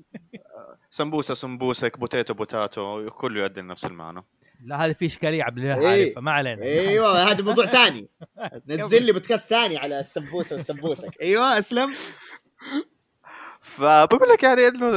سمبوسة 0.91 1.35
سمبوسك 1.35 1.99
potato 1.99 2.35
potato 2.35 3.11
كله 3.11 3.41
يؤدي 3.41 3.61
لنفس 3.61 3.87
المعنى. 3.87 4.25
لا 4.61 4.85
هذه 4.85 4.93
في 4.93 5.07
اشكاليه 5.07 5.43
عبد 5.45 5.59
الله 5.59 5.79
إيه. 5.79 6.05
عارفها 6.07 6.21
ما 6.21 6.33
علينا. 6.33 6.63
أيوه 6.63 7.23
هذا 7.23 7.45
موضوع 7.45 7.67
ثاني. 7.67 8.09
نزل 8.69 9.03
لي 9.03 9.13
بودكاست 9.13 9.49
ثاني 9.49 9.79
على 9.79 10.01
السبوسه 10.01 10.57
والسبوسك 10.57 11.23
أيوه 11.23 11.59
أسلم. 11.59 11.93
فبقول 13.61 14.29
لك 14.29 14.43
يعني 14.43 14.69
إنه 14.69 14.91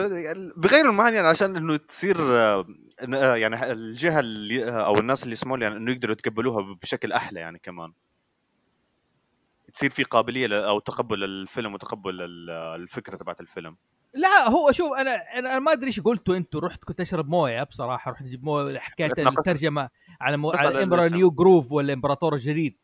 بغير 0.58 0.89
المعنى 0.89 1.15
يعني 1.15 1.28
عشان 1.28 1.56
إنه 1.56 1.78
تصير 1.78 2.17
آه، 2.19 2.65
يعني 3.36 3.71
الجهة 3.71 4.19
اللي 4.19 4.69
آه، 4.69 4.86
أو 4.86 5.00
الناس 5.00 5.23
اللي 5.23 5.34
يسمعوا 5.34 5.58
يعني 5.58 5.78
إنه 5.78 5.91
يقدروا 5.91 6.13
يتقبلوها 6.13 6.76
بشكل 6.82 7.12
أحلى 7.12 7.39
يعني 7.39 7.60
كمان. 7.60 7.93
تصير 9.73 9.89
في 9.89 10.03
قابلية 10.03 10.47
ل- 10.47 10.53
أو 10.53 10.80
تقبل 10.80 11.23
الفيلم 11.23 11.73
وتقبل 11.73 12.21
ال- 12.21 12.49
الفكرة 12.82 13.15
تبعت 13.15 13.41
الفيلم 13.41 13.75
لا 14.13 14.49
هو 14.49 14.71
شوف 14.71 14.93
أنا 14.93 15.12
أنا 15.15 15.49
أنا 15.51 15.60
ما 15.60 15.71
أدري 15.71 15.88
إيش 15.88 15.99
قلتوا 15.99 16.36
أنتوا 16.38 16.62
رحت 16.62 16.84
كنت 16.84 17.01
أشرب 17.01 17.30
موية 17.30 17.63
بصراحة 17.63 18.12
رحت 18.12 18.21
أجيب 18.25 18.43
موية 18.43 18.80
حكايه. 18.80 19.12
الترجمة 19.17 19.89
على 20.21 20.38
مو... 20.38 20.51
على 20.51 20.67
على 20.67 20.84
إمبرا 20.84 21.01
الاسم. 21.01 21.15
نيو 21.15 21.32
جروف 21.32 21.71
ولا 21.71 21.93
إمبراطور 21.93 22.34
الجديد 22.34 22.77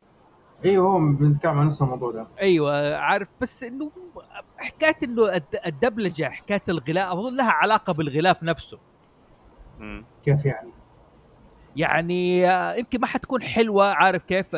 أيوه 0.66 0.88
هو 0.88 1.00
بنتكلم 1.20 1.52
عن 1.52 1.68
نفس 1.68 1.82
الموضوع 1.82 2.12
ده 2.12 2.28
أيوه 2.42 2.96
عارف 2.98 3.30
بس 3.42 3.64
إنه 3.64 3.92
حكايه 4.58 4.96
إنه 5.04 5.36
الد- 5.36 5.60
الدبلجة 5.66 6.24
حكايه 6.30 6.62
الغلاف 6.70 7.12
اظن 7.12 7.36
لها 7.38 7.52
علاقة 7.52 7.94
بالغلاف 7.94 8.44
نفسه. 8.44 8.80
كيف 10.26 10.46
يعني؟ 10.46 10.72
يعني 11.76 12.50
آه، 12.52 12.76
يمكن 12.76 13.02
ما 13.02 13.08
حتكون 13.08 13.44
حلوة 13.44 13.94
عارف 13.94 14.24
كيف 14.24 14.56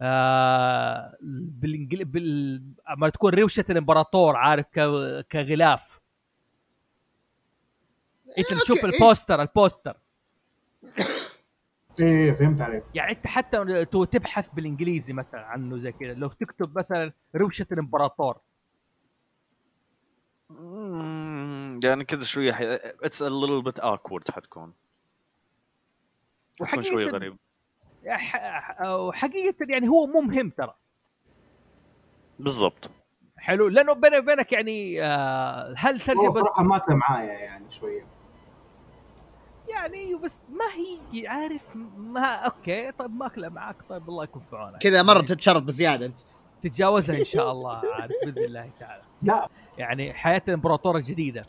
آه، 0.00 0.04
آه 0.06 1.16
بالانجل 1.20 2.04
بال 2.04 2.62
ما 2.96 3.08
تكون 3.08 3.34
روشنة 3.34 3.64
الامبراطور 3.70 4.36
عارف 4.36 4.66
ك... 4.66 4.80
كغلاف 5.32 6.00
انت 8.38 8.54
تشوف 8.54 8.84
إيه. 8.84 8.92
ال 8.94 9.01
poster 9.01 9.42
ال 9.42 9.50
poster 9.50 9.96
إيه 12.00 12.32
فهمت 12.32 12.60
عليك 12.60 12.84
يعني 12.94 13.12
انت 13.12 13.26
حتى 13.26 13.84
تو 13.84 14.04
تبحث 14.04 14.48
بالانجليزي 14.48 15.12
مثلا 15.12 15.40
عنه 15.40 15.78
زي 15.78 15.92
كذا 15.92 16.14
لو 16.14 16.28
تكتب 16.28 16.78
مثلا 16.78 17.12
روشه 17.36 17.66
الامبراطور 17.72 18.40
يعني 21.84 22.04
كذا 22.04 22.24
شوية. 22.24 22.54
it's 23.02 23.22
a 23.22 23.26
little 23.26 23.62
bit 23.62 23.82
awkward 23.84 24.30
حتكون 24.30 24.72
حتكون 26.62 26.82
شوية 26.82 27.06
غريب 27.06 27.36
وحقيقه 28.82 29.54
يعني 29.68 29.88
هو 29.88 30.06
مو 30.06 30.20
مهم 30.20 30.50
ترى. 30.50 30.74
بالضبط. 32.38 32.90
حلو. 33.38 33.68
لأنه 33.68 33.92
بيني 33.92 34.18
وبينك 34.18 34.52
يعني 34.52 35.04
آه، 35.04 35.74
هل 35.76 35.94
هو 35.94 35.98
ترجمة 36.06 36.30
صراحة 36.30 36.62
ماكله 36.62 36.96
معايا 36.96 37.32
يعني 37.32 37.70
شوية. 37.70 38.06
يعني 39.68 40.14
بس 40.14 40.42
ما 40.50 40.64
هي 40.64 41.28
عارف 41.28 41.76
ما 41.96 42.34
okay 42.34 42.92
طيب 42.92 43.10
ماكلة 43.10 43.48
معاك 43.48 43.76
طيب 43.88 44.08
الله 44.08 44.24
يكون 44.24 44.42
في 44.50 44.56
عونك. 44.56 44.78
كذا 44.82 45.02
مرة 45.02 45.20
تتشرط 45.20 45.62
بزيادة 45.62 46.06
أنت. 46.06 46.18
تتجاوزها 46.62 47.18
إن 47.18 47.24
شاء 47.24 47.50
الله 47.52 47.82
عارف 47.94 48.12
بإذن 48.24 48.44
الله 48.44 48.70
تعالى. 48.80 49.02
لا. 49.22 49.48
يعني 49.78 50.12
حياة 50.14 50.42
الامبراطور 50.48 50.96
الجديده 50.96 51.44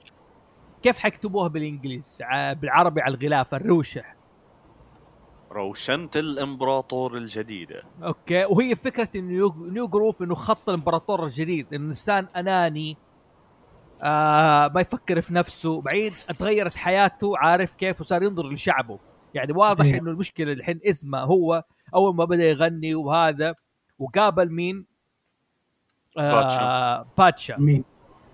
كيف 0.83 0.97
حيكتبوها 0.97 1.47
بالانجليزي 1.47 2.23
ع- 2.23 2.53
بالعربي 2.53 3.01
على 3.01 3.15
الغلاف 3.15 3.55
الروشنة 3.55 4.03
روشنة 5.51 6.09
الإمبراطور 6.15 7.17
الجديدة. 7.17 7.83
okay 8.03 8.45
وهي 8.45 8.75
فكرة 8.75 9.09
انه 9.15 9.27
new, 9.27 9.55
new 9.59 9.87
groove 9.87 10.21
إنه 10.23 10.35
خط 10.35 10.69
الإمبراطور 10.69 11.25
الجديد 11.25 11.73
انه 11.73 11.89
إنسان 11.89 12.27
أناني 12.35 12.97
آه 14.01 14.71
ما 14.75 14.81
يفكر 14.81 15.21
في 15.21 15.33
نفسه 15.33 15.81
بعيد 15.81 16.13
تغيرت 16.39 16.75
حياته 16.75 17.37
عارف 17.37 17.75
كيف 17.75 18.01
وصار 18.01 18.23
ينظر 18.23 18.49
لشعبه. 18.49 18.99
يعني 19.33 19.53
واضح 19.53 19.85
إيه. 19.85 19.99
إنه 19.99 20.11
المشكلة 20.11 20.51
الحين 20.51 20.79
اسمه 20.85 21.19
هو 21.19 21.63
أول 21.95 22.15
ما 22.15 22.25
بدأ 22.25 22.49
يغني 22.49 22.95
وهذا 22.95 23.55
وقابل 23.99 24.51
مين؟ 24.51 24.85
آه 26.17 27.05
باتشا. 27.17 27.57
مين؟ 27.57 27.83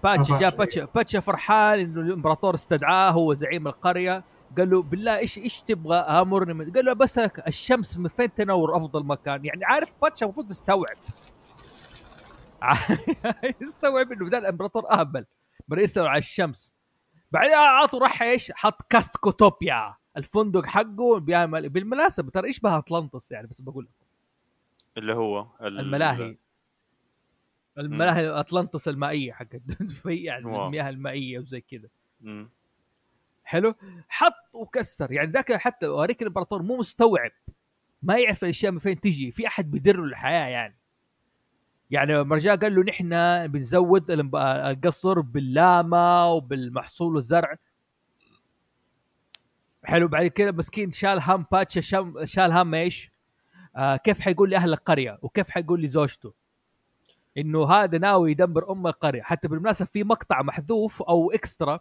باتشا 0.04 0.36
آه، 0.36 0.40
جاء 0.40 0.50
باتشا، 0.50 0.58
باتشا. 0.58 0.86
باتشا 0.96 1.20
فرحان 1.20 1.80
إنه 1.80 2.02
الإمبراطور 2.02 2.56
استدعاه 2.56 3.12
هو 3.12 3.34
زعيم 3.34 3.68
القرية. 3.68 4.24
قال 4.58 4.70
له 4.70 4.82
بالله 4.82 5.18
إيش 5.18 5.38
إيش 5.38 5.62
تبغى؟ 5.62 5.96
امرني 5.98 6.72
قال 6.72 6.86
له 6.86 6.94
بس 6.94 7.18
الشمس 7.48 7.98
من 7.98 8.08
فين 8.08 8.34
تنور 8.34 8.78
أفضل 8.78 9.06
مكان؟ 9.06 9.46
يعني 9.46 9.66
عارف 9.66 9.92
باتشا 10.02 10.26
المفروض 10.26 10.50
يستوعب 10.52 10.96
يستوعب 13.62 14.12
إنه 14.12 14.30
ده 14.30 14.38
الامبراطور 14.38 14.92
اهبل 14.92 15.26
بدا 15.68 15.82
يسأل 15.82 16.08
على 16.08 16.18
الشمس. 16.20 16.74
بعدين 17.32 17.54
عطوا 17.54 18.00
راح 18.00 18.22
إيش؟ 18.22 18.52
حط 18.56 18.82
كاستكوتوبيا. 18.90 19.96
الفندق 20.18 20.66
حقه 20.66 21.20
بيعمل 21.20 21.70
بالمناسبة 21.70 22.32
ترى 22.32 22.50
يشبه 22.50 22.78
أطلانتس 22.78 23.32
يعني؟ 23.32 23.48
بس 23.48 23.62
بقول 23.62 23.84
لك. 23.86 23.92
اللي 24.98 25.16
هو 25.16 25.48
ال- 25.62 25.80
الملاهي. 25.80 26.38
الملاهي 27.78 28.28
اطلانتس 28.30 28.88
المائية 28.88 29.32
حقت 29.34 29.62
يعني. 30.06 30.46
المياه 30.66 30.90
المائية 30.90 31.40
وزي 31.40 31.62
كذا. 31.62 31.90
حلو؟ 33.46 33.76
حط 34.10 34.34
وكسر. 34.54 35.12
يعني 35.12 35.32
ذاك 35.32 35.54
حتى 35.54 35.86
اوريك 35.86 36.22
الامبراطور 36.22 36.62
مو 36.62 36.78
مستوعب. 36.78 37.32
ما 38.04 38.20
يعرف 38.20 38.44
الأشياء 38.44 38.72
من 38.72 38.80
فين 38.80 39.00
تجي. 39.00 39.32
في 39.32 39.48
أحد 39.48 39.72
بيدر 39.72 39.98
له 39.98 40.04
الحياة 40.04 40.48
يعني. 40.48 40.78
يعني 41.90 42.24
مرجع 42.24 42.56
قال 42.56 42.76
له 42.76 42.84
نحن 42.84 43.10
بنزود 43.48 44.12
القصر 44.12 45.20
باللاما 45.20 46.26
وبالمحصول 46.26 47.16
والزرع. 47.16 47.56
حلو. 49.84 50.08
بعد 50.08 50.28
كده 50.28 50.52
مسكين 50.52 50.92
شال 50.92 51.22
هم 51.22 51.46
باتشا 51.52 51.82
شال 52.26 52.52
هم 52.52 52.74
إيش؟ 52.74 53.12
آه 53.76 53.96
كيف 53.96 54.20
حيقول 54.20 54.50
لأهل 54.50 54.74
القرية 54.74 55.20
وكيف 55.22 55.50
حيقول 55.50 55.82
لزوجته؟ 55.82 56.34
إنه 57.38 57.72
هذا 57.72 57.98
ناوي 57.98 58.32
يدمر 58.32 58.72
أم 58.72 58.88
القرية. 58.88 59.22
حتى 59.22 59.48
بالمناسبة 59.48 59.86
في 59.86 60.04
مقطع 60.04 60.42
محذوف 60.42 61.02
أو 61.02 61.32
extra. 61.32 61.80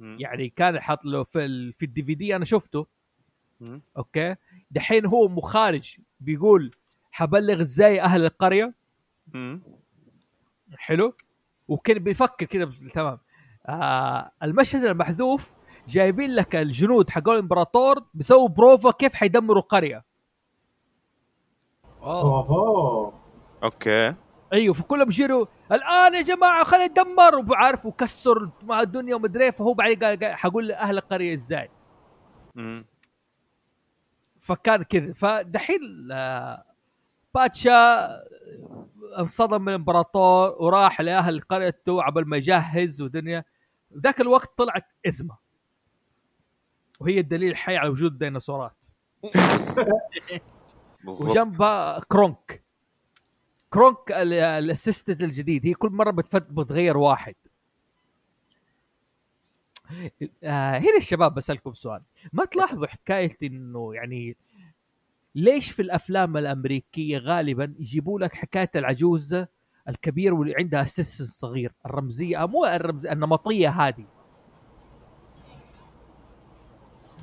يعني 0.00 0.48
كان 0.48 0.80
حاط 0.80 1.04
له 1.04 1.22
في 1.22 1.44
ال 1.44 1.72
في 1.72 1.84
ال 1.84 2.02
DVD 2.02 2.36
أنا 2.36 2.44
شفته. 2.44 2.86
مم. 3.60 3.82
okay؟ 3.96 4.36
دحين 4.70 5.06
هو 5.06 5.28
مخارج 5.28 5.96
بيقول 6.20 6.70
حبلغ 7.10 7.60
إزاي 7.60 8.00
أهل 8.00 8.24
القرية. 8.24 8.74
مم. 9.34 9.62
حلو؟ 10.76 11.14
وكان 11.68 11.98
بيفكر 11.98 12.46
كده 12.46 12.64
بس- 12.64 12.92
تمام. 12.94 13.18
آه 13.66 14.30
المشهد 14.42 14.84
المحذوف 14.84 15.52
جايبين 15.88 16.30
لك 16.34 16.56
الجنود 16.56 17.10
حقون 17.10 17.34
الإمبراطور 17.34 18.04
بيسووا 18.14 18.48
بروفا 18.48 18.90
كيف 18.90 19.14
حيدمروا 19.14 19.62
قرية. 19.62 20.04
اوه 22.02 23.12
okay. 23.64 24.14
أيوه 24.52 24.74
فكلهم 24.74 25.08
يجيروا 25.08 25.46
الآن 25.72 26.14
يا 26.14 26.22
جماعة 26.22 26.64
خلينا 26.64 26.86
ندمر 26.86 27.50
وعارف 27.50 27.86
وكسر 27.86 28.50
مع 28.62 28.80
الدنيا 28.80 29.14
ومدري 29.14 29.44
إيه، 29.44 29.50
فهو 29.50 29.74
بعدين 29.74 29.98
قال 29.98 30.34
حقول 30.36 30.66
لاهل 30.68 30.98
القرية 30.98 31.34
إزاي؟ 31.34 31.68
مم. 32.54 32.84
فكان 34.40 34.82
كذا. 34.82 35.12
فدحين 35.12 36.08
آه، 36.12 36.64
باتشا 37.34 38.08
انصدم 39.18 39.62
من 39.62 39.68
الإمبراطور 39.68 40.56
وراح 40.62 41.00
لأهل 41.00 41.40
قريته 41.40 42.02
عبل 42.02 42.24
ما 42.28 42.36
يجهز 42.36 43.02
ودنيا. 43.02 43.44
ذاك 44.04 44.20
الوقت 44.20 44.58
طلعت 44.58 44.84
ازمه 45.08 45.36
وهي 47.00 47.20
الدليل 47.20 47.50
الحي 47.50 47.76
على 47.76 47.88
وجود 47.88 48.12
الديناصورات 48.12 48.86
بالضبط. 51.04 51.30
وجنبها 51.30 52.00
كرونك. 52.08 52.64
كرونك 53.70 54.12
ال- 54.12 54.32
ال 54.32 54.41
assistant 54.41 55.22
الجديد 55.22 55.66
هي 55.66 55.74
كل 55.74 55.90
مرة 55.90 56.10
بتفت 56.10 56.42
بتغير 56.50 56.96
واحد. 56.96 57.34
آه 60.42 60.78
هنا 60.78 60.96
الشباب 60.96 61.34
بسألكم 61.34 61.74
سؤال. 61.74 62.02
ما 62.32 62.44
تلاحظوا 62.44 62.86
حكاية 62.86 63.36
إنه 63.42 63.94
يعني 63.94 64.36
ليش 65.34 65.70
في 65.70 65.82
الأفلام 65.82 66.36
الأمريكية 66.36 67.18
غالبا 67.18 67.74
يجيبوا 67.78 68.20
لك 68.20 68.34
حكاية 68.34 68.70
العجوز 68.76 69.44
الكبير 69.88 70.34
واللي 70.34 70.54
عندها 70.58 70.82
assistant 70.82 71.28
صغير؟ 71.28 71.72
الرمزية 71.86 72.46
مو 72.46 72.64
الرمزيه 72.66 73.12
النمطية 73.12 73.68
هذه. 73.68 74.06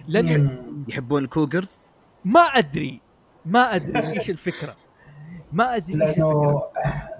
لأن. 0.08 0.86
يحبون 0.89 1.23
ال 1.24 1.32
cougars 1.32 1.88
ما 2.25 2.41
أدري 2.41 3.01
ما 3.45 3.75
أدري 3.75 4.13
إيش 4.19 4.29
الفكرة. 4.29 4.75
ما 5.53 5.75
أدري 5.75 5.93
لأنه 5.93 6.62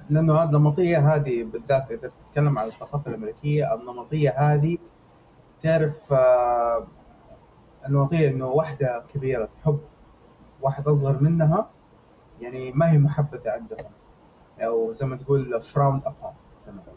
لأنه 0.10 0.34
هذه 0.34 0.50
النمطية 0.50 1.16
هذه 1.16 1.44
بالذات 1.44 1.92
إذا 1.92 2.12
تتكلم 2.30 2.60
عن 2.60 2.68
الثقافة 2.68 3.10
الأمريكية 3.10 3.74
النمطية 3.74 4.30
هذه 4.38 4.78
تعرف 5.62 6.14
آه، 6.14 6.88
النمطية 7.88 8.30
إنه 8.30 8.48
واحدة 8.48 9.04
كبيرة 9.14 9.46
تحب 9.46 9.80
واحد 10.62 10.88
أصغر 10.88 11.22
منها 11.22 11.70
يعني 12.42 12.72
ما 12.72 12.92
هي 12.92 12.98
محبذه 12.98 13.52
عندهم. 13.52 13.92
أو 14.60 14.94
زي 14.94 15.06
ما 15.06 15.16
تقول 15.16 15.62
frowned 15.62 16.02
upon 16.06 16.34
زي 16.66 16.72
ما 16.72 16.82
تقول. 16.82 16.96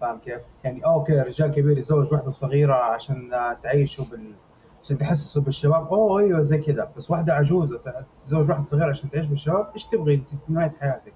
فاهم 0.00 0.18
كيف؟ 0.18 0.40
يعني 0.64 0.86
okay 0.86 1.20
رجال 1.20 1.50
كبير 1.50 1.78
يتزوج 1.78 2.12
واحدة 2.12 2.30
صغيرة 2.30 2.74
عشان 2.74 3.30
تعيشوا 3.62 4.04
بال 4.10 4.34
عشان 4.82 4.98
تحسسوا 4.98 5.42
بالشباب 5.42 5.86
أوه 5.88 6.20
أيوه 6.20 6.42
زي 6.42 6.58
كذا 6.58 6.92
بس 6.96 7.10
واحدة 7.10 7.34
عجوزة 7.34 7.80
تتزوج 8.24 8.50
واحد 8.50 8.60
صغير 8.62 8.90
عشان 8.90 9.10
تعيش 9.10 9.26
بالشباب 9.26 9.70
إيش 9.74 9.84
تبغي 9.84 10.14
أنت 10.14 10.28
في 10.28 10.36
نهاية 10.48 10.76
حياتك؟ 10.80 11.14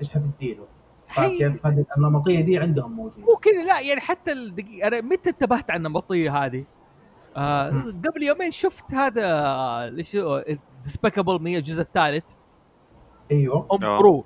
إيش 0.00 0.10
حتديله؟ 0.10 0.64
فاهم 1.14 1.30
هي- 1.30 1.38
كيف؟ 1.38 1.66
هذه 1.66 1.84
النمطية 1.96 2.40
دي 2.40 2.58
عندهم 2.58 2.92
موجودة 2.92 3.26
مو 3.26 3.36
كذا 3.36 3.64
لا 3.64 3.80
يعني 3.80 4.00
حتى 4.00 4.32
الدقيقة 4.32 4.88
أنا 4.88 5.00
متى 5.00 5.30
انتبهت 5.30 5.70
على 5.70 5.78
النمطية 5.78 6.44
هذه؟ 6.44 6.64
آه. 7.36 7.70
قبل 7.80 8.22
يومين 8.22 8.50
شفت 8.50 8.94
هذا 8.94 9.90
ليش 9.90 10.16
Despicable 10.84 11.42
Me 11.42 11.58
الجزء 11.58 11.82
الثالث 11.82 12.24
أيوه 13.32 13.68
أم 13.72 13.84
آه. 13.84 13.98
جرو 13.98 14.24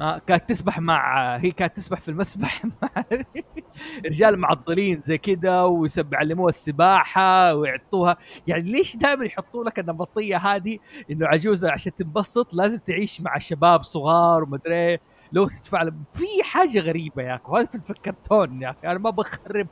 آه 0.00 0.18
كانت 0.18 0.48
تسبح 0.48 0.80
مع 0.80 1.36
هي 1.36 1.50
كانت 1.50 1.76
تسبح 1.76 2.00
في 2.00 2.08
المسبح 2.08 2.64
مع 2.64 3.04
رجال 4.06 4.38
معضلين 4.38 5.00
زي 5.00 5.18
كذا 5.18 5.62
ويعلموها 5.62 6.48
السباحة 6.48 7.54
ويعطوها. 7.54 8.16
يعني 8.46 8.62
ليش 8.62 8.96
دائما 8.96 9.24
يحطوا 9.24 9.64
لك 9.64 9.78
النمطية 9.78 10.36
هذه؟ 10.36 10.78
إنه 11.10 11.26
عجوزة 11.26 11.72
عشان 11.72 11.94
تنبسط 11.94 12.54
لازم 12.54 12.78
تعيش 12.78 13.20
مع 13.20 13.38
شباب 13.38 13.82
صغار 13.82 14.42
ومدري 14.42 14.74
إيه، 14.74 15.00
لو 15.32 15.48
تدفع 15.48 15.84
في 16.12 16.26
حاجة 16.42 16.78
غريبة 16.78 17.22
يا 17.22 17.34
أخي 17.34 17.44
وهذا 17.48 17.66
في 17.66 17.90
الكرتون 17.90 18.62
يا 18.62 18.70
أخي 18.70 18.88
أنا 18.88 18.98
ما 18.98 19.10
بخرب 19.10 19.66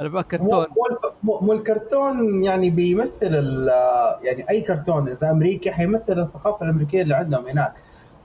أنا 0.00 0.08
مو 0.08 0.18
بكرتون 0.18 0.66
مو 1.22 1.52
الكرتون 1.52 2.42
يعني 2.42 2.70
بيمثل 2.70 3.34
يعني 4.22 4.50
أي 4.50 4.60
كرتون 4.60 5.08
إذا 5.08 5.30
أمريكي 5.30 5.72
حيمثل 5.72 6.18
الثقافة 6.18 6.64
الأمريكية 6.64 7.02
اللي 7.02 7.14
عندهم 7.14 7.46
هناك. 7.46 7.74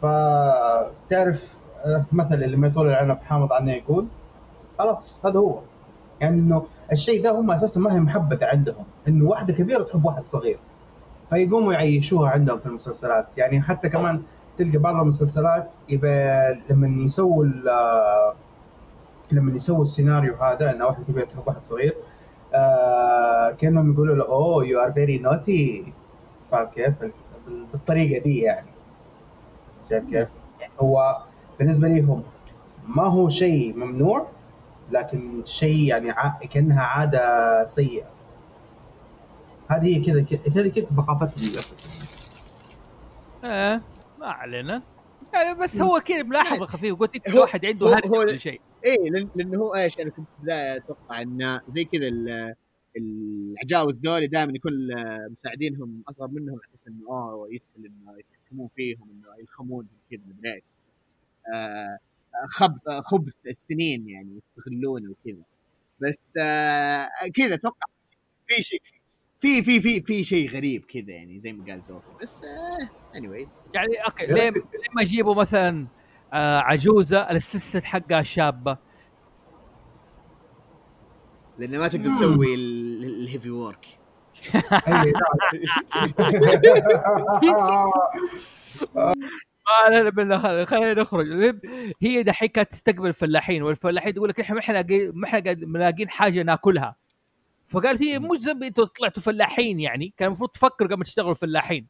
فتعرف 0.01 1.61
آه، 1.85 2.05
مثل 2.11 2.43
اللي 2.43 2.57
ما 2.57 2.67
يطول 2.67 2.87
العنب 2.89 3.17
حامض 3.23 3.53
عنه 3.53 3.73
يقول 3.73 4.07
خلاص 4.79 5.25
هذا 5.25 5.39
هو. 5.39 5.59
يعني 6.21 6.39
إنه 6.39 6.65
الشيء 6.91 7.23
ده 7.23 7.31
هم 7.39 7.51
أساسا 7.51 7.79
ما 7.79 7.93
هي 7.95 7.99
محبذه 7.99 8.45
عندهم. 8.45 8.83
إنه 9.07 9.25
واحدة 9.29 9.53
كبيرة 9.53 9.83
تحب 9.83 10.05
واحد 10.05 10.23
صغير. 10.23 10.59
فيقوموا 11.29 11.73
يعيشوها 11.73 12.29
عندهم 12.29 12.59
في 12.59 12.65
المسلسلات. 12.65 13.27
يعني 13.37 13.61
حتى 13.61 13.89
كمان 13.89 14.21
تلقى 14.57 14.77
بعض 14.77 14.95
المسلسلات 14.95 15.75
يبقى 15.89 16.57
لما 16.69 17.03
يسووا 17.05 17.43
ال- 17.45 18.33
لما 19.31 19.55
يسووا 19.55 19.81
السيناريو 19.81 20.35
هذا 20.35 20.71
ان 20.75 20.81
واحد 20.81 21.03
كبير 21.03 21.25
تحب 21.25 21.41
واحد 21.47 21.61
صغير 21.61 21.95
آه 22.53 23.51
كأنهم 23.51 23.93
يقولوا 23.93 24.15
له 24.15 24.25
oh 24.29 24.65
you 24.65 24.79
are 24.79 24.91
very 24.91 25.17
naughty 25.17 25.93
فاهم 26.51 26.65
كيف؟ 26.75 26.93
بال- 26.99 27.65
بالطريقة 27.71 28.23
دي 28.23 28.39
يعني. 28.39 28.67
شايف 29.89 30.03
كيف؟ 30.09 30.27
هو 30.79 31.17
بالنسبة 31.59 31.87
لهم 31.87 32.23
ما 32.87 33.03
هو 33.03 33.29
شيء 33.29 33.77
ممنوع. 33.77 34.27
لكن 34.91 35.43
شيء 35.45 35.87
يعني 35.87 36.11
ع... 36.11 36.39
كأنها 36.39 36.81
عادة 36.81 37.65
سيئة. 37.65 38.09
هذه 39.69 39.97
هي 39.97 39.99
كذا 40.05 40.21
كذا 40.23 40.67
كذا 40.69 40.85
ثقافتهم 40.85 41.43
للأسف. 41.49 41.75
إيه 43.43 43.81
ما 44.19 44.27
علينا. 44.27 44.81
يعني 45.33 45.59
بس 45.59 45.81
هو 45.81 45.99
كذا 45.99 46.23
ملاحظه 46.23 46.65
خفيف 46.65 46.95
قلت 46.95 47.15
انت 47.15 47.35
واحد 47.35 47.65
عنده 47.65 47.85
هو- 47.87 47.93
هرجه 47.93 48.07
هو- 48.07 48.23
كل 48.23 48.39
شيء. 48.39 48.61
إيه 48.85 49.09
لأن 49.11 49.29
لأنه 49.35 49.59
هو 49.59 49.75
إيش 49.75 49.99
أنا 49.99 50.09
كنت 50.09 50.27
في 50.27 50.39
البدايه 50.39 50.77
أتوقع 50.77 51.21
انه 51.21 51.61
زي 51.69 51.83
كذا 51.83 52.07
ال- 52.07 52.53
العجاوز 52.97 53.93
دول 53.93 54.27
دائما 54.27 54.51
يكون 54.55 54.71
مساعدينهم 55.31 56.03
أصغر 56.09 56.27
منهم 56.27 56.49
على 56.49 56.73
أساس 56.75 56.87
إنه 56.87 57.09
آه 57.09 57.47
يسهل 57.51 57.85
إنه 57.85 58.17
يتحكمون 58.19 58.69
فيهم 58.75 59.01
إنه 59.11 59.27
يلخمونهم 59.41 59.87
كذا 60.11 60.19
مدري 60.27 60.53
إيش. 60.53 60.63
آه، 61.55 61.97
خب 62.49 62.77
خبث 63.05 63.33
السنين 63.47 64.09
يعني 64.09 64.37
يستغلونه 64.37 65.11
وكذا. 65.11 65.43
بس 65.99 66.33
آه، 66.41 67.07
كذا 67.35 67.53
أتوقع 67.55 67.85
في 68.47 68.61
شيء 68.63 68.81
في 69.39 69.61
في 69.63 69.81
في 69.81 70.01
في 70.01 70.23
شيء 70.23 70.49
غريب 70.49 70.85
كذا 70.85 71.11
يعني 71.11 71.39
زي 71.39 71.53
ما 71.53 71.65
قال 71.65 71.81
زوفي. 71.83 72.07
بس 72.21 72.45
anyways 73.15 73.59
يعني 73.73 73.95
okay 74.05 74.25
ليه 74.25 74.49
ليه 74.49 74.61
ما 74.95 75.01
يجيبوا 75.01 75.35
مثلا 75.35 75.87
آه 76.33 76.59
عجوزة 76.59 77.29
ال 77.31 77.36
assistant 77.36 77.83
حقها 77.83 78.23
شابة؟ 78.23 78.77
لأنه 81.59 81.79
ما 81.79 81.87
تقدر. 81.87 82.09
تسوي 82.09 82.55
ال- 82.55 83.03
ال 83.03 83.11
heavy 83.11 83.49
work 83.59 83.85
لا 89.89 90.03
لا 90.03 90.09
بالله 90.09 90.39
خل- 90.39 90.67
خلينا 90.67 91.01
نخرج. 91.01 91.27
هي 92.01 92.23
دحين 92.23 92.49
كانت 92.49 92.71
تستقبل 92.71 93.07
الفلاحين 93.07 93.63
والفلاحين 93.63 94.13
تقول 94.13 94.29
لك 94.29 94.39
إحنا 94.39 94.55
ما 94.55 94.59
إحنا 94.61 94.85
ما 95.13 95.27
إحنا 95.27 95.41
ملاقين 95.65 96.09
حاجة 96.09 96.43
ناكلها. 96.43 96.95
فقالت 97.67 98.01
هي 98.01 98.19
مش 98.19 98.37
ذنبي 98.37 98.67
أنتوا 98.67 98.85
طلعتوا 98.85 99.23
فلاحين 99.23 99.79
يعني 99.79 100.13
كان 100.17 100.27
المفروض 100.27 100.49
تفكروا 100.49 100.87
قبل 100.89 100.97
ما 100.97 101.03
تشتغلوا 101.03 101.33
فلاحين 101.33 101.87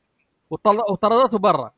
وطل- 0.50 0.92
وطردته 0.92 1.38
برا. 1.38 1.72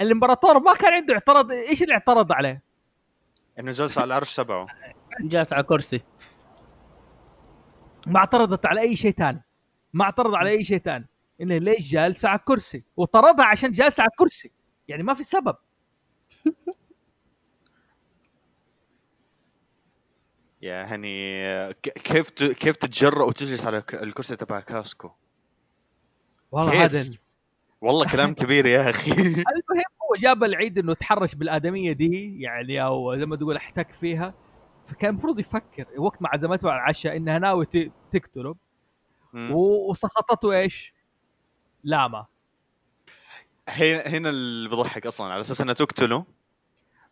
الإمبراطور 0.00 0.58
ما 0.60 0.74
كان 0.74 0.92
عنده 0.94 1.14
اعتراض 1.14 1.52
إيش 1.52 1.82
اللي 1.82 1.94
اعترض 1.94 2.32
عليه؟ 2.32 2.62
إنه 3.58 3.70
جالس 3.70 3.98
على 3.98 4.04
العرش 4.06 4.36
تبعه. 4.36 4.66
جالس 5.20 5.52
على 5.52 5.62
كرسي. 5.62 6.00
ما 8.06 8.18
اعترضت 8.18 8.66
على 8.66 8.80
أي 8.80 8.96
شيء 8.96 9.10
ثاني. 9.12 9.44
ما 9.92 10.04
اعترض 10.04 10.34
على 10.34 10.50
أي 10.50 10.64
شيء 10.64 10.78
ثاني. 10.78 11.08
إنه 11.42 11.58
ليش 11.58 11.90
جالسة 11.90 12.28
على 12.28 12.38
الكرسي؟ 12.38 12.84
وطردها 12.96 13.46
عشان 13.46 13.72
جالسة 13.72 14.02
على 14.02 14.10
الكرسي. 14.10 14.50
يعني 14.88 15.02
ما 15.02 15.14
في 15.14 15.24
سبب. 15.24 15.56
يعني 20.62 21.42
ك- 21.72 21.88
كيف 21.98 22.30
كيف 22.30 22.76
تتجرأ 22.76 23.22
وتجلس 23.24 23.66
على 23.66 23.82
الكرسي 23.92 24.36
تبع 24.36 24.60
كاسكو؟ 24.60 25.10
والله؟ 26.52 26.84
هذا 26.84 27.00
ال- 27.00 27.18
والله 27.80 28.06
كلام 28.12 28.34
كبير 28.44 28.66
يا 28.66 28.90
أخي. 28.90 29.12
المهم 29.12 29.42
هو 30.02 30.14
جاب 30.18 30.44
العيد 30.44 30.78
إنه 30.78 30.94
تحرش 30.94 31.34
بالآدمية 31.34 31.92
دي 31.92 32.40
يعني 32.40 32.84
أو 32.84 33.16
زي 33.16 33.26
ما 33.26 33.36
تقول 33.36 33.56
احتك 33.56 33.94
فيها. 33.94 34.34
فكان 34.80 35.10
المفروض 35.10 35.38
يفكر. 35.40 35.86
وقت 35.96 36.22
ما 36.22 36.28
عزمته 36.28 36.70
على 36.70 36.76
العشاء 36.80 37.16
إنها 37.16 37.38
ناوي 37.38 37.66
تقتله. 38.12 38.54
وسخطته 39.34 40.52
إيش؟ 40.52 40.94
لاما 41.84 42.26
هنا 43.68 44.00
هنا 44.06 44.28
اللي 44.30 44.68
بضحك 44.68 45.06
أصلا. 45.06 45.32
على 45.32 45.40
أساس 45.40 45.60
انها 45.60 45.74
تقتله 45.74 46.24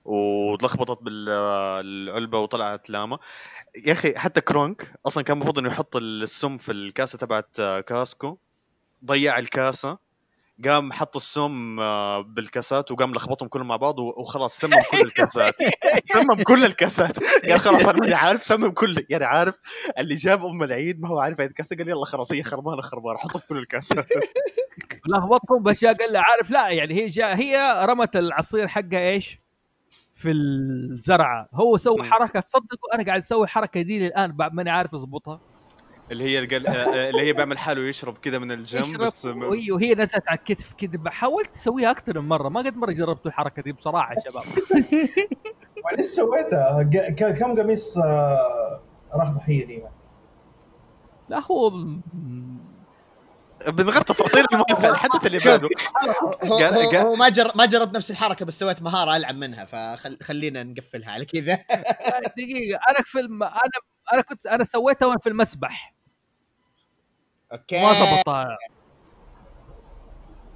وتلخبطت 0.04 1.02
بالعلبة 1.02 2.38
وطلعت 2.38 2.90
لاما. 2.90 3.18
يا 3.86 3.92
أخي 3.92 4.18
حتى 4.18 4.40
كرونك 4.40 4.92
أصلا 5.06 5.24
كان 5.24 5.36
المفروض 5.36 5.58
إنه 5.58 5.68
يحط 5.68 5.96
السم 5.96 6.58
في 6.58 6.72
الكاسة 6.72 7.18
تبعت 7.18 7.56
كاسكو. 7.86 8.38
ضيع 9.04 9.38
الكاسة 9.38 9.98
قام 10.64 10.92
حط 10.92 11.16
السم 11.16 11.80
آه، 11.80 12.20
بالكاسات 12.20 12.90
وقام 12.90 13.12
لخبطهم 13.12 13.48
كلهم 13.48 13.68
مع 13.68 13.76
بعض 13.76 13.98
وخلاص 13.98 14.58
سمم 14.58 14.76
كل 14.90 15.00
الكاسات. 15.00 15.54
سمم 16.14 16.42
كل 16.42 16.64
الكاسات. 16.64 17.18
قال 17.48 17.60
خلاص 17.60 17.86
أنا 17.86 17.98
ماني 18.00 18.14
عارف 18.14 18.42
سمم 18.42 18.70
كل 18.70 19.06
يعني 19.10 19.24
عارف 19.24 19.58
اللي 19.98 20.14
جاب 20.14 20.44
أم 20.44 20.62
العيد 20.62 21.00
ما 21.00 21.08
هو 21.08 21.18
عارف 21.18 21.40
هذه 21.40 21.48
الكاسة. 21.48 21.76
قال 21.76 21.88
يلا 21.88 22.04
خلاص 22.04 22.32
هي 22.32 22.42
خربانة 22.42 22.80
خربانة. 22.80 23.18
حطها 23.18 23.38
في 23.38 23.46
كل 23.46 23.58
الكاسات. 23.58 24.06
لخبطهم 25.10 25.62
باشياء 25.62 25.94
قال 25.94 26.12
له 26.12 26.20
عارف 26.20 26.50
لا 26.50 26.68
يعني 26.68 26.94
هي 26.94 27.08
جاء 27.08 27.36
هي 27.36 27.84
رمت 27.88 28.16
العصير 28.16 28.68
حقها 28.68 29.00
إيش؟ 29.10 29.38
في 30.14 30.30
الزرعة 30.30 31.48
هو 31.54 31.76
سوى. 31.76 32.02
حركة 32.02 32.40
تصدقوا 32.40 32.94
أنا 32.94 33.04
قاعد 33.04 33.20
أسوي 33.20 33.44
الحركه 33.44 33.82
دي 33.82 33.98
للآن 33.98 34.32
بعد 34.32 34.54
ماني 34.54 34.70
عارف 34.70 34.94
أضبطها 34.94 35.40
اللي 36.10 36.24
هي 36.24 36.38
القل... 36.38 36.66
آه، 36.66 36.70
آه، 36.72 37.10
اللي 37.10 37.22
هي 37.22 37.32
بيعمل 37.32 37.58
حاله 37.58 37.82
يشرب 37.88 38.18
كذا 38.18 38.38
من 38.38 38.52
الجنب 38.52 38.84
يشرب 38.86 39.00
بس 39.00 39.26
م- 39.26 39.42
وهي 39.72 39.94
نزلت 39.94 40.28
على 40.28 40.38
الكتف 40.38 40.72
كذا 40.72 41.10
حاولت 41.10 41.54
اسويها 41.56 41.90
أكثر 41.90 42.20
من 42.20 42.28
مرة 42.28 42.48
ما 42.48 42.60
قد 42.60 42.76
مرة 42.76 42.92
جربت 42.92 43.26
الحركة 43.26 43.62
دي 43.62 43.72
بصراحة 43.72 44.14
يا 44.14 44.20
شباب 44.30 44.42
وليش 45.92 46.06
سويتها؟ 46.06 46.82
كم 47.32 47.58
قميص 47.60 47.98
آه، 47.98 48.80
راح 49.14 49.30
ضحية 49.30 49.66
لي 49.66 49.82
لا 51.28 51.38
هو 51.50 51.70
من 53.68 53.90
غير 53.90 54.02
تفاصيل 54.02 54.44
الحدث 54.70 55.26
اللي. 55.26 55.38
بعده 55.38 55.68
هو, 57.00 57.14
ما 57.14 57.28
جر 57.28 57.52
ما 57.54 57.66
جربت 57.66 57.96
نفس 57.96 58.10
الحركة 58.10 58.44
بس 58.44 58.58
سويت 58.58 58.82
مهارة 58.82 59.16
ألعب 59.16 59.34
منها 59.34 59.64
فخلينا 59.64 60.62
نقفلها 60.62 61.12
على 61.12 61.24
كذا. 61.24 61.54
دقيقة. 62.36 62.80
أنا 62.90 62.98
في 63.04 63.20
الم... 63.20 63.42
أنا 63.42 63.80
أنا 64.12 64.22
كنت 64.22 64.46
أنا 64.46 64.64
سويتها 64.64 65.06
وأنا 65.06 65.18
في 65.18 65.28
المسبح. 65.28 65.94
okay. 67.52 67.82
ما 67.82 67.92
ضبطها 67.92 68.58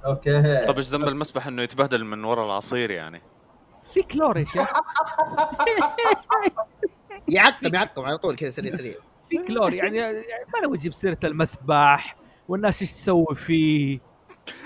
okay. 0.05 0.65
طب 0.65 0.77
إيش 0.77 0.85
ذنب 0.85 1.07
المسبح 1.07 1.47
إنه 1.47 1.61
يتبهدل 1.61 2.05
من 2.05 2.23
ورا 2.23 2.45
العصير 2.45 2.91
يعني؟ 2.91 3.21
في 3.85 4.01
كلور 4.01 4.37
يا 4.37 4.45
شيخ. 4.45 4.73
يعقم 7.27 7.75
يعقم 7.75 8.05
على 8.05 8.17
طول 8.17 8.35
كذا 8.35 8.49
سريع 8.49 8.71
سريع. 8.71 8.95
في 9.29 9.37
كلور. 9.37 9.73
يعني, 9.73 9.97
يعني 9.97 10.17
ما 10.53 10.59
نبغى 10.63 10.77
نجيب 10.77 10.93
سيرة 10.93 11.19
المسبح. 11.23 12.15
والناس 12.47 12.81
إيش 12.81 12.91
تسوي 12.93 13.35
فيه؟ 13.35 13.99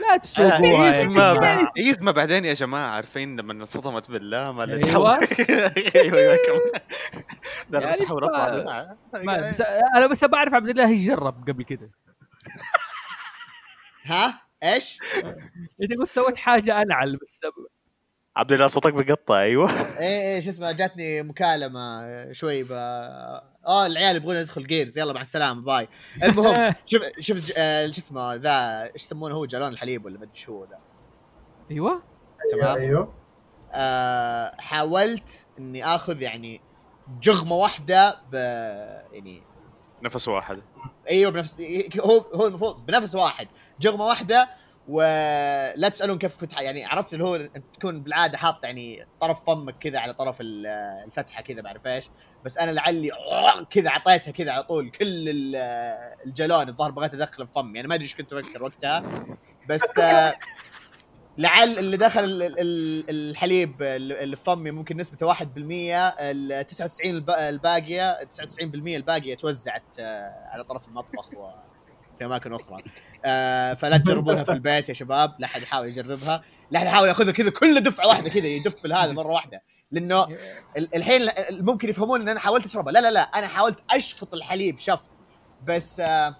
لا 0.09 0.17
تسوقوها 0.17 0.59
يا 0.85 0.89
يزمة 0.99 1.33
جماعة. 1.33 1.71
يزمة 1.77 2.11
بعدين 2.11 2.45
يا 2.45 2.53
جماعة 2.53 2.89
عارفين 2.91 3.39
لما 3.39 3.53
انصدمت 3.53 4.11
باللامه 4.11 4.63
اللي 4.63 4.75
أيوة. 4.89 5.19
أيوه 5.95 6.17
أيوه 6.19 6.37
ده 7.69 7.77
أنا 7.77 7.87
يعني 7.87 8.97
ما 9.25 9.49
بس 9.49 9.61
أنا 9.95 10.07
بس 10.07 10.23
بعرف 10.25 10.53
عبد 10.53 10.69
الله 10.69 10.89
يجرب 10.89 11.49
قبل 11.49 11.63
كده. 11.63 11.89
ها؟ 14.05 14.41
إيش؟ 14.63 14.99
أنت 15.81 15.93
قلت 15.99 16.11
سويت 16.11 16.37
حاجة 16.37 16.81
أنعل 16.81 17.17
بس 17.23 17.39
عبد 18.37 18.51
الله 18.51 18.67
صوتك 18.67 18.93
بقطع 18.93 19.39
أيوه. 19.41 19.71
إيه 19.99 20.05
إيه 20.33 20.39
شو 20.39 20.49
اسمه 20.49 20.71
جاتني 20.71 21.23
مكالمة 21.23 22.01
شوي 22.33 22.63
ب 22.63 22.67
آه 23.69 23.85
العيال 23.85 24.15
يبغون 24.15 24.35
يدخل 24.35 24.63
Gears 24.67 24.97
يلا 24.97 25.13
مع 25.13 25.21
السلامة 25.21 25.61
bye. 25.61 25.87
المهم 26.23 26.75
شوف 26.85 27.01
شوف 27.19 27.51
آه، 27.57 27.85
شو 27.87 27.91
اسمه 27.97 28.35
ذا 28.35 28.83
إيش 28.83 29.03
يسمونه 29.03 29.35
هو 29.35 29.45
جالون 29.45 29.67
الحليب 29.73 30.05
ولا 30.05 30.17
ما 30.17 30.23
أدري 30.23 30.35
شو 30.37 30.53
هو 30.57 30.63
ذا. 30.65 30.79
أيوه. 31.71 32.03
تمام. 32.51 32.77
أيوه. 32.77 33.13
آه 33.73 34.51
حاولت 34.59 35.45
إني 35.59 35.85
آخذ 35.85 36.21
يعني 36.21 36.61
جغمة 37.21 37.55
واحدة 37.55 38.19
ب 38.31 38.33
يعني 39.13 39.43
نفس 40.03 40.27
واحد. 40.27 40.61
أيوه 41.09 41.31
بنفس 41.31 41.61
هو 41.99 42.17
هو 42.19 42.47
المفروض 42.47 42.85
بنفس 42.85 43.15
واحد. 43.15 43.47
جغمة 43.81 44.05
واحدة 44.05 44.49
ولا 44.87 45.89
تسألون 45.89 46.17
كيف 46.17 46.37
كنت 46.39 46.61
يعني 46.61 46.85
عرفت 46.85 47.13
اللي 47.13 47.23
هو 47.23 47.35
أنت 47.35 47.63
تكون 47.79 48.03
بالعادة 48.03 48.37
حاط 48.37 48.65
يعني 48.65 49.05
طرف 49.19 49.43
فمك 49.45 49.77
كذا 49.79 49.99
على 49.99 50.13
طرف 50.13 50.41
ال- 50.41 50.65
الفتحة 51.05 51.41
كذا 51.41 51.61
بعرف 51.61 51.87
إيش. 51.87 52.09
بس 52.45 52.57
أنا 52.57 52.71
لعلي 52.71 53.09
كذا 53.69 53.89
أعطيتها 53.89 54.31
كذا 54.31 54.51
على 54.51 54.63
طول. 54.63 54.89
كل 54.91 55.29
ال- 55.29 55.55
الجلون 56.25 56.69
الظاهر 56.69 56.91
بغيت 56.91 57.13
ادخله 57.13 57.45
في 57.45 57.51
فمي. 57.53 57.79
أنا 57.79 57.87
ما 57.87 57.95
أدري 57.95 58.03
إيش 58.05 58.15
كنت 58.15 58.33
أفكر 58.33 58.63
وقتها. 58.63 59.03
بس 59.69 59.99
آه، 59.99 60.33
لعل 61.37 61.77
اللي 61.77 61.97
دخل 61.97 62.23
ال- 62.23 62.59
ال- 62.59 63.05
الحليب 63.09 63.81
اللي 63.81 64.35
في 64.35 64.43
فمي 64.43 64.71
ممكن 64.71 64.97
نسبته 64.97 65.27
1% 65.27 65.43
ال 66.19 66.65
99 66.67 67.15
الب- 67.15 67.29
الباقية 67.29 68.23
99% 68.23 68.97
الباقية 68.97 69.35
توزعت 69.35 69.83
آه، 69.99 70.49
على 70.53 70.63
طرف 70.63 70.87
المطبخ 70.87 71.29
وفي 72.19 72.25
أماكن 72.25 72.53
أخرى. 72.53 72.83
آه، 73.25 73.73
فلا 73.73 73.97
تجربونها 73.97 74.43
في 74.43 74.51
البيت 74.51 74.89
يا 74.89 74.93
شباب 74.93 75.35
لا 75.39 75.45
أحد 75.45 75.61
يحاول 75.61 75.87
يجربها. 75.87 76.41
لا 76.71 76.79
أحد 76.79 76.85
يحاول 76.87 77.07
يأخذها 77.07 77.31
كذا 77.31 77.49
كل 77.49 77.81
دفعة 77.81 78.07
واحدة 78.07 78.29
كذا 78.29 78.47
يدف 78.47 78.85
هذا 78.85 79.11
مرة 79.13 79.27
واحدة. 79.33 79.61
لأنه 79.91 80.23
ال- 80.77 80.95
الحين 80.95 81.21
ال- 81.21 81.65
ممكن 81.65 81.89
يفهمون 81.89 82.21
إن 82.21 82.29
أنا 82.29 82.39
حاولت 82.39 82.65
أشربها. 82.65 82.93
لا 82.93 82.99
لا 83.01 83.11
لا 83.11 83.19
أنا 83.21 83.47
حاولت 83.47 83.79
أشفط 83.91 84.33
الحليب 84.33 84.79
شفط 84.79 85.09
بس 85.67 85.99
آه، 85.99 86.35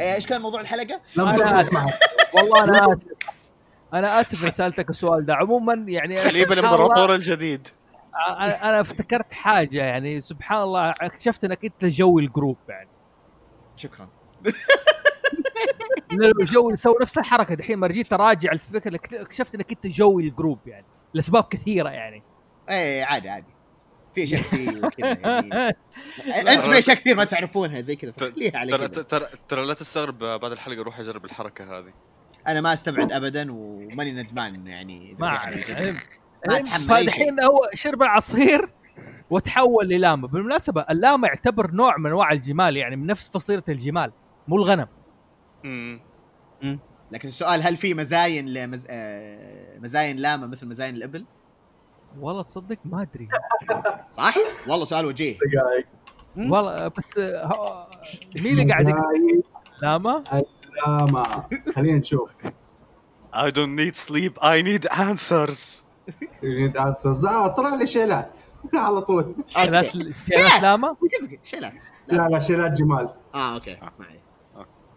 إيه، 0.00 0.14
إيش 0.14 0.26
كان 0.26 0.40
موضوع 0.40 0.60
الحلقة؟ 0.60 1.00
لا 1.16 1.22
والله 1.22 2.64
أنا 2.64 2.92
آسف. 2.92 3.06
أنا 3.94 4.20
آسف 4.20 4.44
ان 4.44 4.50
سألتك 4.50 4.90
السؤال 4.90 5.26
ده. 5.26 5.34
عموما 5.34 5.74
يعني 5.88 6.20
حليب 6.28 6.52
الإمبراطور 6.52 7.14
الجديد. 7.14 7.68
أنا 8.28 8.68
أنا 8.68 8.80
افتكرت 8.80 9.32
حاجة 9.32 9.78
يعني 9.78 10.20
سبحان 10.20 10.62
الله 10.62 10.90
اكتشفت 10.90 11.44
إنك 11.44 11.64
أنت 11.64 11.84
جو 11.84 12.18
الجروب 12.18 12.56
يعني. 12.68 12.88
شكرا. 13.76 14.08
لأنه 16.10 16.32
جو 16.40 16.70
يسوي 16.70 16.94
نفس 17.00 17.18
الحركة 17.18 17.54
دحين 17.54 17.78
ما 17.78 17.86
رجيت 17.86 18.12
أراجع 18.12 18.52
الفكرة 18.52 18.96
اكتشفت 18.96 19.54
إنك 19.54 19.70
أنت 19.70 19.86
جو 19.86 20.18
ال 20.18 20.25
group 20.25 20.58
يعني. 20.66 20.86
لأسباب 21.14 21.44
كثيرة 21.44 21.88
يعني. 21.88 22.22
إيه 22.68 23.04
عادي 23.04 23.28
عادي. 23.28 23.56
في 24.14 24.24
اشياء 24.24 24.42
كثير 24.50 24.90
يعني. 24.98 25.76
أنتم 26.48 26.72
في 26.72 26.78
اشياء 26.78 26.96
كثير 26.96 27.16
ما 27.16 27.24
تعرفون 27.24 27.82
زي 27.82 27.96
كذا. 27.96 28.12
خليها 28.20 28.58
على 28.58 28.78
ترى 28.78 28.88
ترى 28.88 29.26
ترى 29.48 29.66
لا 29.66 29.74
تستغرب 29.74 30.18
بعد 30.18 30.52
الحلقة 30.52 30.82
روح 30.82 30.98
أجرب 30.98 31.24
الحركة 31.24 31.78
هذه. 31.78 31.92
أنا 32.48 32.60
ما 32.60 32.72
استبعد 32.72 33.12
ابدا 33.12 33.52
وماني 33.52 34.12
ندمان 34.12 34.66
يعني 34.66 35.10
إذا 35.10 35.18
ما 35.20 35.32
في 35.32 35.38
حاجة 35.38 35.52
عليك 35.52 35.66
كذا. 35.66 35.78
يعني 35.78 35.98
ما 36.48 36.56
أتحمل 36.56 36.92
أي 36.92 37.08
شيء. 37.08 37.10
فالحين 37.10 37.42
هو 37.42 37.70
شرب 37.74 38.02
العصير 38.02 38.68
وتحول 39.30 39.88
للاما. 39.88 40.26
بالمناسبة 40.26 40.86
اللاما 40.90 41.28
يعتبر 41.28 41.70
نوع 41.70 41.96
من 41.96 42.06
أنواع 42.06 42.32
الجمال 42.32 42.76
يعني 42.76 42.96
من 42.96 43.06
نفس 43.06 43.30
فصيلة 43.30 43.62
الجمال 43.68 44.12
مو 44.48 44.56
الغنم. 44.56 44.86
امم 45.64 46.00
لكن 47.10 47.28
السؤال 47.28 47.62
هل 47.62 47.76
في 47.76 47.94
مزاين 47.94 48.48
لمز... 48.48 48.86
آه، 48.90 49.78
مزاين 49.78 50.16
لاما 50.16 50.46
مثل 50.46 50.68
مزاين 50.68 50.94
الإبل؟ 50.94 51.24
والله 52.20 52.42
تصدق 52.42 52.78
ما 52.84 53.02
أدري. 53.02 53.28
صح؟ 54.08 54.34
والله 54.68 54.84
سؤال 54.84 55.06
وجيه. 55.06 55.38
دقائق. 55.38 55.86
والله 56.36 56.88
بس 56.88 57.18
ها- 57.18 57.88
مين 58.36 58.52
اللي 58.58 58.72
قاعد 58.72 58.86
لاما؟ 59.82 60.24
لا 60.86 61.04
ما 61.04 61.48
خلينا 61.74 61.98
نشوف. 61.98 62.30
I 63.34 63.50
don't 63.50 63.76
need 63.78 63.96
sleep. 63.96 64.38
I 64.42 64.62
need 64.62 64.88
answers. 64.92 65.82
يريد 66.42 66.78
answers. 66.78 67.28
آه 67.28 67.46
طلع 67.46 67.74
لي 67.74 67.86
شيلات. 67.86 68.36
على 68.86 69.00
طول. 69.00 69.34
شيلات. 69.46 69.86
شيلات 69.86 70.62
لاما؟ 70.62 70.96
شيلات. 71.44 71.84
لا. 72.08 72.28
لا 72.28 72.40
شيلات 72.40 72.72
جمال. 72.72 73.14
آه 73.34 73.54
أوكي. 73.54 73.76
ما 73.80 74.06
عليه 74.06 74.26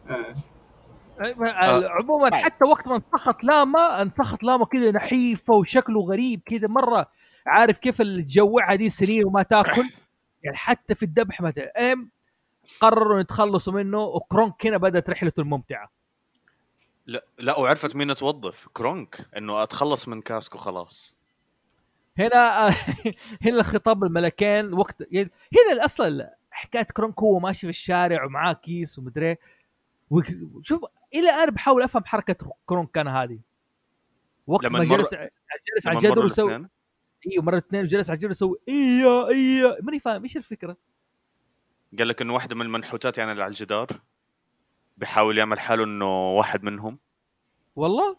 آه. 0.09 1.89
عموما 1.89 2.29
طيب. 2.29 2.41
حتى 2.41 2.65
وقت 2.65 2.87
ما 2.87 2.95
انسخط 2.95 3.43
لاما 3.43 4.01
انسخط 4.01 4.43
لاما 4.43 4.65
كذا 4.65 4.91
نحيفة 4.91 5.53
وشكله 5.53 6.01
غريب 6.01 6.41
كذا 6.45 6.67
مرة. 6.67 7.11
عارف 7.47 7.77
كيف 7.77 8.01
الجوعة 8.01 8.75
دي 8.75 8.89
سنين 8.89 9.25
وما 9.25 9.43
تاكل؟ 9.43 9.89
يعني 10.43 10.57
حتى 10.57 10.95
في 10.95 11.03
الذبح 11.03 11.41
ما 11.41 11.53
إم 11.77 12.09
قرروا 12.81 13.19
يتخلصوا 13.19 13.73
منه 13.73 13.99
وكرونك 13.99 14.65
هنا 14.67 14.77
بدأت 14.77 15.09
رحلته 15.09 15.41
الممتعة. 15.41 15.89
لا 17.05 17.25
لا 17.37 17.59
وعرفت 17.59 17.95
مين 17.95 18.15
توظف؟ 18.15 18.67
كرونك 18.73 19.29
إنه 19.37 19.63
أتخلص 19.63 20.07
من 20.07 20.21
كاسكو 20.21 20.57
خلاص 20.57 21.15
هنا 22.19 22.69
هنا 23.45 23.63
خطاب 23.63 24.03
الملكين 24.03 24.73
وقت 24.73 24.95
يعني 25.11 25.31
هنا 25.71 25.85
أصلا 25.85 26.35
حكاية 26.51 26.83
كرونك 26.83 27.19
هو 27.19 27.39
ماشي 27.39 27.59
في 27.59 27.69
الشارع 27.69 28.25
ومعاه 28.25 28.53
كيس 28.53 28.99
ومدري. 28.99 29.27
إيه. 29.29 29.39
شوف 30.61 30.81
إلى 31.13 31.29
الآن 31.29 31.49
بحاول 31.49 31.83
أفهم 31.83 32.05
حركة 32.05 32.51
كرونك 32.65 32.91
كان 32.91 33.07
هذه. 33.07 33.39
وقت 34.47 34.63
لما 34.65 34.79
ما 34.79 34.85
مر- 34.85 34.97
جلس 34.97 35.13
جلس 35.13 35.87
على 35.87 35.97
الجدول 35.97 36.15
مروا 36.15 36.25
وسوي 36.25 36.67
أيوه 37.27 37.43
مره 37.43 37.57
اثنين 37.57 37.83
وجلس 37.83 38.09
على 38.09 38.15
الجدول 38.15 38.31
وسوي 38.31 38.57
ايا 38.69 39.27
ايا 39.27 39.77
ماني 39.81 39.99
فاهم 39.99 40.23
إيش 40.23 40.37
الفكرة؟ 40.37 40.77
قال 41.99 42.07
لك 42.07 42.21
إنه 42.21 42.33
واحدة 42.33 42.55
من 42.55 42.61
المنحوتات 42.61 43.17
يعني 43.17 43.31
اللي 43.31 43.43
على 43.43 43.51
الجدار. 43.51 43.87
بيحاول 44.97 45.37
يعمل 45.37 45.59
حاله 45.59 45.83
إنه 45.83 46.31
واحد 46.31 46.63
منهم. 46.63 46.99
والله؟ 47.75 48.17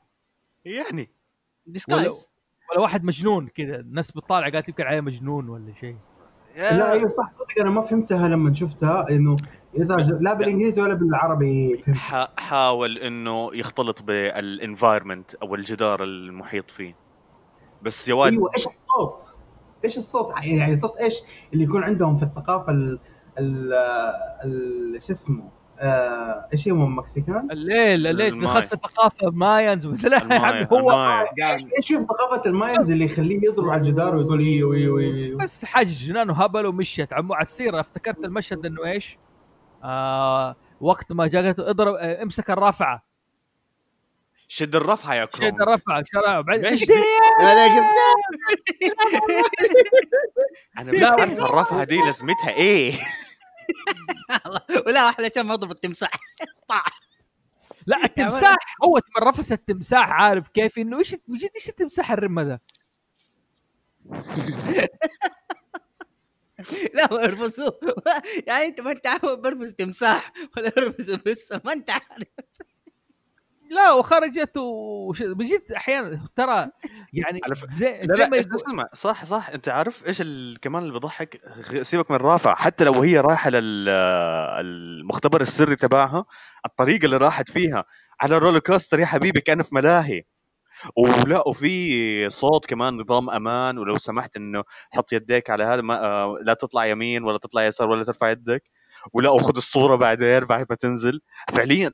يعني. 0.65 1.01
ولا, 1.03 1.09
ديسكايز 1.67 2.27
ولا 2.71 2.81
واحد 2.81 3.05
مجنون 3.05 3.49
كذا 3.49 3.77
الناس 3.77 4.11
بتطالع 4.11 4.49
قالت 4.49 4.69
يمكن 4.69 4.83
عليه 4.85 5.01
مجنون 5.01 5.49
ولا 5.49 5.73
شيء 5.81 5.97
لا 6.57 6.93
أيوه 6.93 7.09
صح 7.09 7.31
صدق 7.31 7.61
أنا 7.61 7.71
ما 7.71 7.83
فهمتها 7.83 8.29
لما 8.29 8.53
شفتها 8.53 9.11
إنه 9.11 9.37
لا 10.21 10.35
بالإنجليزي 10.35 10.83
ولا 10.83 10.95
بالعربي 10.95 11.79
فهمت 11.79 12.31
حاول 12.39 12.99
إنه 12.99 13.51
يختلط 13.55 14.03
بالانفايرمنت 14.03 15.35
أو 15.35 15.55
الجدار 15.55 16.05
المحيط 16.05 16.71
فيه 16.71 16.95
بس 17.83 18.09
يا 18.09 18.15
واد 18.15 18.33
أيوه 18.33 18.51
إيش 18.57 18.67
الصوت؟ 18.67 19.37
إيش 19.85 19.99
الصوت؟ 19.99 20.35
يعني 20.45 20.77
صوت 20.77 21.01
إيش 21.01 21.15
اللي 21.53 21.65
يكون 21.65 21.83
عندهم 21.83 22.17
في 22.17 22.23
الثقافة 22.23 22.73
ال 22.73 22.99
ال 23.39 23.73
ال- 24.45 25.03
شو 25.03 25.13
اسمه؟ 25.13 25.60
آه، 25.83 26.49
إيش 26.53 26.69
هم 26.69 26.83
المكسيكان؟ 26.83 27.49
الليل 27.51 28.07
الليل 28.07 28.35
الماي. 28.35 28.47
دخلت 28.47 28.65
في 28.65 28.77
ثقافة 28.77 29.31
ماينز. 29.31 29.87
مثلا 30.05 30.17
يا 30.35 30.41
عمي 30.41 30.61
المايا 30.61 30.69
هو 30.73 30.91
المايا 30.91 31.55
إيش 31.55 31.65
إيش 31.65 31.89
في 31.89 32.07
ثقافة 32.09 32.43
الماينز 32.47 32.91
اللي 32.91 33.05
يخليه 33.05 33.41
يضرب 33.45 33.71
على 33.71 33.81
الجدار 33.81 34.17
ويقول 34.17 34.41
أيوه 34.41 34.75
أيوه 34.77 35.01
أيوه 35.01 35.39
بس 35.39 35.65
حاجة 35.65 35.89
جنان 35.89 36.31
وهبل 36.31 36.67
ومشيت. 36.67 37.13
عمو 37.13 37.35
على 37.35 37.43
السيرة 37.43 37.81
افتكرت 37.81 38.19
المشهد 38.25 38.67
إنه 38.67 38.85
إيش؟ 38.85 39.19
آه 39.85 40.57
وقت 40.81 41.13
ما 41.13 41.27
جاته 41.27 41.71
اضرب 41.71 41.95
آه 41.95 42.23
امسك 42.23 42.51
الرافعة. 42.51 43.11
شد 44.49 44.77
الرفعه 44.77 45.15
يا 45.15 45.25
كروم. 45.25 45.49
شد 45.51 45.63
الرافعة 45.63 46.05
شرع. 46.13 46.41
بعدين 46.41 46.65
ليش 46.65 46.83
اشتري 46.83 46.97
أنا 47.41 47.69
كيف 47.69 47.85
أنا 50.79 50.93
مش 50.93 51.03
عارف 51.03 51.33
الرفعه 51.33 51.85
دي 51.85 51.97
لازمتها 51.99 52.51
إيه؟ 52.51 52.93
ولا 54.87 55.09
أحلى 55.09 55.31
شيء 55.35 55.43
ما 55.43 55.55
اضرب 55.55 55.71
التمساح 55.71 56.11
طاح. 56.69 57.01
لا 57.87 58.05
التمساح 58.05 58.57
هو 58.85 58.99
تمرفس 58.99 59.53
التمساح 59.53 60.11
عارف 60.11 60.49
كيف؟ 60.49 60.79
إنه 60.79 60.99
إيش 60.99 61.15
بجد 61.29 61.51
إيش 61.57 61.69
التمساح 61.69 62.13
الرمة 62.13 62.43
ده 62.43 62.61
لا 66.95 67.25
ارفسوه 67.25 67.79
يعني 68.47 68.65
أنت 68.67 68.81
ما 68.81 68.91
أنت 68.91 69.07
عارف 69.07 69.25
برفس 69.27 69.75
تمساح 69.75 70.33
ولا 70.57 70.69
ارفس 70.79 71.11
بس 71.11 71.53
ما 71.65 71.73
أنت 71.73 71.91
عارف. 71.91 72.29
لا 73.71 73.93
وخرجت 73.93 74.57
وش... 74.57 75.23
بجد 75.23 75.73
أحيانا 75.77 76.29
ترى 76.37 76.71
يعني 77.13 77.41
على 77.45 77.57
ف- 77.57 77.71
زي, 77.71 78.01
لا 78.03 78.15
زي 78.15 78.23
لا 78.23 78.29
ما 78.29 78.39
اسمع 78.39 78.51
يقول 78.53 78.55
اسمع 78.55 78.89
صح 78.95 79.25
صح. 79.25 79.49
أنت 79.49 79.69
عارف 79.69 80.07
إيش 80.07 80.21
ال- 80.21 80.59
كمان 80.61 80.83
اللي 80.83 80.93
بيضحك؟ 80.93 81.41
سيبك 81.83 82.11
من 82.11 82.17
الرافع 82.17 82.55
حتى 82.55 82.85
لو 82.85 82.93
هي 82.93 83.21
رايحة 83.21 83.51
للمختبر 83.51 85.41
السري 85.41 85.77
تبعها 85.77 86.25
الطريقة 86.67 87.05
اللي 87.05 87.17
راحت 87.17 87.51
فيها 87.51 87.85
على 88.21 88.37
ال 88.37 88.40
roller 88.40 88.59
coaster 88.59 89.01
يا 89.01 89.07
حبيبي 89.07 89.41
كان 89.41 89.63
في 89.63 89.75
ملاهي. 89.75 90.23
ولا 90.97 91.49
وفي 91.49 92.31
صوت 92.31 92.67
كمان 92.67 92.97
نظام 93.01 93.31
أمان 93.31 93.79
ولو 93.79 93.99
سمحت 93.99 94.37
إنه 94.37 94.63
حط 94.91 95.13
يديك 95.13 95.51
على 95.51 95.65
هذا 95.65 95.81
ما 95.81 96.05
آه، 96.05 96.39
لا 96.43 96.55
تطلع 96.55 96.87
يمين 96.87 97.25
ولا 97.25 97.39
تطلع 97.39 97.65
يسار 97.65 97.89
ولا 97.91 98.05
ترفع 98.05 98.31
يدك. 98.31 98.63
ولا 99.13 99.31
وخذ 99.31 99.57
الصورة 99.57 99.97
بعدين 99.97 100.41
بعد 100.41 100.67
ما 100.71 100.77
تنزل. 100.77 101.21
فعليا 101.53 101.93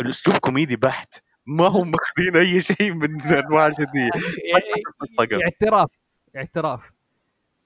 الأسلوب 0.00 0.36
كوميدي 0.38 0.76
بحت 0.76 1.14
ما 1.46 1.66
هم 1.66 1.90
ماخذين 1.92 2.36
أي 2.36 2.60
شيء 2.60 2.92
من 2.92 3.20
أنواع 3.20 3.66
الجدية. 3.66 4.10
اعتراف 5.44 5.90
اعتراف 6.36 6.92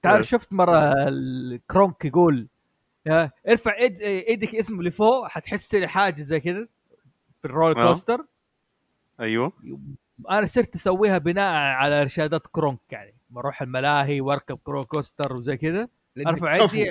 تعرف 0.01 0.17
إيه. 0.17 0.23
شفت 0.23 0.53
مرة 0.53 1.07
الكرونك 1.07 2.05
يقول 2.05 2.47
يا 3.05 3.31
ارفع 3.49 3.77
إيد 3.77 4.01
إيدك 4.01 4.55
اسمه 4.55 4.83
لفوق 4.83 5.27
حتحس 5.27 5.75
حاجة 5.75 6.21
زي 6.21 6.39
كذا 6.39 6.67
في 7.39 7.45
الرول 7.45 7.79
آه. 7.79 7.87
كوستر 7.87 8.25
أيوه 9.19 9.53
أنا 10.29 10.45
صرت 10.45 10.75
أسويها 10.75 11.17
بناء 11.17 11.53
على 11.53 12.01
إرشادات 12.01 12.41
كرونك 12.51 12.79
يعني 12.91 13.13
بروح 13.29 13.61
الملاهي 13.61 14.21
وأركب 14.21 14.59
كرو 14.63 14.83
كوستر 14.83 15.33
وزي 15.33 15.57
كذا 15.57 15.87
أرفع 16.27 16.51
كفو. 16.51 16.85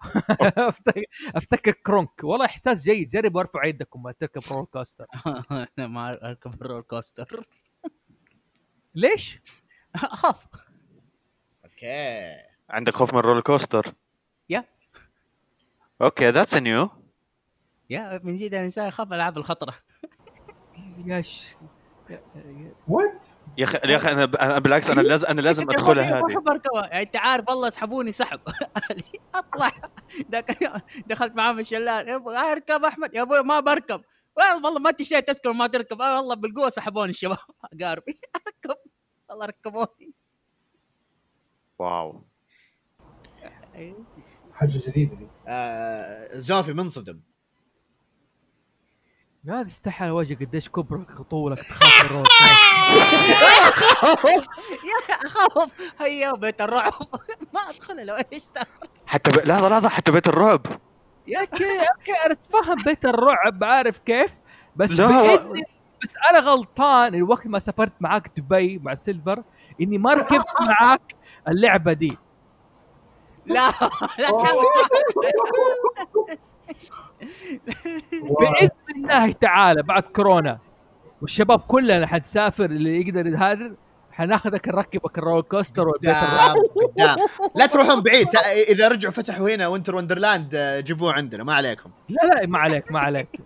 أفتكر 1.36 1.72
كرونك. 1.72 2.24
والله 2.24 2.46
إحساس 2.46 2.82
جيد. 2.84 3.08
جرب 3.08 3.36
ارفع 3.36 3.64
يدك 3.66 3.96
وما 3.96 4.12
تركب 4.12 4.42
roller 4.52 4.66
coaster 4.66 5.06
أنا 5.78 5.86
ما 5.86 6.28
أركب 6.28 6.62
ال 6.62 6.65
roller 6.65 6.82
coaster 6.82 7.46
ليش؟ 8.94 9.40
أخاف. 9.94 10.46
أوكي. 11.64 12.36
عندك 12.70 12.94
خوف 12.94 13.12
من 13.12 13.18
ال 13.18 13.21
roller 13.21 13.40
coaster 13.40 13.94
يا. 14.50 14.64
okay 16.02 16.28
that's 16.30 16.54
new 16.56 16.88
يا 17.90 18.20
من 18.24 18.36
جد 18.36 18.54
الانسان 18.54 18.88
يخاف 18.88 19.12
العاب 19.12 19.38
الخطرة. 19.38 19.74
ياش. 21.06 21.56
يا- 21.62 21.75
what 22.88 23.26
يا 23.58 23.64
أخي 23.64 23.78
يا 23.84 23.96
أخي 23.96 24.08
أنا 24.12 24.58
بالعكس 24.58 24.90
أنا 24.90 25.00
لازم 25.00 25.26
أنا 25.26 25.40
لازم 25.40 25.70
أدخلها 25.70 26.20
ما 26.20 26.28
هذه. 26.28 26.60
يعني 26.74 27.02
أنت 27.02 27.16
عارف 27.16 27.48
والله 27.48 27.70
سحبوني 27.70 28.12
سحب. 28.12 28.40
أطلع. 29.34 29.70
ذاك 30.30 30.62
اليوم 30.62 30.80
دخلت 31.06 31.34
معاهم 31.36 31.58
الشلال. 31.58 32.08
يبغى 32.08 32.36
اركب 32.36 32.84
أحمد. 32.84 33.14
يا 33.14 33.22
أبوي 33.22 33.42
ما 33.42 33.60
بركب. 33.60 34.00
والله 34.36 34.78
ما 34.78 34.92
شيء 35.02 35.20
تذكر 35.20 35.52
ما 35.52 35.66
تركب. 35.66 36.02
آه 36.02 36.20
والله 36.20 36.34
بالقوة 36.34 36.68
سحبوني 36.68 37.10
الشباب. 37.10 37.38
اقاربي 37.80 38.20
اركب 38.46 38.76
والله 39.30 39.46
ركبوني. 39.46 40.12
واو. 41.78 42.22
حاجة 44.52 44.78
جديدة. 44.88 45.16
دي 45.16 45.26
آه 45.48 46.28
زوفي 46.38 46.72
منصدم. 46.72 47.20
هذا 49.48 49.66
استحى 49.66 50.10
وجه 50.10 50.34
قديش 50.34 50.68
كبرك 50.68 51.20
طولك 51.30 51.58
تخاف 51.58 52.00
من 52.04 52.06
الرول 52.10 52.26
يا 54.88 54.98
أخي 55.02 55.26
أخاف. 55.26 55.70
هيا 56.00 56.32
بيت 56.32 56.60
الرعب. 56.60 56.92
ما 57.54 57.60
أدخل 57.60 58.06
لو 58.06 58.14
إيش. 58.32 58.42
حتى 59.06 59.30
ب... 59.30 59.46
لحظة 59.46 59.68
لحظة 59.68 59.88
حتى 59.88 60.12
بيت 60.12 60.28
الرعب. 60.28 60.66
يا 61.26 61.40
okay 61.40 61.64
okay 61.64 62.12
أنا 62.26 62.32
أتفهم 62.32 62.82
بيت 62.84 63.04
الرعب 63.04 63.64
عارف 63.64 63.98
كيف؟ 63.98 64.34
بس 64.76 64.90
لا. 64.90 65.34
بس 66.02 66.14
أنا 66.30 66.38
غلطان 66.40 67.14
الوقت 67.14 67.46
ما 67.46 67.58
سافرت 67.58 67.92
معاك 68.00 68.30
دبي 68.36 68.78
مع 68.78 68.94
سيلفر 68.94 69.42
إني 69.80 69.98
ما 69.98 70.14
ركبت 70.14 70.46
معاك 70.80 71.14
اللعبة 71.48 71.92
دي. 71.92 72.18
لا 73.46 73.70
لا 74.18 74.30
تحاول 74.30 74.64
باذن 78.40 78.70
الله 78.96 79.32
تعالى 79.32 79.82
بعد 79.82 80.02
كورونا 80.02 80.58
والشباب 81.22 81.60
كلنا 81.60 82.06
حنسافر 82.06 82.64
اللي 82.64 83.00
يقدر 83.00 83.36
هذا 83.36 83.72
حناخذك 84.12 84.68
نركبك 84.68 85.18
الرول 85.18 85.42
كوستر 85.42 85.90
قدام 85.90 86.54
قدام. 86.76 87.16
لا 87.54 87.66
تروحون 87.72 88.00
بعيد. 88.00 88.28
إذا 88.68 88.88
رجعوا 88.88 89.12
فتحوا 89.12 89.54
هنا 89.54 89.66
وينتر 89.66 89.96
وندرلاند 89.96 90.54
آه، 90.54 90.80
جيبوه 90.80 91.12
عندنا. 91.12 91.44
ما 91.44 91.54
عليكم. 91.54 91.90
لا 92.08 92.22
لا 92.28 92.46
ما 92.46 92.58
عليك 92.58 92.92
ما 92.92 92.98
عليك. 93.00 93.40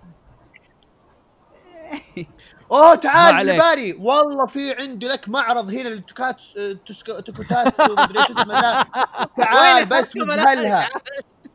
أوه 2.72 2.94
تعال. 2.94 3.58
باري 3.58 3.92
والله 3.92 4.46
في 4.46 4.72
عندي 4.72 5.08
لك 5.08 5.28
معرض 5.28 5.70
هنا 5.70 5.88
للتوكات 5.88 6.42
توكوتات 7.26 7.80
ومدري 7.80 8.18
إيش 8.18 8.30
اسمه 8.30 8.60
ذا. 8.60 8.86
تعال 9.36 9.86
بس 9.86 10.16
الحكم؟ 10.16 11.00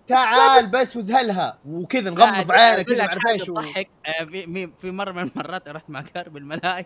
تعال 0.07 0.67
بس 0.67 0.95
وزهلها. 0.97 1.59
وكذا 1.65 2.09
نغمض 2.09 2.51
عينك 2.51 2.85
كذا 2.85 2.97
ما 3.03 3.09
اعرف 3.09 3.21
إيش 3.29 3.51
ضحك. 3.51 3.89
في 4.31 4.45
مي- 4.45 4.71
في 4.81 4.91
مرة 4.91 5.11
من 5.11 5.19
المرات 5.35 5.69
رحت 5.69 5.89
مع 5.89 6.01
كارب 6.01 6.37
الملاهي. 6.37 6.85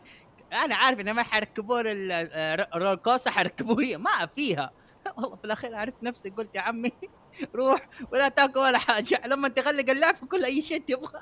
أنا 0.54 0.76
عارف 0.76 1.00
إنه 1.00 1.14
ما 1.14 1.24
حيركبون 1.24 1.88
ال- 1.88 2.12
آه، 2.12 2.68
الرول 2.76 2.96
كوستر 2.96 3.32
حيركبوا 3.32 3.82
لي 3.82 3.98
ما 3.98 4.26
فيها. 4.36 4.72
والله 5.18 5.36
في 5.36 5.46
الأخير 5.46 5.76
عرفت 5.76 6.04
نفسي 6.04 6.30
قلت 6.30 6.56
يا 6.56 6.62
عمي 6.62 6.92
روح 7.56 7.90
ولا 8.12 8.28
تاكل 8.30 8.60
ولا 8.60 8.78
حاجة. 8.78 9.22
لما 9.28 9.48
تغلق 9.48 9.90
اللعب 9.90 10.16
في 10.16 10.26
كل 10.26 10.46
أي 10.46 10.62
شيء 10.62 10.82
تبغى 10.88 11.20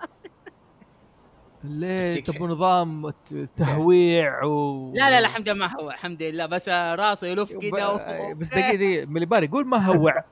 ليه 1.64 2.24
تبغى 2.24 2.48
نظام 2.48 3.10
ت- 3.10 3.50
تهويع 3.58 4.44
و 4.44 4.92
لا 4.96 5.10
لا 5.10 5.10
لا 5.10 5.20
الحمد 5.20 5.50
لله 5.50 5.68
ما 5.68 5.76
هو 5.80 5.90
الحمد 5.90 6.24
لله. 6.24 6.46
بس 6.46 6.70
آه، 6.70 6.96
راسه 6.96 7.28
يلف 7.28 7.54
كذا 7.54 7.88
و... 7.88 8.34
بس 8.36 8.50
دقيقة 8.50 8.76
دقيقة. 8.76 9.06
مليباري 9.06 9.48
قول 9.48 9.68
ما 9.68 9.78
هوع. 9.86 10.24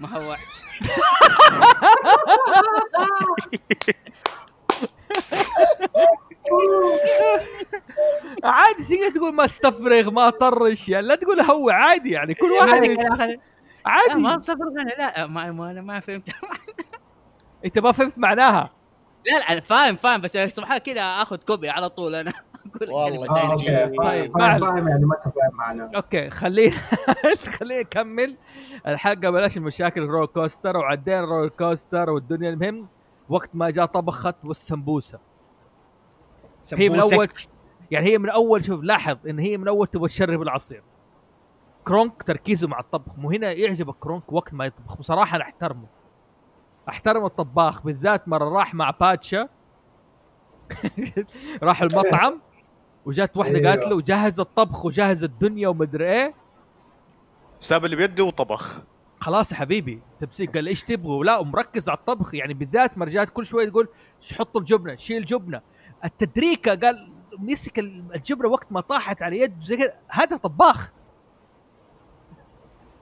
ما 0.00 0.08
هو 0.08 0.36
عادي 8.44 8.84
تقدر 8.84 9.10
تقول 9.16 9.34
ما 9.34 9.44
استفرغ 9.44 10.10
ما 10.10 10.30
طرش 10.30 10.88
يعني 10.88 11.06
لا 11.06 11.14
تقول 11.14 11.40
هوع 11.40 11.74
عادي 11.74 12.10
يعني 12.10 12.34
كل 12.34 12.50
واحد 12.50 12.84
لا 12.84 14.16
ما 14.16 14.30
عادي 14.30 14.42
صبر 14.42 14.64
غنى 14.68 14.92
لا 14.98 15.26
ما, 15.26 15.52
ما 15.52 15.70
أنا 15.70 15.82
ما 15.82 16.00
فهمت. 16.00 16.30
أنت 17.64 17.78
ما 17.78 17.92
فهمت 17.92 18.18
معناها. 18.18 18.70
لا 19.26 19.38
لا 19.38 19.52
أنا 19.52 19.60
فاهم 19.60 19.96
فاهم 19.96 20.20
بس 20.20 20.32
سبحان 20.32 20.78
كذا 20.78 21.02
آخذ 21.02 21.36
كوبي 21.36 21.68
على 21.68 21.88
طول 21.88 22.14
أنا. 22.14 22.32
أقول 22.74 22.90
والله 22.90 23.24
الثانية. 23.24 23.84
أوكي 23.84 24.32
فاهم 24.32 24.88
يعني 24.88 25.04
ما 25.04 25.16
فاهم 25.24 25.54
معنا. 25.54 25.90
أوكي 25.96 26.30
خلينا 26.30 26.76
خلينا 27.58 27.80
نكمل. 27.80 28.36
الحلقة 28.86 29.30
بلاش 29.30 29.56
المشاكل 29.56 30.02
الرول 30.02 30.26
كوستر 30.26 30.76
وعدينا 30.76 31.20
الرول 31.20 31.48
كوستر 31.48 32.10
والدنيا. 32.10 32.50
المهم 32.50 32.88
وقت 33.28 33.50
ما 33.54 33.70
جاء 33.70 33.86
طبخت 33.86 34.36
والسمبوسة. 34.44 35.18
هي 36.74 36.88
من. 36.88 37.00
اول 37.00 37.28
يعني 37.90 38.06
هي 38.06 38.18
من 38.18 38.28
أول 38.30 38.64
شوف 38.64 38.82
لاحظ 38.84 39.16
إن 39.28 39.38
هي 39.38 39.56
من 39.56 39.68
أول 39.68 39.86
تبغى 39.86 40.08
تشرب 40.08 40.42
العصير. 40.42 40.82
كرونك 41.84 42.22
تركيزه 42.22 42.68
مع 42.68 42.80
الطبخ. 42.80 43.18
مو 43.18 43.30
هنا 43.30 43.52
يعجبك 43.52 43.94
كرونك 44.00 44.32
وقت 44.32 44.54
ما 44.54 44.64
يطبخ. 44.64 44.96
بصراحة 44.96 45.36
أنا 45.36 45.44
أحترمه. 45.44 45.86
احترم 46.88 47.24
الطباخ 47.24 47.82
بالذات 47.82 48.28
مرة 48.28 48.48
راح 48.48 48.74
مع 48.74 48.90
باتشا. 48.90 49.48
راح 51.62 51.82
المطعم. 51.82 52.40
وجات 53.06 53.36
واحدة 53.36 53.58
أيوه. 53.58 53.70
قالت 53.70 53.86
له 53.86 54.00
جهز 54.00 54.40
الطبخ 54.40 54.84
وجهز 54.84 55.24
الدنيا 55.24 55.68
ومدري 55.68 56.12
إيه. 56.12 56.34
ساب 57.60 57.84
اللي 57.84 57.96
بيده 57.96 58.24
وطبخ. 58.24 58.82
خلاص 59.20 59.52
يا 59.52 59.56
حبيبي 59.56 60.02
تمسك. 60.20 60.54
قال 60.54 60.66
إيش 60.68 60.82
تبغوا؟ 60.82 61.24
لا 61.24 61.36
ومركز 61.38 61.88
على 61.88 61.98
الطبخ. 61.98 62.34
يعني 62.34 62.54
بالذات 62.54 62.98
مرجات 62.98 63.30
كل 63.30 63.46
شوية 63.46 63.68
تقول 63.68 63.88
"ش- 64.20 64.34
حط 64.38 64.56
الجبنة 64.56 64.96
شيل 64.96 65.16
الجبنة. 65.16 65.60
التدريكة 66.04 66.74
قال 66.74 67.12
مسك 67.38 67.78
ال- 67.78 68.14
الجبنة 68.14 68.48
وقت 68.48 68.66
ما 68.72 68.80
طاحت 68.80 69.22
على 69.22 69.40
يده 69.40 69.64
زي 69.64 69.76
كذا 69.76 69.94
هذا 70.08 70.36
طباخ. 70.36 70.92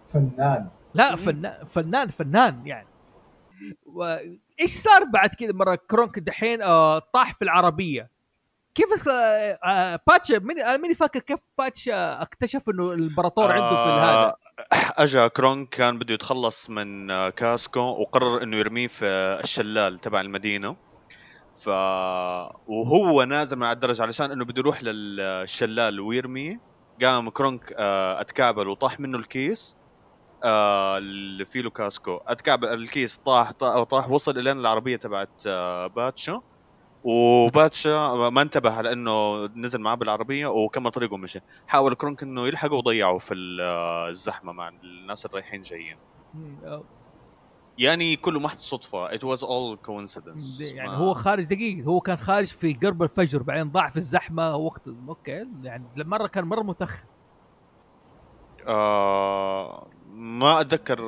فنان. 0.08 0.68
لا 0.94 1.16
فنان 1.16 1.64
فنان 1.66 2.08
فنان 2.10 2.66
يعني. 2.66 2.88
و... 3.86 4.04
إيش 4.60 4.70
صار 4.78 5.04
بعد 5.04 5.28
كذا 5.28 5.52
مرة 5.52 5.74
كرونك 5.90 6.18
دحين 6.18 6.62
آه 6.62 6.98
طاح 6.98 7.34
في 7.34 7.42
العربية؟ 7.42 8.10
كيف 8.74 9.08
آه 9.08 9.58
آه 9.64 10.00
باتش 10.06 10.32
مين 10.32 10.60
أنا 10.60 10.76
ماني 10.76 10.94
فاكر 10.94 11.20
كيف 11.20 11.40
باتش 11.58 11.88
آه 11.88 12.22
اكتشف 12.22 12.68
إنه 12.68 12.92
الامبراطور 12.92 13.52
عنده 13.52 13.84
في 13.84 13.90
هذا 13.90 14.34
أجا 14.72 15.28
كرونك 15.28 15.68
كان 15.68 15.98
بده 15.98 16.14
يتخلص 16.14 16.70
من 16.70 17.08
كاسكو 17.30 17.80
وقرر 17.80 18.42
إنه 18.42 18.56
يرميه 18.56 18.88
في 18.88 19.04
الشلال 19.44 19.98
تبع 19.98 20.20
المدينة. 20.20 20.76
ف 21.58 21.68
وهو 22.68 23.22
نازل 23.22 23.56
من 23.56 23.62
على 23.62 23.74
الدرج 23.74 24.00
علشان 24.00 24.30
إنه 24.30 24.44
بده 24.44 24.60
يروح 24.60 24.82
للشلال 24.82 26.00
ويرميه. 26.00 26.60
قام 27.02 27.30
كرونك 27.30 27.72
اتكعبل 28.18 28.68
وطاح 28.68 29.00
منه 29.00 29.18
الكيس 29.18 29.76
اللي 30.44 31.44
فيه 31.44 31.60
له 31.60 31.70
كوسكو. 31.70 32.16
اتكعبل 32.16 32.68
الكيس 32.68 33.16
طاح 33.16 33.50
طاح, 33.52 33.82
طاح 33.82 34.10
وصل 34.10 34.38
إلين 34.38 34.58
العربية 34.58 34.96
تبعت 34.96 35.42
باتشا 35.96 36.40
وباتشا 37.04 38.30
ما 38.32 38.42
انتبه 38.42 38.70
على 38.70 38.92
انه 38.92 39.46
نزل 39.46 39.80
معاه 39.80 39.94
بالعربية 39.94 40.46
وكمل 40.46 40.90
طريقه 40.90 41.14
ومشي. 41.14 41.40
حاول 41.66 41.94
كرونك 41.94 42.22
إنه 42.22 42.46
يلحقه 42.46 42.74
وضيعه 42.74 43.18
في 43.18 43.34
ال- 43.34 43.60
الزحمة 44.08 44.52
مع 44.52 44.68
الناس 44.68 45.26
الرايحين 45.26 45.62
جايين. 45.62 45.96
مم، 46.34 46.58
آه، 46.64 46.84
يعني 47.78 48.16
كله 48.16 48.40
محض 48.40 48.56
صدفة. 48.58 49.08
It 49.08 49.20
was 49.20 49.40
all 49.40 49.78
coincidence. 49.86 50.62
يعني 50.74 50.88
ما- 50.88 50.96
هو 50.96 51.14
خارج 51.14 51.44
دقيقة 51.44 51.86
هو 51.86 52.00
كان 52.00 52.16
خارج 52.16 52.46
في 52.46 52.72
قرب 52.72 53.02
الفجر 53.02 53.42
بعدين 53.42 53.70
ضاع 53.70 53.88
في 53.90 53.96
الزحمة 53.96 54.56
وقت 54.56 54.82
أوكي 55.08 55.46
يعني 55.62 55.84
مرة 55.96 56.26
كان 56.26 56.44
مرة 56.44 56.62
متأخر. 56.62 57.04
آه 58.66 59.90
ما 60.14 60.60
أتذكر 60.60 61.02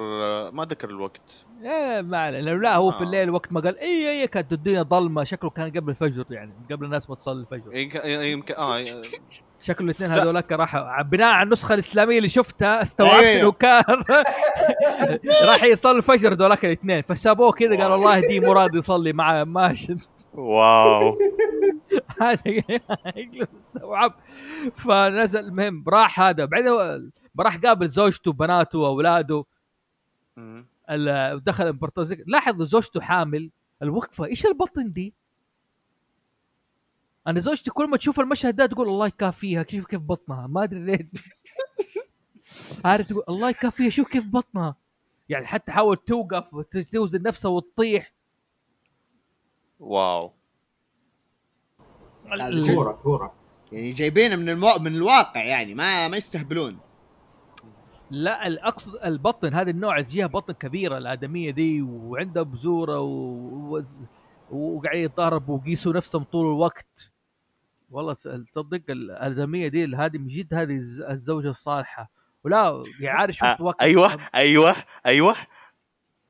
ما 0.51 0.63
أتذكر 0.63 0.91
الوقت. 0.91 1.47
إيه 1.63 2.03
ما 2.03 2.19
عليه 2.19 2.41
لأنه 2.41 2.61
لا 2.61 2.77
هو 2.77 2.91
في 2.91 3.01
آه. 3.01 3.03
الليل 3.03 3.31
وقت 3.31 3.53
ما 3.53 3.61
قال 3.61 3.79
اي 3.79 4.11
اي 4.11 4.27
كانت 4.27 4.53
الدنيا 4.53 4.83
ظلمة. 4.83 5.25
شكله 5.25 5.51
كان 5.51 5.71
قبل 5.71 5.91
الفجر 5.91 6.25
يعني 6.31 6.53
قبل 6.71 6.85
الناس 6.85 7.11
ما 7.11 7.17
تصلي 7.17 7.41
الفجر. 7.41 7.77
يمكن 7.77 8.01
يمكن 8.05 8.55
آه 8.55 8.85
شكله 9.63 9.85
الاثنين 9.85 10.11
لا. 10.15 10.23
هذولك 10.23 10.53
راحوا 10.53 11.03
بناء 11.03 11.35
على 11.35 11.47
النسخة 11.47 11.75
الإسلامية 11.75 12.17
اللي 12.17 12.29
شفتها 12.29 12.83
استوعبت 12.83 13.25
أيوه. 13.25 13.41
إنه 13.43 13.53
كان 13.53 13.83
راح 15.49 15.65
يصلي 15.65 15.97
الفجر 15.97 16.33
هذولك 16.33 16.65
الاثنين. 16.65 17.03
فسابوه 17.03 17.53
كذا 17.53 17.83
قال 17.83 17.93
الله 17.93 18.17
يهديه 18.17 18.41
مراد 18.41 18.75
يصلي 18.75 19.13
مع 19.13 19.45
ماشي. 19.45 19.97
واو. 20.37 21.19
هذا 22.23 22.43
يقلب 22.47 23.49
استوعب 23.59 24.15
فنزل 24.77 25.41
المهم 25.41 25.85
راح 25.89 26.21
هذا. 26.21 26.45
بعدين 26.45 26.73
راح 27.41 27.57
قابل 27.57 27.89
زوجته 27.89 28.31
وبناته 28.31 28.79
وأولاده. 28.79 29.45
دخل 31.35 31.65
الامبراطور 31.65 32.07
لاحظ 32.27 32.63
زوجته 32.63 33.01
حامل. 33.01 33.51
الوقفة 33.83 34.25
إيش 34.25 34.47
البطن 34.47 34.93
دي؟ 34.93 35.15
أنا 37.27 37.41
زوجتي 37.41 37.71
كل 37.71 37.91
ما 37.91 37.97
تشوف 37.97 38.21
المشهد 38.21 38.57
ده 38.57 38.67
تقول 38.67 38.89
الله 38.89 39.07
يكافيها. 39.07 39.65
شوف 39.71 39.87
كيف 39.87 40.01
بطنها؟ 40.01 40.47
ما 40.47 40.63
أدري 40.63 40.81
ليش. 40.81 41.11
عارف 42.85 43.07
تقول 43.07 43.25
الله 43.29 43.51
يكافيها. 43.51 43.91
شوف 43.91 44.09
كيف 44.09 44.27
بطنها. 44.29 44.77
يعني 45.29 45.47
حتى 45.47 45.73
حاول 45.73 45.97
توقف 45.97 46.55
وتوزن 46.55 47.23
نفسها 47.23 47.51
وتطيح. 47.51 48.16
واو. 49.81 50.33
كورة 52.75 52.93
كورة. 52.93 53.35
يعني 53.73 53.91
جايبينه 53.91 54.37
من 54.37 54.49
المو... 54.49 54.69
من 54.81 54.97
الواقع 54.97 55.45
يعني 55.45 55.75
ما 55.75 56.09
ما 56.09 56.17
يستهبلون. 56.17 56.79
لا 58.11 58.47
ال- 58.47 58.59
اقصد 58.59 58.97
البطن 59.05 59.55
هذا 59.55 59.71
النوع 59.71 60.01
تجيها 60.01 60.27
بطن 60.27 60.53
كبيرة 60.53 60.97
الآدمية 60.97 61.51
دي 61.51 61.83
وعندها 61.83 62.43
بزورة 62.43 63.01
و... 63.01 63.09
و... 63.77 63.83
وقاعد 64.51 64.97
يتضاربوا 64.99 65.59
ويقيسوا 65.59 65.93
نفسهم 65.93 66.23
طول 66.25 66.47
الوقت. 66.47 67.13
والله 67.91 68.15
تص- 68.15 68.51
تصدق 68.53 68.83
الآدمية 68.89 69.69
دي 69.69 69.85
هذه 69.97 70.19
من 70.19 70.29
جد 70.29 70.55
هذه 70.55 70.77
الز- 70.77 71.01
الزوجة 71.01 71.51
الصالحة. 71.51 72.11
ولا 72.45 72.85
يعني 73.01 73.19
عارف 73.19 73.37
شفت 73.37 73.45
آه 73.45 73.63
وقت 73.63 73.81
أيوه 73.81 74.17
أيوه 74.35 74.75
أيوه. 75.07 75.35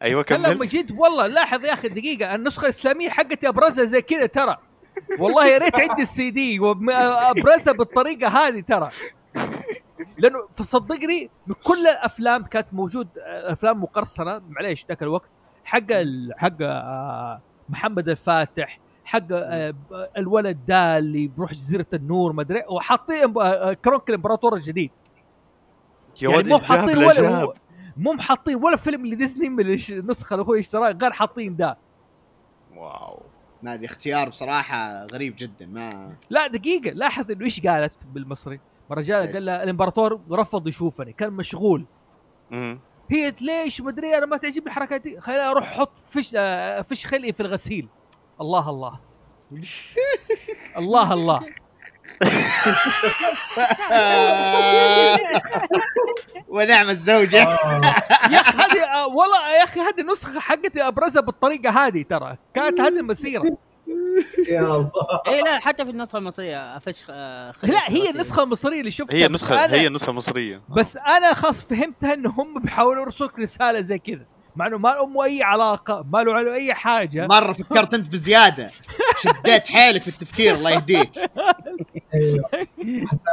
أيوه 0.03 0.23
كلام 0.23 0.53
كمل. 0.59 0.69
جد 0.69 0.93
والله 0.99 1.27
لاحظ 1.27 1.65
يا 1.65 1.73
أخي 1.73 1.89
دقيقة 1.89 2.35
النسخة 2.35 2.65
الإسلامية 2.65 3.09
حقتي 3.11 3.49
ابرزها 3.49 3.85
زي 3.85 4.03
كذا 4.03 4.27
ترى. 4.27 4.57
والله 5.19 5.47
يا 5.47 5.59
ريت 5.59 5.77
عندي 5.81 6.03
السي 6.03 6.31
دي 6.31 6.61
وابرزها 6.61 7.73
بالطريقة 7.73 8.29
هذه 8.29 8.61
ترى. 8.61 8.89
لأنه 10.19 10.49
فصدقني 10.55 11.31
كل 11.65 11.87
الأفلام 11.87 12.45
كانت 12.45 12.67
موجود 12.73 13.09
آه، 13.19 13.53
أفلام 13.53 13.83
مقرصنة 13.83 14.43
معليش 14.49 14.87
ذاك 14.89 15.03
الوقت 15.03 15.29
حق 15.65 15.87
حق 16.37 16.53
آه، 16.63 17.41
محمد 17.69 18.09
الفاتح 18.09 18.79
حق 19.05 19.23
آه، 19.33 19.75
الولد 20.17 20.59
ده 20.69 20.99
اللي 20.99 21.27
بيروح 21.29 21.53
جزيرة 21.53 21.87
النور 21.95 22.33
ما 22.33 22.43
أدري 22.43 22.63
وحاطين 22.69 23.35
آه، 23.39 23.73
كرونك 23.73 24.09
الإمبراطور 24.09 24.55
الجديد. 24.55 24.91
يا 26.23 26.29
يعني 26.31 26.37
ولد 26.37 26.49
مو 26.49 26.59
حاطين 26.59 26.99
ولا. 26.99 27.53
مو 27.97 28.13
محاطين 28.13 28.57
ولا 28.57 28.77
فيلم 28.77 29.07
لديزني 29.07 29.49
من 29.49 29.61
النسخة 29.91 30.35
اللي 30.35 30.47
هو 30.47 30.55
اشتراها 30.55 30.91
غير 30.93 31.13
حاطين 31.13 31.57
ده. 31.57 31.79
واو. 32.77 33.23
ما 33.63 33.75
ادري 33.75 33.87
اختيار 33.87 34.29
بصراحة 34.29 35.07
غريب 35.07 35.35
جدا 35.39 35.67
ما 35.67 36.17
لا 36.31 36.47
دقيقة 36.47 36.91
لاحظ 36.91 37.31
إنه 37.31 37.45
إيش 37.45 37.61
قالت 37.61 38.07
بالمصري؟ 38.07 38.61
مرة 38.91 39.01
جاء؟ 39.01 39.33
قال 39.33 39.45
لها 39.45 39.63
الإمبراطور 39.63 40.21
رفض 40.31 40.69
يشوفني 40.69 41.13
كان 41.13 41.33
مشغول. 41.33 41.85
مم. 42.51 42.79
هي 43.11 43.35
ليش؟ 43.41 43.81
ما 43.81 43.91
أدري 43.91 44.19
أنا 44.19 44.27
ما 44.27 44.37
تعجبني 44.37 44.67
الحركات 44.67 45.01
دي. 45.01 45.21
خليني 45.21 45.43
أروح 45.43 45.73
أحط 45.73 45.93
فش 46.05 46.33
آه، 46.37 46.83
فش 46.83 47.07
خلقي 47.07 47.33
في 47.33 47.41
الغسيل. 47.41 47.89
الله 48.41 48.71
الله. 48.71 49.01
الله 50.79 51.13
الله. 51.13 51.47
ونعم 56.49 56.89
الزوجة. 56.91 57.43
آه، 57.43 57.81
يا 58.31 58.41
أخي 58.41 58.57
هذه 58.59 58.85
آه، 58.85 59.07
والله 59.07 59.57
يا 59.59 59.65
أخي 59.65 59.81
هذه 59.81 60.01
النسخه 60.01 60.41
حقتي 60.41 60.83
أبرزها 60.83 61.23
بالطريقة 61.23 61.71
هذه 61.71 62.03
ترى. 62.03 62.37
كانت 62.55 62.81
هذه 62.81 63.01
المسيرة. 63.01 63.57
يا 64.49 64.61
الله. 64.61 64.91
اي 65.29 65.41
لا 65.43 65.59
حتى 65.59 65.85
في 65.85 65.91
النسخة 65.91 66.17
المصرية 66.19 66.79
فشخ 66.79 67.07
آه، 67.11 67.53
لا 67.63 67.91
هي. 67.91 68.11
النسخة 68.11 68.43
المصرية 68.43 68.81
اللي 68.81 68.91
شفتها. 68.91 69.17
هي 69.17 69.27
النسخه 69.27 69.67
هي 69.67 69.87
النسخه 69.87 70.11
المصريه 70.11 70.63
بس 70.77 70.97
أنا 70.97 71.35
خلاص 71.35 71.65
فهمتها 71.65 72.15
انه 72.15 72.31
هم 72.31 72.61
بيحاولوا 72.63 73.03
يرسلوك 73.03 73.39
رسالة 73.39 73.81
زي 73.81 73.99
كذا. 73.99 74.27
مع 74.57 74.67
انه 74.67 74.79
ما 74.79 74.89
له 74.89 75.25
أي 75.25 75.43
علاقة 75.43 76.05
ما 76.13 76.19
له 76.19 76.43
له 76.43 76.55
أي 76.55 76.75
حاجة. 76.75 77.27
مرة 77.27 77.53
فكرت 77.53 77.95
أنت 77.95 78.09
بزيادة. 78.09 78.71
شديت 79.19 79.69
حيلك 79.69 80.03
في 80.03 80.09
التفكير 80.09 80.55
الله 80.55 80.71
يهديك. 80.71 81.11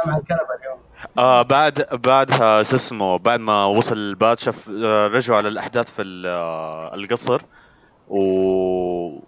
على 0.06 0.20
الكنبه 0.20 0.54
اليوم 0.60 0.78
آه 1.18 1.42
بعد 1.42 1.86
بعدها 2.04 2.62
شو 2.62 2.76
اسمه 2.76 3.16
بعد 3.18 3.40
ما 3.40 3.64
وصل 3.64 3.96
الباتشا 3.96 4.52
آه، 4.84 5.06
رجعوا 5.06 5.38
على 5.38 5.48
الأحداث 5.48 5.90
في 5.90 6.22
آه، 6.26 6.94
القصر 6.94 7.42
و... 8.08 8.18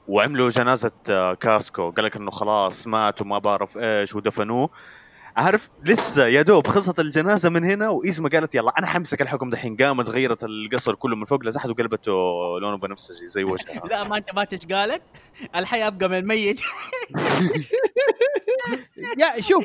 وعملوا 0.09 0.51
جنازة 0.51 0.91
آه، 1.11 1.35
كاسكو. 1.35 1.91
قال 1.91 2.05
لك 2.05 2.17
إنه 2.17 2.31
خلاص 2.31 2.87
مات 2.87 3.23
وما 3.23 3.39
بعرف 3.39 3.79
إيش 3.79 4.15
ودفنوه. 4.15 4.71
عارف 5.37 5.71
لسه 5.85 6.27
يا 6.27 6.43
دوب 6.43 6.67
خلصت 6.67 7.01
الجنازة 7.01 7.49
من 7.49 7.65
هنا 7.65 7.89
وإيزما 7.89 8.29
قالت 8.29 8.55
يلا 8.55 8.73
أنا 8.79 8.87
حمسك 8.87 9.23
الحكم 9.23 9.51
دحين. 9.51 9.77
قامت 9.77 10.09
غيرت 10.09 10.45
القصر 10.45 10.95
كله 10.95 11.17
من 11.17 11.25
فوق 11.25 11.45
لتحت 11.45 11.69
وقلبته 11.69 12.13
لونه 12.61 12.77
بنفسجي 12.77 13.29
زي 13.29 13.45
وجهها. 13.45 13.83
لا 13.91 14.09
ما 14.09 14.17
أنت 14.17 14.35
ما 14.35 14.47
إيش 14.53 14.67
قالت؟ 14.67 15.03
الحي 15.57 15.87
أبقى 15.87 16.09
من 16.09 16.19
الميت. 16.19 16.61
يا 19.21 19.41
شوف 19.41 19.65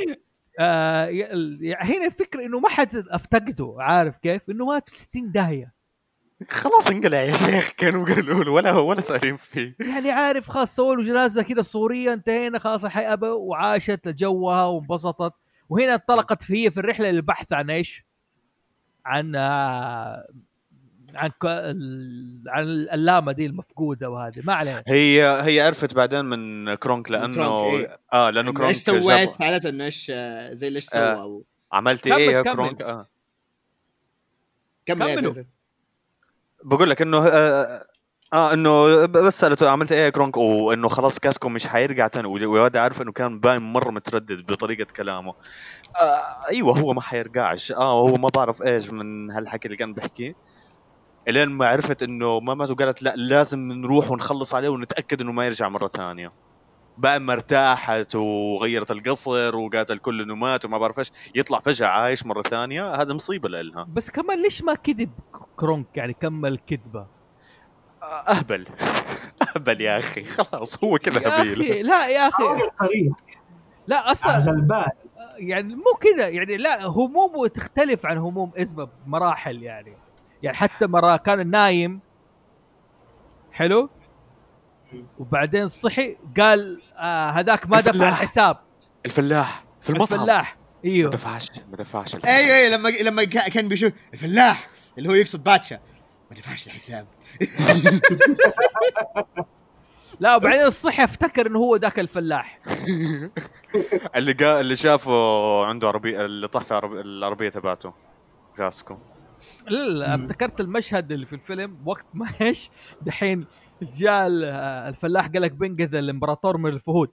آه 0.59 1.09
هنا 1.81 2.05
الفكرة 2.05 2.45
إنه 2.45 2.59
ما 2.59 2.69
حد 2.69 3.03
أفتقده 3.09 3.75
عارف 3.79 4.17
كيف؟ 4.17 4.49
إنه 4.49 4.65
مات 4.65 4.89
في 4.89 4.99
60 4.99 5.31
داهية. 5.31 5.73
خلاص 6.49 6.87
انقلع 6.87 7.21
يا 7.21 7.33
شيخ 7.33 7.71
كانوا 7.77 8.05
قالوا 8.05 8.43
له 8.43 8.51
ولا 8.51 8.79
ولا 8.79 9.01
سالين 9.01 9.37
فيه. 9.37 9.75
يعني 9.79 10.11
عارف 10.11 10.49
خلاص 10.49 10.75
سووا 10.75 10.95
له 10.95 11.03
جنازة 11.03 11.41
كذا 11.41 11.61
صوريه 11.61 12.13
انتهينا 12.13 12.59
خلاص 12.59 12.85
الحياة 12.85 13.19
وعاشت 13.23 14.07
لجوها 14.07 14.65
وانبسطت. 14.65 15.33
وهنا 15.71 15.93
انطلقت 15.93 16.51
هي 16.51 16.71
في 16.71 16.79
الرحلة 16.79 17.11
للبحث 17.11 17.53
عن 17.53 17.69
إيش؟ 17.69 18.05
عن 19.05 19.35
آه 19.35 20.27
عن 21.15 21.29
ك- 21.29 21.45
ال- 21.45 22.43
عن 22.47 22.63
اللامه 22.63 23.31
دي 23.31 23.45
المفقودة 23.45 24.09
وهذه 24.09 24.41
ما 24.43 24.53
علينا 24.53 24.83
هي 24.87 25.41
هي 25.45 25.61
عرفت 25.61 25.93
بعدين 25.93 26.25
من 26.25 26.73
كرونك 26.75 27.11
لأنه 27.11 27.35
كرونك، 27.35 27.73
إيه. 27.89 27.99
آه 28.13 28.29
لأنه 28.29 28.51
كرونك 28.53 28.69
إيش 28.69 28.77
سويت 28.77 29.35
فعلته 29.35 29.69
انه 29.69 29.85
إيش 29.85 30.11
آه، 30.15 30.53
زي 30.53 30.67
اللي 30.67 30.77
إيش 30.77 30.85
سوى 30.85 31.01
آه. 31.01 31.21
أو... 31.21 31.43
عملت 31.73 32.03
كمل- 32.07 32.17
إيه 32.17 32.29
يا 32.31 32.41
كمل. 32.41 32.53
كرونك 32.53 32.81
آه. 32.81 33.07
كمل 34.85 35.15
كملوا. 35.15 35.33
بقول 36.63 36.89
لك 36.89 37.01
إنه 37.01 37.27
آه, 37.27 37.85
آه 38.33 38.53
إنه 38.53 39.05
بس 39.05 39.39
سألته 39.39 39.69
عملت 39.69 39.91
إيه 39.91 40.09
كرونك؟ 40.09 40.37
وإنه 40.37 40.89
خلاص 40.89 41.19
كاسكو 41.19 41.49
مش 41.49 41.67
حيرجع 41.67 42.07
تاني 42.07 42.27
والواد 42.27 42.77
عارف 42.77 43.01
إنه 43.01 43.11
كان 43.11 43.39
باين 43.39 43.61
مرة 43.61 43.91
متردد 43.91 44.51
بطريقة 44.51 44.87
كلامه. 44.95 45.33
آه 45.95 46.49
أيوه 46.49 46.79
هو 46.79 46.93
ما 46.93 47.01
حيرجعش. 47.01 47.71
آه 47.71 48.01
هو 48.01 48.15
ما 48.15 48.29
بعرف 48.35 48.61
إيش 48.61 48.89
من 48.89 49.31
هالحكي 49.31 49.65
اللي 49.65 49.77
كان 49.77 49.93
بيحكيه 49.93 50.35
إلين 51.27 51.49
ما 51.49 51.67
عرفت 51.67 52.03
إنه 52.03 52.39
ما 52.39 52.53
مات 52.53 52.71
وقالت 52.71 53.03
لا 53.03 53.13
لازم 53.15 53.59
نروح 53.71 54.11
ونخلص 54.11 54.55
عليه 54.55 54.69
ونتأكد 54.69 55.21
إنه 55.21 55.31
ما 55.31 55.45
يرجع 55.45 55.69
مرة 55.69 55.87
ثانية. 55.87 56.29
بعد 56.97 57.21
ما 57.21 57.33
ارتاحت 57.33 58.15
وغيرت 58.15 58.91
القصر 58.91 59.55
وقالت 59.55 59.91
الكل 59.91 60.21
إنه 60.21 60.35
مات 60.35 60.65
وما 60.65 60.77
بعرف 60.77 60.99
إيش 60.99 61.11
يطلع 61.35 61.59
فجأة 61.59 61.87
عايش 61.87 62.25
مرة 62.25 62.41
ثانية 62.41 62.95
هذا 62.95 63.13
مصيبة 63.13 63.49
لها 63.49 63.87
بس 63.93 64.09
كمان 64.09 64.41
ليش 64.41 64.61
ما 64.63 64.73
كذب 64.73 65.11
كرونك؟ 65.55 65.87
يعني 65.95 66.13
كمل 66.13 66.57
كذبة. 66.57 67.20
أهبل. 68.03 68.65
أهبل 69.55 69.81
يا 69.81 69.97
أخي. 69.99 70.23
خلاص 70.23 70.83
هو 70.83 70.97
كذا 70.97 71.21
يا 71.21 71.41
هبيل. 71.41 71.51
أخي 71.51 71.81
لا 71.81 72.07
يا 72.07 72.27
أخي. 72.27 72.43
صريح. 72.73 73.13
لا 73.87 74.11
أصلا 74.11 74.37
غلبان 74.37 74.89
يعني 75.37 75.75
مو 75.75 75.83
كذا 76.01 76.27
يعني 76.27 76.57
لا 76.57 76.85
همومه 76.85 77.47
تختلف 77.47 78.05
عن 78.05 78.17
هموم 78.17 78.51
إزمة 78.57 78.89
بمراحل 79.05 79.63
يعني. 79.63 79.97
يعني 80.43 80.57
حتى 80.57 80.87
مرة 80.87 81.17
كان 81.17 81.49
نايم 81.49 81.99
حلو؟ 83.51 83.89
وبعدين 85.19 85.67
صحي 85.67 86.17
قال 86.39 86.81
آه 86.97 87.29
هذاك 87.29 87.69
ما 87.69 87.79
دفع 87.81 87.89
الفلاح. 87.89 88.21
الحساب. 88.21 88.57
الفلاح. 89.05 89.63
في 89.81 89.89
المطعم. 89.89 90.19
الفلاح. 90.19 90.57
ما 90.83 90.89
أيوه 90.91 91.11
دفعش 91.11 91.47
ما 91.71 91.77
دفعش. 91.77 92.15
أيوه 92.15 92.55
أيوه 92.57 92.75
لما 92.77 92.89
لما 92.89 93.23
كا- 93.23 93.49
كان 93.49 93.67
بيشوف 93.67 93.93
الفلاح 94.13 94.69
اللي 94.97 95.09
هو 95.09 95.13
يقصد 95.13 95.43
باتشا. 95.43 95.79
ما 96.31 96.37
دفعش 96.37 96.67
الحساب. 96.67 97.07
لا 100.19 100.35
وبعدين 100.35 100.69
صحي 100.69 101.03
افتكر 101.03 101.47
إنه 101.47 101.59
هو 101.59 101.75
ذاك 101.75 101.99
الفلاح. 101.99 102.59
اللي 104.15 104.31
قا... 104.33 104.59
اللي 104.59 104.75
شافه 104.75 105.65
عنده 105.65 105.87
عربية 105.87 106.25
اللي 106.25 106.47
طاح 106.47 106.63
في 106.63 106.73
عربي... 106.73 107.01
العربية 107.01 107.49
تبعته. 107.49 107.93
كاسكو 108.57 108.97
لا 109.67 109.89
لا. 109.89 110.15
افتكرت 110.15 110.59
المشهد 110.61 111.11
اللي 111.11 111.25
في 111.25 111.33
الفيلم. 111.33 111.77
وقت 111.85 112.05
ما 112.13 112.27
إيش؟ 112.41 112.69
دحين 113.01 113.45
جاء 113.81 114.27
ال- 114.27 114.43
الفلاح 114.89 115.27
قال 115.27 115.41
لك 115.41 115.51
بنقذ 115.51 115.95
الإمبراطور 115.95 116.57
من 116.57 116.69
الفهود. 116.69 117.11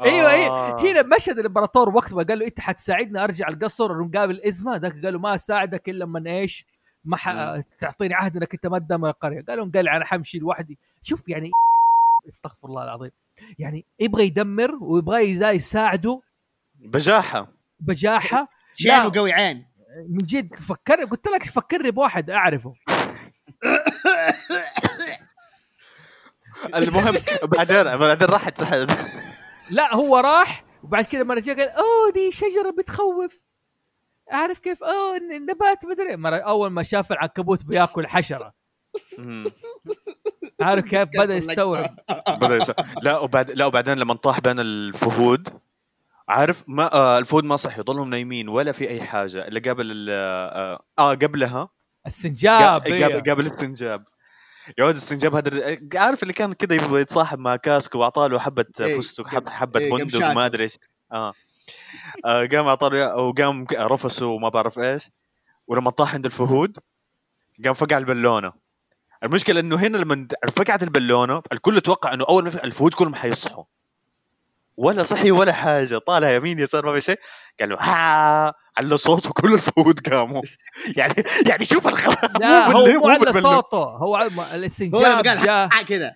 أيوه 0.00 0.30
أيوه. 0.30 0.48
آه. 0.48 0.80
هنا 0.80 1.02
مشهد 1.16 1.38
الإمبراطور 1.38 1.88
وقت 1.88 2.12
ما 2.14 2.22
قال 2.22 2.38
له 2.38 2.46
إنت 2.46 2.60
حتساعدني 2.60 3.24
أرجع 3.24 3.48
القصر 3.48 3.92
ونقابل 3.92 4.40
إزمة. 4.40 4.76
ذاك 4.76 4.92
قال 5.04 5.12
له 5.12 5.18
ما 5.18 5.34
أساعدك 5.34 5.88
إلا 5.88 6.06
من 6.06 6.26
إيش؟ 6.26 6.66
ما 7.06 7.16
ح... 7.16 7.28
مم. 7.28 7.64
تعطيني 7.80 8.14
عهد 8.14 8.36
إنك 8.36 8.54
أنت 8.54 8.66
ما 8.66 8.78
تدمر 8.78 9.08
القرية. 9.08 9.44
قال 9.48 9.58
له 9.58 9.64
انقلع 9.64 9.96
أنا 9.96 10.04
حمشي 10.04 10.38
لوحدي. 10.38 10.78
شوف 11.02 11.28
يعني 11.28 11.50
استغفر 12.28 12.68
الله 12.68 12.84
العظيم. 12.84 13.10
يعني 13.58 13.84
يبغى 14.00 14.26
يدمر 14.26 14.78
ويبغى 14.80 15.56
يساعده. 15.56 16.20
بجاحة. 16.74 17.52
بجاحة؟ 17.80 18.48
شين 18.74 18.92
لا. 18.92 19.06
وقوي 19.06 19.32
عين. 19.32 19.66
من 20.08 20.24
جد 20.24 20.54
فكر 20.54 21.04
قلت 21.04 21.28
لك 21.28 21.42
فكرني 21.42 21.90
بواحد 21.90 22.30
أعرفه. 22.30 22.74
المهم 26.74 27.14
بعدين 27.42 27.96
بعدين 27.96 28.28
راحت 28.28 28.62
لا 29.70 29.94
هو 29.94 30.16
راح 30.16 30.64
وبعد 30.82 31.04
كذا 31.04 31.22
مرة 31.22 31.40
جاء 31.40 31.56
قال 31.56 31.68
أوه 31.68 32.12
دي 32.14 32.32
شجرة 32.32 32.70
بتخوف. 32.78 33.38
عارف 34.30 34.58
كيف؟ 34.58 34.82
أوه 34.82 35.16
النبات 35.16 35.84
مدري 35.84 36.16
مرة 36.16 36.36
أول 36.36 36.70
ما 36.70 36.82
شاف 36.82 37.12
العنكبوت 37.12 37.64
بياكل 37.64 38.06
حشرة. 38.06 38.54
عارف 40.62 40.84
كيف؟ 40.84 41.00
بدأ 41.00 41.36
يستوعب. 41.36 41.96
بدأ 42.28 42.56
يس... 42.56 42.72
لا 43.02 43.18
وبعد 43.18 43.50
لا 43.50 43.66
وبعدين 43.66 43.98
لما 43.98 44.14
طاح 44.14 44.40
بين 44.40 44.60
الفهود 44.60 45.48
عارف؟ 46.28 46.64
ما 46.66 46.92
آه 46.94 47.18
الفهود 47.18 47.44
ما 47.44 47.56
صحوا 47.56 47.84
ضلهم 47.84 48.10
نايمين 48.10 48.48
ولا 48.48 48.72
في 48.72 48.88
أي 48.88 49.02
حاجة. 49.02 49.48
إلا 49.48 49.70
قبل 49.70 49.90
ال- 49.90 50.08
آه, 50.10 50.82
آه 50.98 51.14
قبلها. 51.14 51.68
السنجاب 52.06 52.82
قبل, 52.82 52.92
إيه. 52.92 53.20
قبل 53.20 53.46
السنجاب. 53.46 54.04
يا 54.78 54.84
ولد 54.84 54.96
السنجاب 54.96 55.34
هذا 55.34 55.78
عارف 55.94 56.22
اللي 56.22 56.32
كان 56.34 56.52
كذا 56.52 56.74
يبغى 56.74 57.00
يتصاحب 57.00 57.38
مع 57.38 57.56
كاسكو 57.56 57.98
واعطاه 57.98 58.26
له 58.26 58.38
حبة 58.38 58.64
إيه، 58.80 58.98
فستق 59.00 59.28
حب 59.28 59.48
حبة 59.48 59.80
إيه، 59.80 59.90
بندق. 59.90 60.32
ما 60.32 60.46
أدري 60.46 60.64
إيش. 60.64 60.78
آه 61.12 61.28
آه، 61.28 61.34
قام 62.24 62.66
أعطاه 62.66 63.16
وقام 63.16 63.66
رفسه 63.72 64.26
وما 64.26 64.48
بعرف 64.48 64.78
إيش. 64.78 65.10
ولما 65.66 65.90
طاح 65.90 66.14
عند 66.14 66.24
الفهود 66.24 66.78
قام 67.64 67.74
فقع 67.74 67.98
البالونة. 67.98 68.52
المشكلة 69.22 69.60
إنه 69.60 69.76
هنا 69.76 69.96
لما 69.96 70.28
فقعت 70.56 70.82
البالونة 70.82 71.42
الكل 71.52 71.80
توقع 71.80 72.14
إنه 72.14 72.24
أول 72.28 72.44
ما 72.44 72.64
الفهود 72.64 72.94
كلهم 72.94 73.14
حيصحوا. 73.14 73.64
ولا 74.76 75.02
صحي 75.02 75.30
ولا 75.30 75.52
حاجة. 75.52 75.98
طالع 75.98 76.30
يمين 76.30 76.58
يسار 76.58 76.86
ما 76.86 76.92
في 76.92 77.00
شيء. 77.00 77.18
قال 77.60 77.68
له 77.68 77.76
ها! 77.80 78.54
على 78.78 78.96
صوته 78.98 79.30
كل 79.30 79.54
الفهود 79.54 80.08
قاموا. 80.08 80.42
يعني 80.96 81.14
يعني 81.46 81.64
شوف 81.64 81.86
الخبر 81.86 82.38
لا 82.40 82.66
هو 82.66 82.86
مو 82.86 83.08
على. 83.08 83.32
صوته. 83.32 83.82
هو 83.82 84.18
على- 84.18 84.32
هو 84.94 85.04
قال 85.04 85.84
كذا. 85.86 86.14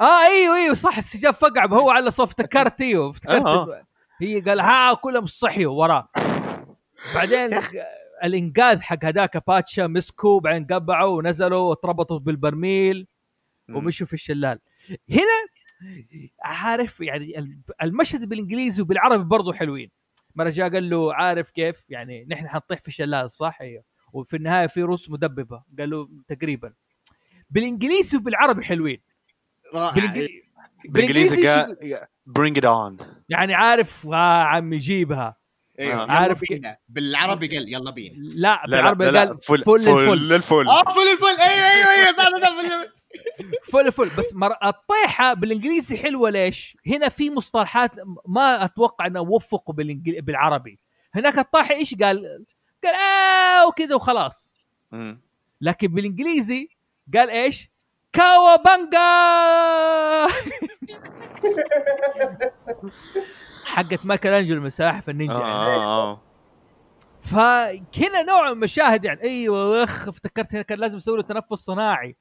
آه 0.00 0.22
إيوه 0.26 0.56
إيوه 0.56 0.74
صح 0.74 0.98
السنجاب 0.98 1.34
فقع 1.34 1.66
هو 1.66 1.90
على 1.90 2.10
صوت 2.10 2.28
افتكرت 2.28 2.80
إيوه 2.80 3.10
افتكرت. 3.10 3.46
آه. 3.46 3.82
هي 4.20 4.40
قال 4.40 4.60
ها 4.60 4.94
كلهم 4.94 5.26
صحيوا 5.26 5.72
وراه. 5.80 6.08
بعدين 7.14 7.50
الإنقاذ 8.24 8.80
حق 8.80 9.04
هذاك 9.04 9.46
باتشا 9.46 9.86
مسكوا 9.86 10.40
بعدين 10.40 10.66
قبعوا 10.66 11.18
ونزلوا 11.18 11.70
وتربطوا 11.70 12.18
بالبرميل 12.18 13.06
ومشوا 13.70 14.06
في 14.06 14.12
الشلال. 14.12 14.58
هنا 15.10 15.46
عارف 16.42 17.00
يعني 17.00 17.62
المشهد 17.82 18.28
بالإنجليزي 18.28 18.82
وبالعربي 18.82 19.24
برضو 19.24 19.52
حلوين. 19.52 19.90
مره 20.34 20.50
جاء 20.50 20.72
قال 20.72 20.90
له 20.90 21.14
عارف 21.14 21.50
كيف؟ 21.50 21.84
يعني 21.88 22.26
نحن 22.30 22.48
حنطيح 22.48 22.80
في 22.80 22.88
الشلال 22.88 23.32
صح؟ 23.32 23.60
أيوه 23.60 23.84
وفي 24.12 24.36
النهاية 24.36 24.66
في 24.66 24.82
روس 24.82 25.10
مدببة. 25.10 25.62
قال 25.78 25.90
له 25.90 26.08
تقريبا. 26.28 26.72
بالإنجليزي 27.50 28.16
وبالعربي 28.16 28.64
حلوين. 28.64 29.00
رائع. 29.74 29.94
بالانجليزي 29.94 30.42
بالإنجليزي 30.88 31.48
قال 31.48 31.76
bring 32.26 32.58
it 32.58 32.64
on 32.64 32.96
يعني 33.28 33.54
عارف 33.54 34.06
آه 34.06 34.42
عمي 34.42 34.78
جيبها 34.78 35.36
أيوه 35.80 36.00
آه. 36.00 36.04
يلا 36.04 36.12
عارف 36.12 36.40
بينا 36.40 36.76
بالعربي 36.88 37.56
قال 37.56 37.72
يلا 37.72 37.90
بينا 37.90 38.14
لا 38.16 38.66
بالعربي 38.66 39.18
قال 39.18 39.38
فل 39.38 39.58
فل 39.58 39.74
الفل 39.74 40.32
الفل 40.32 40.68
آه 40.68 40.82
فل 40.82 41.12
الفل 41.12 41.42
أيوه 41.50 41.70
أيوه 41.70 41.90
أيوه 41.96 42.12
صح 42.16 42.28
صح 42.42 42.56
فل 43.64 43.92
فل 43.92 43.92
فل 43.92 44.16
بس 44.18 44.34
مر... 44.34 44.52
الطيحة 44.64 45.34
بالإنجليزي 45.34 45.96
حلوة 45.96 46.30
ليش؟ 46.30 46.76
هنا 46.86 47.08
في 47.08 47.30
مصطلحات 47.30 47.90
ما 48.26 48.64
أتوقع 48.64 49.06
إنه 49.06 49.20
وفقوا 49.20 49.74
بالإنجل... 49.74 50.22
بالعربي 50.22 50.78
هناك 51.14 51.38
الطاحه 51.38 51.74
إيش 51.74 51.94
قال؟ 51.94 52.44
قال 52.84 52.94
آه 52.94 53.66
وكذا 53.66 53.94
وخلاص. 53.94 54.52
لكن 55.60 55.88
بالإنجليزي 55.88 56.68
قال 57.14 57.30
إيش؟ 57.30 57.69
كاوابانجا 58.12 58.98
حقت 63.64 64.06
مايكل 64.06 64.28
أنجلو 64.28 64.56
المساحة 64.58 65.00
في 65.00 65.10
النينجا 65.10 65.34
آه, 65.34 65.40
يعني. 65.40 65.74
آه, 65.74 66.12
آه. 66.12 66.20
فهنا 67.20 68.22
نوع 68.22 68.42
من 68.46 68.48
المشاهد 68.52 69.04
يعني 69.04 69.22
أيوه 69.22 69.84
أخ 69.84 70.08
افتكرت 70.08 70.52
هنا 70.54 70.62
كان 70.62 70.78
لازم 70.78 70.96
أسوي 70.96 71.16
له 71.16 71.22
تنفس 71.22 71.52
صناعي 71.54 72.16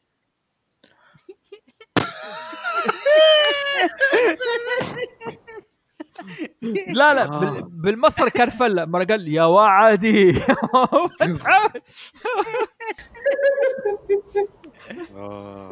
لا 6.88 7.14
لا 7.14 7.24
آه. 7.24 7.40
بال- 7.40 7.64
بالمصري 7.64 8.30
كان 8.30 8.50
فلة 8.50 8.86
مرة 8.86 9.04
قال 9.04 9.28
يا 9.28 9.44
وعدي 9.44 10.32
آه. 15.15 15.69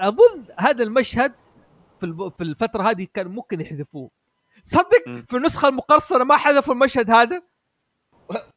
أظن 0.00 0.44
هذا 0.58 0.82
المشهد 0.84 1.32
في 2.00 2.30
في 2.38 2.44
الفترة 2.44 2.82
هذه 2.90 3.06
كان 3.14 3.26
ممكن 3.28 3.60
يحذفوه. 3.60 4.10
صدق. 4.64 5.04
في 5.26 5.36
النسخة 5.36 5.68
المقرصنة 5.68 6.24
ما 6.24 6.36
حذفوا 6.36 6.74
المشهد 6.74 7.10
هذا؟ 7.10 7.42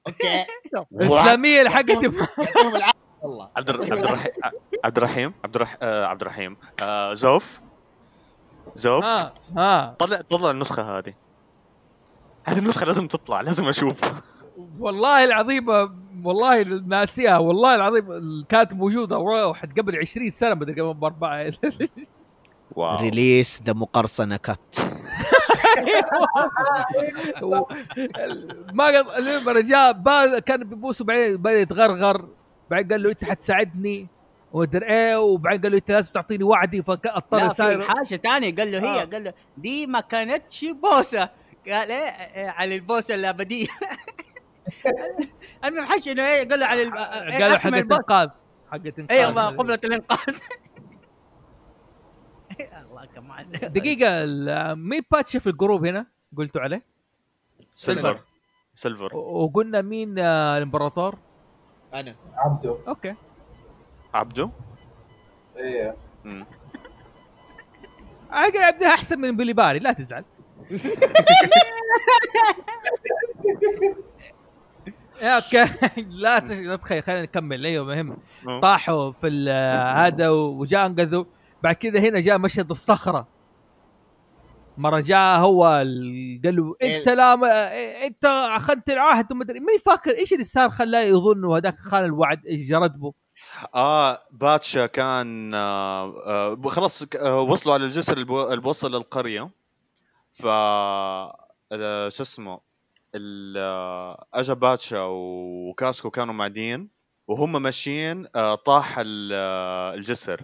أوكي. 0.08 0.46
الاسلاميه 0.92 1.70
حقتي 1.70 2.12
والله 3.24 3.52
عبد 3.56 3.70
الر- 3.70 3.94
عبد 3.94 4.06
الرحيم 4.06 4.34
عبد 4.86 4.98
الرحيم 4.98 5.34
عبد. 5.44 5.68
آه، 5.82 6.06
عبد 6.06 6.22
الرحيم. 6.22 6.58
آه، 6.82 7.14
زوف. 7.14 7.62
زوف. 8.76 9.04
ها 9.04 9.34
ها 9.58 9.96
طلع 10.00 10.22
طلع 10.22 10.52
النسخة 10.52 10.98
هذه. 10.98 11.14
هذه 12.46 12.60
النسخة 12.60 12.86
لازم 12.86 13.08
تطلع 13.08 13.42
لازم 13.42 13.68
اشوفها 13.68 14.22
والله 14.80 15.24
العظيم 15.24 15.66
والله 16.24 16.64
ناسيها 16.88 17.38
والله 17.38 17.76
العظيم 17.76 18.06
كانت 18.50 18.74
موجودة 18.74 19.18
وراحت 19.18 19.80
قبل 19.80 19.96
20 19.98 20.30
سنة 20.32 20.54
بدل 20.54 20.74
قبل 20.74 20.94
بأربعة. 20.94 21.52
واو. 22.76 22.98
ريليس 23.00 23.62
ذا 23.66 23.74
مقرصنه 23.74 24.38
كات 24.38 24.76
ما 28.74 28.86
قد 28.88 29.20
لما 29.20 29.62
جاء 29.62 29.92
با- 29.92 30.40
كان 30.40 30.64
بيبوسه 30.64 31.06
بعدين 31.06 31.38
بدأ 31.38 31.60
يتغرغر. 31.60 32.28
بعدين 32.72 32.92
قال 32.92 33.04
له 33.04 33.10
أنت 33.10 33.24
حتساعدني. 33.24 34.08
ومدري 34.54 34.86
إيه 34.86 35.16
وبعدين 35.20 35.62
قال 35.62 35.72
له 35.72 35.78
أنت 35.78 35.92
لازم 35.92 36.12
تعطيني 36.14 36.44
وعدي. 36.44 36.84
فاضطر 36.84 37.38
لا 37.38 37.46
يساير 37.46 37.82
في 37.82 37.92
حاجة 37.92 38.16
ثانية 38.16 38.56
قال 38.56 38.72
له 38.72 38.80
هي 38.80 39.02
آه. 39.02 39.06
قال 39.06 39.24
له 39.24 39.34
دي 39.58 39.88
ما 39.88 40.00
كانتش 40.00 40.66
بوسة. 40.66 41.30
قال 41.68 41.92
إيه 41.92 42.10
إيه، 42.36 42.50
على 42.50 42.76
البوسة 42.76 43.16
الأبدية. 43.16 43.68
المهم 45.66 45.86
حش 45.86 46.08
إنه 46.08 46.28
إيه 46.28 46.50
قال 46.50 46.60
له 46.60 46.66
على 46.66 46.82
الب... 46.84 46.96
إيه 46.96 47.44
قالوا 47.44 47.56
أسمى 47.56 47.72
حقت 47.72 47.74
البوس. 47.82 47.98
إنقاذ. 47.98 48.30
حقت 48.72 49.00
إنقاذ. 49.00 49.18
أيوه 49.18 49.46
قبلة 49.48 49.80
الإنقاذ. 49.84 50.38
الله 52.82 53.06
كمان. 53.06 53.52
دقيقة 53.52 54.24
ال- 54.24 54.76
مين 54.76 55.02
باتشا 55.12 55.40
في 55.40 55.48
الجروب 55.48 55.86
هنا؟ 55.86 56.06
قلتوا 56.38 56.62
عليه؟ 56.62 56.84
سيلفر. 57.72 58.20
سيلفر. 58.74 59.16
وقلنا 59.16 59.82
مين 59.82 60.20
آه، 60.20 60.58
الإمبراطور؟ 60.58 61.18
أنا. 61.94 62.16
عبده. 62.36 62.78
أوكي. 62.88 63.16
عبده؟ 64.14 64.50
إيه. 65.58 65.96
عقل 68.30 68.58
عبدها 68.64 68.88
أحسن 68.94 69.20
من 69.20 69.38
بيلي 69.38 69.54
باري 69.54 69.80
لا 69.80 69.94
تزعل. 69.94 70.26
أوكي. 75.22 75.66
لا 76.22 76.76
تخيل 76.76 77.04
خلينا 77.04 77.22
نكمل. 77.22 77.66
أيوه 77.66 77.86
مهم. 77.86 78.18
طاحوا 78.62 79.12
في 79.12 79.50
هذا 79.96 80.30
وجاء 80.30 80.86
انقذوا 80.86 81.26
بعد 81.64 81.76
كذا 81.76 82.00
هنا 82.00 82.20
جاء 82.20 82.38
مشهد 82.38 82.70
الصخرة. 82.70 83.28
مرة 84.78 85.00
جاء 85.00 85.40
هو 85.40 85.82
ال- 85.82 86.42
قال 86.46 86.56
له 86.56 86.76
أنت 86.84 87.10
لا 87.10 87.36
ما 87.36 87.48
أنت 88.06 88.26
اخذت 88.26 88.90
العهد 88.90 89.32
وما 89.32 89.44
أدري. 89.44 89.60
ماني 89.60 89.80
فاكر 89.80 90.12
إيش 90.12 90.34
اللي 90.34 90.44
صار 90.44 90.70
خلاه 90.70 91.02
يظن 91.02 91.44
وهذاك 91.44 91.76
خان 91.76 92.06
الوعد 92.06 92.46
إيش 92.46 92.70
جردبه 92.70 93.14
آه 93.76 94.20
باتشا 94.32 94.86
كان 94.86 95.54
آه 95.54 96.14
آه 96.26 96.70
خلاص 96.70 97.04
آه 97.22 97.40
وصلوا 97.40 97.74
على 97.74 97.86
الجسر 97.86 98.14
اللي 98.14 98.26
بو- 98.26 98.48
اللي 98.50 98.62
بوصل 98.62 98.92
للقرية. 98.96 99.50
ف 100.34 100.46
آه، 100.46 102.10
شو 102.10 102.24
اسمه 102.24 102.60
أجا 104.34 104.54
باتشا 104.54 105.02
وكاسكو 105.10 106.10
كانوا 106.10 106.34
معديين 106.34 106.90
وهم 107.28 107.62
ماشيين 107.62 108.28
آه، 108.36 108.56
طاح 108.56 108.96
آه، 109.00 109.94
الجسر. 109.94 110.44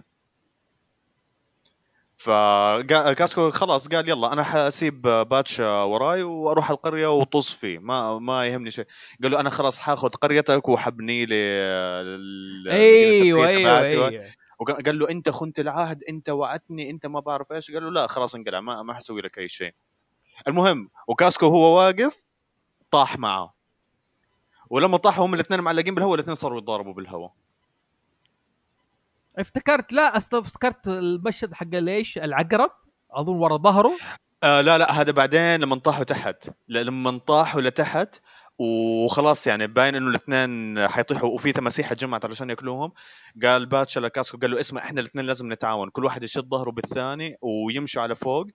فكاسكو 2.16 3.50
خلاص 3.50 3.88
قال 3.88 4.08
يلا 4.08 4.32
أنا 4.32 4.42
حأسيب 4.42 5.02
باتشا 5.02 5.82
وراي 5.82 6.22
وأروح 6.22 6.70
القرية 6.70 7.12
وطز 7.12 7.48
فيه 7.50 7.78
ما 7.78 8.18
ما 8.18 8.46
يهمني 8.46 8.70
شيء. 8.70 8.86
قال 9.22 9.30
له 9.32 9.40
أنا 9.40 9.50
خلاص 9.50 9.78
حأخذ 9.78 10.08
قريتك 10.08 10.68
وحبني 10.68 11.26
لي 11.26 11.34
ال- 11.34 12.68
أيوه 12.68 13.46
أيوه. 13.46 13.80
أيوه. 14.08 14.24
وقال 14.60 14.98
له 14.98 15.10
أنت 15.10 15.30
خنت 15.30 15.60
العهد 15.60 16.02
أنت 16.08 16.28
وعدتني 16.28 16.90
أنت 16.90 17.06
ما 17.06 17.20
بعرف 17.20 17.52
إيش. 17.52 17.70
قال 17.70 17.84
له 17.84 17.90
لا 17.90 18.06
خلاص 18.06 18.34
انقلع 18.34 18.60
ما, 18.60 18.82
ما 18.82 18.94
حسوي 18.94 19.20
لك 19.20 19.38
أي 19.38 19.48
شيء. 19.48 19.72
المهم 20.48 20.90
وكاسكو 21.08 21.46
هو 21.46 21.76
واقف 21.76 22.27
طاح 22.90 23.18
معه. 23.18 23.54
ولما 24.70 24.96
طاحوا 24.96 25.26
هم 25.26 25.34
الاثنين 25.34 25.60
معلقين 25.60 25.94
بالهواء 25.94 26.14
الاثنين 26.14 26.34
صاروا 26.34 26.58
يتضاربوا 26.58 26.94
بالهواء. 26.94 27.32
افتكرت 29.38 29.92
لا 29.92 30.16
افتكرت 30.16 30.88
المشهد 30.88 31.54
حق 31.54 31.66
ليش؟ 31.66 32.18
العقرب 32.18 32.70
أظن 33.10 33.36
ورا 33.36 33.56
ظهره. 33.56 33.96
آه 34.42 34.60
لا 34.60 34.78
لا 34.78 34.92
هذا 34.92 35.12
بعدين 35.12 35.60
لما 35.60 35.76
طاحوا 35.76 36.04
تحت. 36.04 36.50
لما 36.68 37.18
طاحوا 37.18 37.60
لتحت 37.60 38.20
وخلاص 38.58 39.46
يعني 39.46 39.66
باين 39.66 39.94
إنه 39.94 40.08
الاثنين 40.10 40.88
حيطيحوا 40.88 41.28
وفي 41.28 41.52
تماسيح 41.52 41.92
اتجمعت 41.92 42.24
علشان 42.24 42.50
ياكلوهم. 42.50 42.92
قال 43.42 43.66
باتشا 43.66 44.00
لكاسكو 44.00 44.38
قال 44.38 44.50
له 44.50 44.60
اسمع 44.60 44.82
إحنا 44.82 45.00
الاثنين 45.00 45.24
لازم 45.24 45.52
نتعاون. 45.52 45.90
كل 45.90 46.04
واحد 46.04 46.22
يشد 46.22 46.48
ظهره 46.48 46.70
بالثاني 46.70 47.36
ويمشوا 47.42 48.02
على 48.02 48.16
فوق 48.16 48.46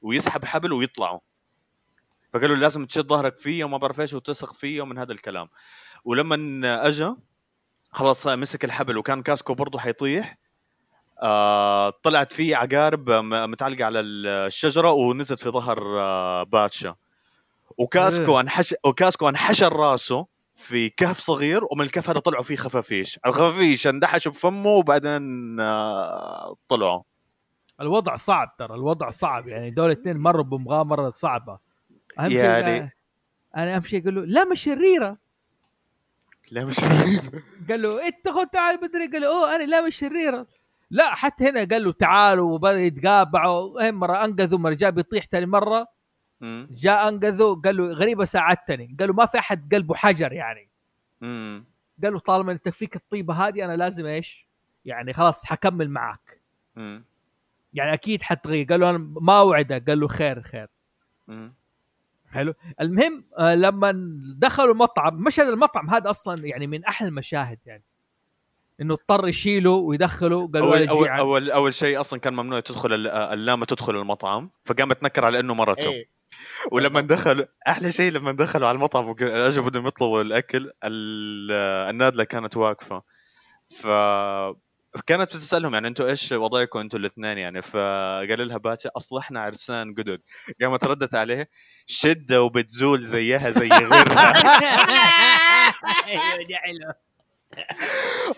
ويسحب 0.00 0.44
حبل 0.44 0.72
ويطلعوا. 0.72 1.20
فقالوا 2.32 2.56
لازم 2.56 2.86
تشد 2.86 3.06
ظهرك 3.06 3.36
فيه 3.36 3.64
وما 3.64 3.78
بعرف 3.78 4.00
إيش 4.00 4.14
وتثق 4.14 4.52
فيه 4.52 4.80
ومن 4.80 4.98
هذا 4.98 5.12
الكلام. 5.12 5.48
ولما 6.04 6.86
اجى 6.86 7.14
خلاص 7.90 8.26
مسك 8.26 8.64
الحبل 8.64 8.98
وكان 8.98 9.22
كاسكو 9.22 9.54
برضه 9.54 9.78
حيطيح. 9.78 10.36
آه 11.22 11.90
طلعت 11.90 12.32
فيه 12.32 12.56
عقارب 12.56 13.10
متعلقة 13.32 13.84
على 13.84 14.00
الشجرة 14.00 14.90
ونزلت 14.90 15.40
في 15.40 15.50
ظهر 15.50 16.00
آه 16.00 16.42
باتشا. 16.42 16.94
وكاسكو 17.78 18.34
إيه. 18.34 18.40
انحش 18.40 18.74
وكاسكو 18.84 19.28
انحشر 19.28 19.72
راسه 19.72 20.26
في 20.54 20.88
كهف 20.88 21.18
صغير 21.18 21.60
ومن 21.70 21.84
الكهف 21.84 22.10
هذا 22.10 22.18
طلعوا 22.18 22.42
فيه 22.42 22.56
خفافيش. 22.56 23.18
الخفافيش 23.26 23.86
اندحشوا 23.86 24.32
بفمه 24.32 24.70
وبعدين 24.70 25.60
آه 25.60 26.56
طلعوا. 26.68 27.02
الوضع 27.80 28.16
صعب 28.16 28.56
ترى 28.58 28.74
الوضع 28.74 29.10
صعب. 29.10 29.48
يعني 29.48 29.70
دول 29.70 29.90
الاثنين 29.90 30.16
مروا 30.16 30.44
بمغامرة 30.44 31.10
صعبة. 31.10 31.71
أهم 32.18 32.28
شيء 32.28 32.38
يعني- 32.44 32.92
أنا 33.56 33.76
أهم 33.76 33.82
شيء 33.82 34.02
أقول 34.02 34.14
له 34.14 34.24
لا 34.24 34.44
مش 34.44 34.62
شريرة. 34.62 35.16
لا 36.50 36.64
مش 36.64 36.76
قال 37.70 37.82
له 37.82 38.06
انت 38.06 38.28
خذ 38.28 38.46
تعال 38.46 38.76
بدري 38.76 39.06
قال 39.06 39.20
له 39.20 39.26
أوه 39.28 39.56
أنا 39.56 39.62
لا 39.62 39.80
مش 39.86 39.96
شريرة. 39.96 40.46
لا 40.90 41.14
حتى 41.14 41.48
هنا 41.48 41.64
قال 41.64 41.84
له 41.84 41.92
تعالوا 41.92 42.52
وبدأ 42.54 42.80
يتقابعوا. 42.80 43.90
مرة 43.90 44.24
أنقذوا 44.24 44.58
مرة 44.58 44.74
جاء 44.74 44.90
بيطيح 44.90 45.24
ثاني 45.32 45.46
مرة. 45.46 45.86
جاء 46.70 47.08
أنقذه 47.08 47.60
قال 47.64 47.76
له 47.76 47.84
غريبة 47.92 48.24
ساعدتني. 48.24 48.96
قال 49.00 49.08
له 49.08 49.14
ما 49.14 49.26
في 49.26 49.38
أحد 49.38 49.74
قلبه 49.74 49.94
حجر 49.94 50.32
يعني. 50.32 50.68
قال 52.02 52.12
له 52.12 52.18
طالما 52.18 52.52
أنت 52.52 52.68
فيك 52.68 52.96
الطيبة 52.96 53.34
هذه 53.34 53.64
أنا 53.64 53.76
لازم 53.76 54.06
إيش؟ 54.06 54.46
يعني 54.84 55.12
خلاص 55.12 55.44
حكمل 55.46 55.90
معك. 55.90 56.40
يعني 57.74 57.94
أكيد 57.94 58.22
حتغير. 58.22 58.66
قال 58.66 58.80
له 58.80 58.90
أنا 58.90 58.98
ما 59.20 59.38
أوعدك. 59.38 59.88
قال 59.88 60.00
له 60.00 60.08
خير 60.08 60.42
خير. 60.42 60.68
حلو. 62.32 62.54
المهم 62.80 63.24
آه 63.38 63.54
لما 63.54 63.92
دخلوا 64.38 64.72
المطعم 64.72 65.14
مشهد 65.14 65.46
المطعم 65.46 65.90
هذا 65.90 66.10
أصلا 66.10 66.46
يعني 66.46 66.66
من 66.66 66.84
أحلى 66.84 67.08
المشاهد 67.08 67.58
يعني. 67.66 67.82
إنه 68.80 68.94
اضطر 68.94 69.28
يشيله 69.28 69.70
ويدخله 69.70 70.46
قال 70.48 70.62
أول 70.62 70.88
أول. 70.88 71.08
أول 71.08 71.50
أول 71.50 71.74
شيء 71.74 72.00
أصلا 72.00 72.20
كان 72.20 72.34
ممنوع 72.34 72.60
تدخل 72.60 72.92
ال- 72.92 73.06
اللامة 73.08 73.64
تدخل 73.64 73.96
المطعم 73.96 74.50
فقام 74.64 74.92
تنكر 74.92 75.24
على 75.24 75.40
إنه 75.40 75.54
مرته. 75.54 75.88
إيه. 75.90 76.08
ولما 76.72 77.00
دخلوا 77.00 77.44
أحلى 77.68 77.92
شيء 77.92 78.12
لما 78.12 78.32
دخلوا 78.32 78.68
على 78.68 78.76
المطعم 78.76 79.08
واجوا 79.08 79.64
بدهم 79.64 79.86
يطلبوا 79.86 80.22
الأكل 80.22 80.70
ال- 80.84 81.50
النادلة 81.90 82.24
كانت 82.24 82.56
واقفة. 82.56 83.02
ف 83.76 83.86
كانت 85.06 85.36
بتسألهم 85.36 85.74
يعني 85.74 85.88
أنتوا 85.88 86.08
إيش 86.10 86.32
وضعكم 86.32 86.78
أنتوا 86.78 86.98
الاثنين 86.98 87.38
يعني 87.38 87.62
فقال 87.62 88.48
لها 88.48 88.58
باتشا 88.58 88.90
اصل 88.96 89.18
إحنا 89.18 89.40
عرسان 89.40 89.94
قدد 89.94 90.20
قامت 90.62 90.84
ردت 90.84 91.14
عليه 91.14 91.48
شدة 91.86 92.42
وبتزول 92.42 93.04
زيها 93.04 93.50
زي 93.50 93.68
غيرها. 93.68 94.32
أيوه 96.08 96.46
دي 96.46 96.56
حلوة. 96.56 96.94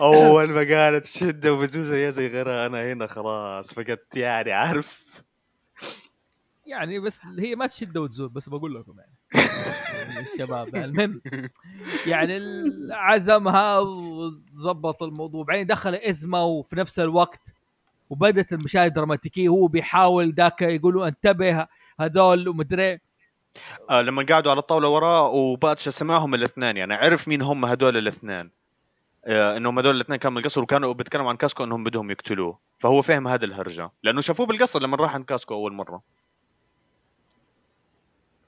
أول 0.01 0.49
ما 0.51 0.59
قالت 0.75 1.05
شدة 1.05 1.53
وبتزول 1.53 1.83
زيها 1.83 2.11
زي 2.11 2.27
غيرها 2.27 2.65
أنا 2.65 2.93
هنا 2.93 3.07
خلاص 3.07 3.73
فقدت 3.73 4.17
يعني 4.17 4.51
عارف. 4.51 5.03
يعني 6.65 6.99
بس 6.99 7.21
هي 7.39 7.55
ما 7.55 7.67
تشد 7.67 7.97
وتزول 7.97 8.29
بس 8.29 8.49
بقول 8.49 8.75
لكم 8.75 8.99
يعني. 8.99 9.14
الشباب. 10.33 10.75
المهم 10.75 11.21
يعني 12.07 12.39
عزمها 12.91 13.79
وظبط 13.79 15.03
الموضوع. 15.03 15.43
بعدين 15.43 15.67
دخل 15.67 15.95
إزمة 15.95 16.43
وفي 16.43 16.75
نفس 16.75 16.99
الوقت 16.99 17.41
وبدت 18.09 18.53
المشاهد 18.53 18.93
دراماتيكيه 18.93 19.47
هو 19.47 19.67
بيحاول 19.67 20.33
ذاك 20.33 20.61
يقولوا 20.61 21.07
انتبه 21.07 21.67
هذول 21.99 22.47
ومدري. 22.47 22.99
آه 23.89 24.01
لما 24.01 24.25
قعدوا 24.29 24.51
على 24.51 24.59
الطاولة 24.59 24.89
وراه 24.89 25.29
وباتشا 25.29 25.91
سمعهم 25.91 26.35
الاثنين 26.35 26.77
يعني 26.77 26.93
عرف 26.93 27.27
مين 27.27 27.41
هم 27.41 27.65
هدول 27.65 27.97
الاثنين. 27.97 28.51
آه 29.25 29.57
إنهم 29.57 29.79
هدول 29.79 29.95
الاثنين 29.95 30.19
كانوا 30.19 30.33
من 30.33 30.41
القصر 30.41 30.61
وكانوا 30.61 30.93
بيتكلموا 30.93 31.29
عن 31.29 31.35
كاسكو 31.35 31.63
إنهم 31.63 31.83
بدهم 31.83 32.11
يقتلوه. 32.11 32.59
فهو 32.79 33.01
فهم 33.01 33.27
هذه 33.27 33.43
الهرجة. 33.45 33.91
لأنه 34.03 34.21
شافوه 34.21 34.45
بالقصر 34.45 34.81
لما 34.81 34.97
راح 34.97 35.15
عند 35.15 35.25
كاسكو 35.25 35.53
أول 35.53 35.73
مرة. 35.73 36.01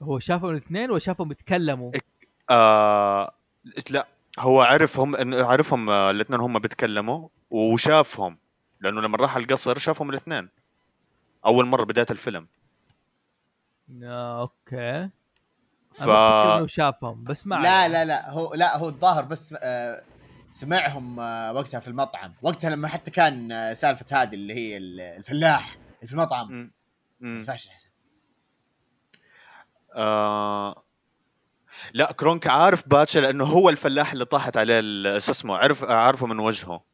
هو 0.02 0.18
شافهم 0.18 0.50
الاثنين 0.50 0.90
وشافهم 0.90 1.32
يتكلموا؟ 1.32 1.92
آه 2.50 3.34
لا 3.90 4.06
هو 4.38 4.60
عرف 4.62 5.00
هم 5.00 5.16
إنه 5.16 5.44
عرفهم 5.46 5.90
آه، 5.90 6.10
الاثنين 6.10 6.40
هم 6.40 6.58
بيتكلموا 6.58 7.28
وشافهم 7.50 8.38
لأنه 8.80 9.00
لما 9.00 9.16
راح 9.16 9.36
القصر 9.36 9.78
شافهم 9.78 10.10
الاثنين. 10.10 10.48
أول 11.46 11.66
مرة 11.66 11.84
بداية 11.84 12.06
الفيلم. 12.10 12.48
آه، 14.02 14.40
أوكي. 14.40 15.10
ف 15.94 16.02
إنه 16.02 16.66
شافهم 16.66 17.24
بس 17.24 17.46
ما 17.46 17.54
لا. 17.56 17.88
لا 17.88 18.04
لا 18.04 18.30
هو 18.30 18.54
لا 18.54 18.76
هو 18.76 18.88
الظاهر 18.88 19.24
بس 19.24 19.54
آه 19.62 20.02
سمعهم 20.50 21.18
وقتها 21.56 21.80
في 21.80 21.88
المطعم. 21.88 22.34
وقتها 22.42 22.70
لما 22.70 22.88
حتى 22.88 23.10
كان 23.10 23.74
سالفة 23.74 24.22
هذه 24.22 24.34
اللي 24.34 24.54
هي 24.54 24.76
ال- 24.76 25.00
الفلاح 25.00 25.78
في 26.06 26.12
المطعم. 26.12 26.52
م- 26.52 26.70
م. 27.20 27.40
فاش 27.40 27.68
حسن 27.68 27.88
آه 29.98 30.84
لا 31.94 32.12
كرونك 32.12 32.46
عارف 32.46 32.88
باتشا 32.88 33.18
لأنه 33.18 33.44
هو 33.44 33.68
الفلاح 33.68 34.12
اللي 34.12 34.24
طاحت 34.24 34.56
عليه 34.56 34.80
شو 35.18 35.30
اسمه 35.30 35.56
عرف 35.56 35.84
عارفه 35.84 36.26
من 36.26 36.38
وجهه. 36.38 36.84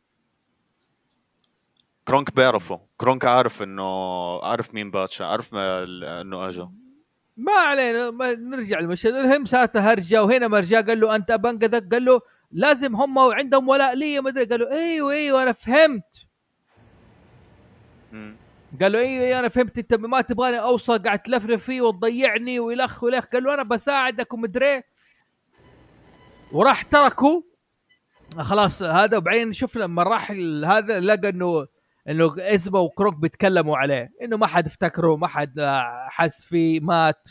كرونك 2.09 2.35
بيعرفه. 2.37 2.81
كرونك 2.97 3.25
عارف 3.25 3.63
انه 3.63 3.85
عارف 4.45 4.75
مين 4.75 4.91
باتشا 4.91 5.25
عارف 5.25 5.55
إنه 5.55 6.49
أجا. 6.49 6.71
ما 7.37 7.53
علينا 7.53 8.11
ما 8.11 8.35
نرجع 8.35 8.81
للمشهد. 8.81 9.15
المهم 9.15 9.47
ساته 9.47 9.93
هرجة 9.93 10.23
وهنا 10.25 10.49
مرجع 10.49 10.81
قال 10.81 11.01
له 11.01 11.15
أنت 11.15 11.33
بنقذك 11.33 11.93
قال 11.93 12.05
له 12.05 12.21
لازم 12.53 12.97
هم 12.97 13.19
عندهم 13.19 13.69
ولاء 13.69 13.95
لي 13.95 14.21
ما 14.21 14.31
أدري. 14.31 14.45
قال 14.45 14.61
له 14.61 14.73
أيوه 14.73 15.13
أيوه 15.13 15.43
أنا 15.43 15.53
فهمت. 15.53 16.27
قال 18.83 18.93
له 18.93 18.99
أيوه 18.99 19.25
أيوه 19.25 19.39
أنا 19.39 19.49
فهمت 19.49 19.79
أنت 19.79 19.95
ما 19.95 20.21
تبغاني 20.21 20.61
أوصل 20.61 21.03
قاعد 21.03 21.19
تلفلف 21.19 21.65
فيه 21.65 21.81
وتضيعني 21.81 22.61
ويلخ 22.61 23.05
ويلخ. 23.05 23.25
قال 23.25 23.45
له 23.45 23.55
أنا 23.55 23.63
بساعدك 23.63 24.33
ومدري. 24.33 24.83
وراح 26.53 26.83
تركه 26.83 27.45
خلاص 28.39 28.83
هذا 28.83 29.17
وبعدين 29.17 29.53
شوف 29.53 29.77
لما 29.77 30.03
راح 30.03 30.31
هذا 30.67 31.01
لقى 31.01 31.29
إنه 31.29 31.67
إنه 32.09 32.35
ازما 32.39 32.79
وكروك 32.79 33.15
بيتكلموا 33.15 33.77
عليه. 33.77 34.13
إنه 34.23 34.37
ما 34.37 34.47
حد 34.47 34.67
افتكره 34.67 35.17
ما 35.17 35.27
حد 35.27 35.61
حس 36.09 36.45
فيه 36.45 36.81
مات. 36.81 37.29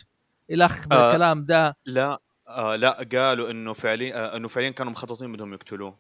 الخ 0.52 0.86
آه. 0.92 1.10
بالكلام 1.10 1.46
ده. 1.46 1.78
لا 1.86 2.20
آه 2.48 2.76
لا 2.76 3.08
قالوا 3.12 3.52
إنه 3.52 3.74
فعليا 3.74 4.16
آه 4.16 4.38
إنه 4.38 4.48
فعليا 4.48 4.70
كانوا 4.70 4.92
مخططين 4.92 5.32
بدهم 5.32 5.54
يقتلوه. 5.54 5.98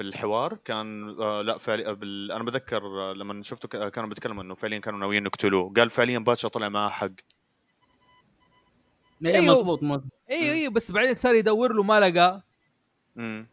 في 0.00 0.06
الحوار 0.06 0.54
كان 0.64 1.08
آه 1.20 1.42
لا 1.42 1.58
فعليا 1.58 1.92
بال... 1.92 2.32
أنا 2.32 2.44
بذكر 2.44 2.82
آه 2.84 3.12
لما 3.12 3.42
شفته 3.42 3.86
آه، 3.86 3.88
كانوا 3.88 4.08
بيتكلموا 4.08 4.42
إنه 4.42 4.54
فعليا 4.54 4.78
كانوا 4.78 4.98
ناويين 4.98 5.26
يقتلوه. 5.26 5.72
قال 5.76 5.90
فعليا 5.90 6.18
باتشا 6.18 6.48
طلع 6.48 6.68
معاه 6.68 6.88
حق. 6.88 7.10
أيوه 9.26 9.36
أيوه. 9.36 9.54
مضبوط 9.54 9.82
مضبوط 9.82 10.12
أيوه 10.30 10.54
أيوه 10.54 10.72
بس 10.72 10.90
بعدين 10.92 11.14
صار 11.14 11.34
يدور 11.34 11.72
له 11.72 11.82
ما 11.82 12.00
لقى. 12.00 12.42
امم 13.18 13.46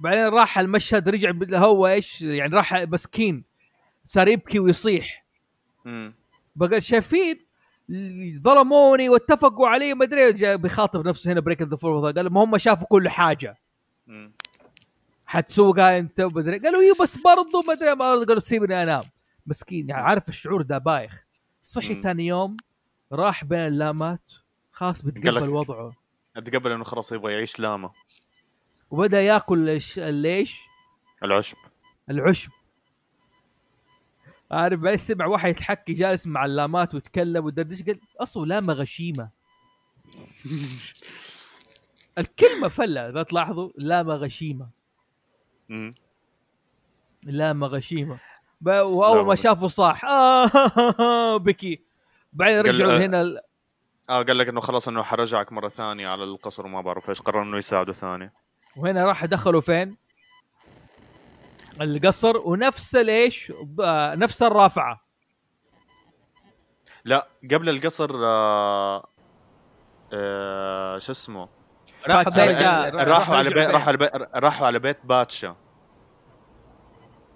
بعدين 0.00 0.28
راح 0.28 0.58
المشهد 0.58 1.08
رجع 1.08 1.32
هو 1.54 1.86
إيش 1.86 2.22
يعني 2.22 2.56
راح 2.56 2.74
مسكين. 2.74 3.44
صار 4.06 4.28
يبكي 4.28 4.58
ويصيح. 4.58 5.24
امم 5.86 6.14
بقى 6.56 6.80
شايفين 6.80 7.46
ظلموني 8.42 9.08
واتفقوا 9.08 9.68
علي 9.68 9.94
ما 9.94 10.04
أدري 10.04 10.56
بيخاطب 10.56 11.08
نفسه 11.08 11.32
هنا 11.32 11.40
break 11.40 11.62
the 11.62 11.76
four 11.76 12.12
قال 12.12 12.24
لهم 12.24 12.38
هم 12.38 12.58
شافوا 12.58 12.86
كل 12.86 13.08
حاجة. 13.08 13.58
امم 14.08 14.32
حتسوقها 15.28 15.98
انت 15.98 16.20
ومدري 16.20 16.58
قالوا 16.58 16.80
أيوه 16.80 16.96
بس 17.00 17.18
برضو 17.18 17.62
ما 17.66 17.72
أدري 17.72 17.94
ما 17.94 18.04
قالوا 18.04 18.40
سيبني 18.40 18.82
أنام. 18.82 19.02
مسكين 19.46 19.88
يعني 19.88 20.02
عارف 20.02 20.28
الشعور 20.28 20.62
ده 20.62 20.78
بايخ. 20.78 21.24
صحي. 21.62 22.02
ثاني 22.02 22.26
يوم 22.26 22.56
راح 23.12 23.44
بين 23.44 23.58
اللامات 23.58 24.32
خلاص 24.72 25.02
بتقبل 25.02 25.48
وضعه. 25.48 25.92
أتقبل 26.36 26.72
إنه 26.72 26.84
خلاص 26.84 27.12
يبغى 27.12 27.32
يعيش 27.32 27.60
لاما 27.60 27.90
وبدأ 28.90 29.22
يأكل 29.22 29.80
الليش؟ 29.98 30.60
العشب. 31.24 31.56
العشب. 32.10 32.50
عارف 34.50 34.80
بعدين 34.80 34.98
سمع 34.98 35.26
واحد 35.26 35.50
يتحكي 35.50 35.92
جالس 35.92 36.26
مع 36.26 36.44
اللامات 36.44 36.94
ويتكلم 36.94 37.44
ودردش 37.44 37.82
قال؟ 37.82 38.00
أصله 38.20 38.46
لامة 38.46 38.72
غشيمة. 38.72 39.30
الكلمة 42.18 42.68
فلة 42.68 43.10
لا 43.10 43.22
تلاحظوا 43.22 43.70
لامة 43.76 44.14
غشيمة. 44.14 44.77
امم 45.70 45.94
لامه 47.22 47.66
غشيمه 47.66 48.18
ب- 48.60 48.68
واول 48.68 49.26
ما. 49.26 49.34
شافه 49.34 49.68
صاح 49.68 50.04
آه 50.04 51.36
بكي 51.46 51.82
بعدين 52.32 52.60
رجعوا 52.60 52.92
آه. 52.92 52.98
هنا 52.98 53.20
ال- 53.22 53.40
آه 54.10 54.22
قال 54.22 54.38
لك 54.38 54.48
إنه 54.48 54.60
خلاص 54.60 54.88
إنه 54.88 55.02
حرجعك 55.02 55.52
مرة 55.52 55.68
ثانية 55.68 56.08
على 56.08 56.24
القصر 56.24 56.66
وما 56.66 56.80
بعرف 56.80 57.10
إيش 57.10 57.20
قرر 57.20 57.42
إنه 57.42 57.56
يساعده 57.56 57.92
ثاني 57.92 58.32
وهنا 58.76 59.06
راح 59.06 59.24
دخلوا 59.24 59.60
فين؟ 59.60 59.96
القصر 61.80 62.36
ونفس 62.36 62.96
الإيش؟ 62.96 63.52
آه، 63.80 64.14
نفس 64.14 64.42
الرافعة 64.42 65.04
لا 67.04 67.28
قبل 67.52 67.68
القصر 67.68 68.10
آه 68.24 69.08
آه 70.12 70.98
شو 70.98 71.12
اسمه 71.12 71.48
راح 72.06 72.16
باتشا 72.22 72.46
بيت 72.46 72.56
رجع- 72.56 72.86
آه، 72.86 72.90
راحوا 73.04 73.36
على 73.36 73.50
بيت 73.50 73.68
راحوا 73.68 73.88
على 73.88 73.96
بيت 73.96 74.10
راحوا 74.34 74.66
على 74.66 74.78
بيت 74.78 74.98
باتشا. 75.04 75.56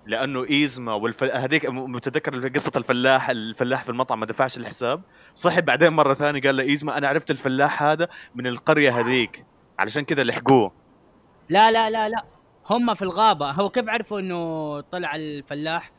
لأنه 0.06 0.46
إيزما 0.50 0.94
والفل... 0.94 1.30
هذيك 1.30 1.66
م- 1.66 1.92
متذكر 1.92 2.48
قصة 2.48 2.72
الفلاح 2.76 3.30
الفلاح 3.30 3.82
في 3.84 3.88
المطعم 3.90 4.20
ما 4.20 4.26
دفعش 4.26 4.56
الحساب. 4.58 5.02
صحي 5.34 5.60
بعدين 5.60 5.88
مرة 5.92 6.14
ثانية 6.14 6.40
قال 6.42 6.56
له 6.56 6.62
إيزما 6.62 6.98
أنا 6.98 7.08
عرفت 7.08 7.30
الفلاح 7.30 7.82
هذا 7.82 8.08
من 8.34 8.46
القرية 8.46 9.00
هذيك. 9.00 9.44
علشان 9.78 10.04
كذا 10.04 10.24
لحقوه 10.24 10.72
لا 11.48 11.70
لا 11.70 11.90
لا 11.90 12.08
لا. 12.08 12.24
هم 12.70 12.94
في 12.94 13.02
الغابة. 13.02 13.50
هو 13.50 13.68
كيف 13.68 13.88
عرفوا 13.88 14.20
إنه 14.20 14.80
طلع 14.80 15.14
الفلاح؟ 15.14 15.92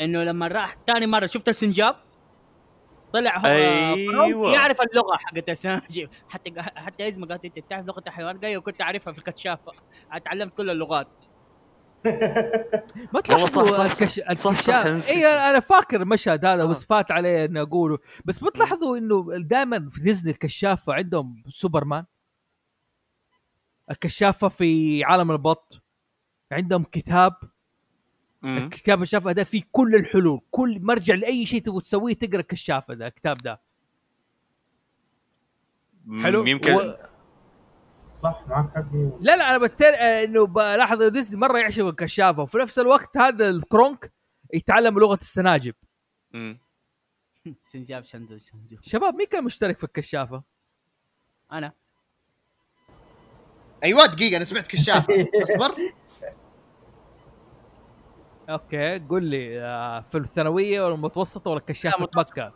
إنه 0.00 0.22
لما 0.22 0.48
راح 0.48 0.76
ثاني 0.86 1.06
مرة 1.06 1.26
شفت 1.26 1.48
السنجاب؟ 1.48 1.96
طلع 3.14 3.38
هو 3.38 3.46
أيوة. 3.46 4.52
يعرف 4.52 4.80
اللغة 4.80 5.16
حقت 5.16 5.48
السناجب 5.48 6.08
حتى 6.28 6.62
حتى 6.62 7.08
اسمه 7.08 7.26
قالت 7.26 7.44
أنت 7.44 7.58
تعرف 7.58 7.86
لغة 7.86 8.02
الحيوان 8.06 8.38
قال 8.38 8.62
كنت 8.62 8.80
أعرفها 8.80 9.12
في 9.12 9.18
الكشافه 9.18 9.72
تعلمت 10.24 10.56
كل 10.56 10.70
اللغات. 10.70 11.08
ما 13.12 13.20
تلاحظوا 13.24 13.86
الكش... 13.86 14.18
الكشاف. 14.18 15.08
اي 15.08 15.26
أنا 15.26 15.60
فاكر 15.60 16.02
المشهد 16.02 16.44
هذا 16.44 16.62
آه. 16.62 16.66
بس 16.66 16.84
فات 16.84 17.10
علي 17.10 17.44
اني 17.44 17.60
أقوله. 17.60 17.98
بس 18.24 18.42
ما 18.42 18.50
تلاحظوا 18.50 18.98
إنه 18.98 19.26
دائما 19.38 19.90
في 19.90 20.00
ديزني 20.00 20.30
الكشافة 20.30 20.92
عندهم 20.92 21.42
سوبرمان؟ 21.48 22.04
الكشافة 23.90 24.48
في 24.48 25.04
عالم 25.04 25.30
البط. 25.30 25.82
عندهم 26.52 26.84
كتاب. 26.84 27.32
مم. 28.44 28.58
الكتاب 28.58 29.02
الكشافه 29.02 29.32
ده 29.32 29.44
فيه 29.44 29.62
كل 29.72 29.94
الحلول 29.94 30.40
كل 30.50 30.80
مرجع 30.82 31.14
لأي 31.14 31.46
شيء 31.46 31.62
تبغى 31.62 31.80
تسويه 31.80 32.14
تقرأ 32.14 32.40
الكشافة 32.40 32.94
ده 32.94 33.06
الكتاب 33.06 33.38
ده. 33.38 33.60
حلو. 36.22 36.46
يمكن 36.46 36.72
و... 36.74 36.96
صح 38.14 38.44
معك 38.48 38.74
حق. 38.74 38.94
لا 39.20 39.36
لا 39.36 39.50
أنا 39.50 39.58
بتر 39.58 39.94
إنه 39.94 40.46
بلاحظ 40.46 41.02
إنه 41.02 41.10
ديزني 41.10 41.40
مرة 41.40 41.58
يعشق 41.58 41.86
الكشافة 41.86 42.42
وفي 42.42 42.58
نفس 42.58 42.78
الوقت 42.78 43.16
هذا 43.16 43.50
الكرونك 43.50 44.12
يتعلم 44.54 44.98
لغة 44.98 45.18
السناجب. 45.20 45.74
مم. 46.32 46.58
سنجاب 47.72 48.04
شنزو 48.04 48.38
شنزو 48.38 48.76
شباب 48.82 49.14
مين 49.14 49.26
كان 49.26 49.44
مشترك 49.44 49.78
في 49.78 49.84
الكشافة؟ 49.84 50.42
أنا. 51.52 51.72
أيوه 53.84 54.06
دقيقة 54.06 54.36
أنا 54.36 54.44
سمعت 54.44 54.68
كشافة. 54.68 55.14
أصبر. 55.42 55.92
okay 58.50 58.98
قول 58.98 59.24
لي 59.24 59.60
آه، 59.62 60.00
في 60.00 60.18
الثانوية 60.18 60.82
ولا 60.84 60.94
المتوسطة 60.94 61.50
ولا 61.50 61.60
كشافه. 61.60 62.08
مكه؟ 62.16 62.52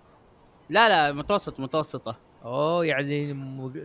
لا 0.70 0.88
لا 0.88 1.12
متوسط 1.12 1.60
متوسطة. 1.60 2.16
أوه 2.44 2.86
يعني 2.86 3.36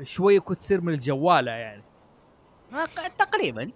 شوية 0.06 0.39
كنت 0.39 0.60
تصير 0.60 0.82
من 0.82 0.93
الجوالة 0.93 1.51
يعني. 1.51 1.84
ما- 2.72 2.86
تقريبا. 3.20 3.72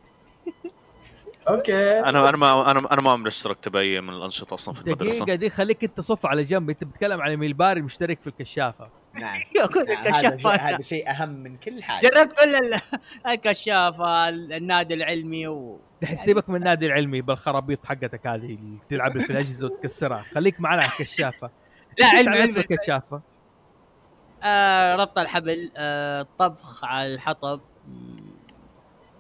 أوكي. 1.49 1.99
أنا 1.99 2.30
أنا 2.30 2.38
ما 2.38 2.71
أنا 2.71 2.91
أنا 2.93 3.01
ما 3.01 3.11
عمري 3.11 3.28
اشتركت 3.28 3.69
بأي 3.69 4.01
من 4.01 4.09
الأنشطة 4.09 4.53
أصلا 4.53 4.73
في 4.73 4.82
المدرسة. 4.82 5.25
دقيقة 5.25 5.36
دي 5.36 5.49
خليك 5.49 5.84
أنت 5.84 6.01
صف 6.01 6.25
على 6.25 6.43
جنب 6.43 6.69
أنت 6.69 6.84
بتتكلم 6.84 7.21
عن 7.21 7.36
ميلباري 7.36 7.82
مشترك 7.82 8.21
في 8.21 8.28
الكشافة. 8.28 8.89
نعم. 9.20 9.39
أيوة، 9.55 9.68
كل 9.68 9.80
هذا 9.91 10.11
شيء- 10.11 10.30
الكشافه 10.30 10.55
هذا 10.55 10.82
شيء 10.82 11.09
أهم 11.09 11.30
من 11.30 11.57
كل 11.57 11.84
حاجة. 11.84 12.07
جربت 12.09 12.34
كل 12.39 12.55
ال- 12.55 12.80
الكشافه 13.28 14.30
النادي 14.30 14.93
العلمي 14.93 15.47
و 15.47 15.80
دحين 16.01 16.15
سيبك 16.18 16.49
من 16.49 16.55
النادي 16.55 16.86
العلمي 16.86 17.22
بالخرابيط 17.22 17.86
حقتك 17.86 18.28
هذه 18.28 18.36
اللي 18.55 18.78
تلعب 18.89 19.11
في 19.20 19.30
الأجهزة 19.30 19.68
وتكسرها. 19.68 20.24
خليك 20.24 20.61
معنا 20.61 20.82
على 20.82 20.91
الكشافة. 20.91 21.49
لا 21.99 22.07
علم 22.07 22.34
علم 22.34 22.57
الكشافة؟ 22.57 23.22
آه 24.43 24.95
ربط 24.95 25.20
الحبل 25.20 25.72
آه 25.78 26.28
طبخ 26.38 26.84
على 26.86 27.13
الحطب. 27.13 27.61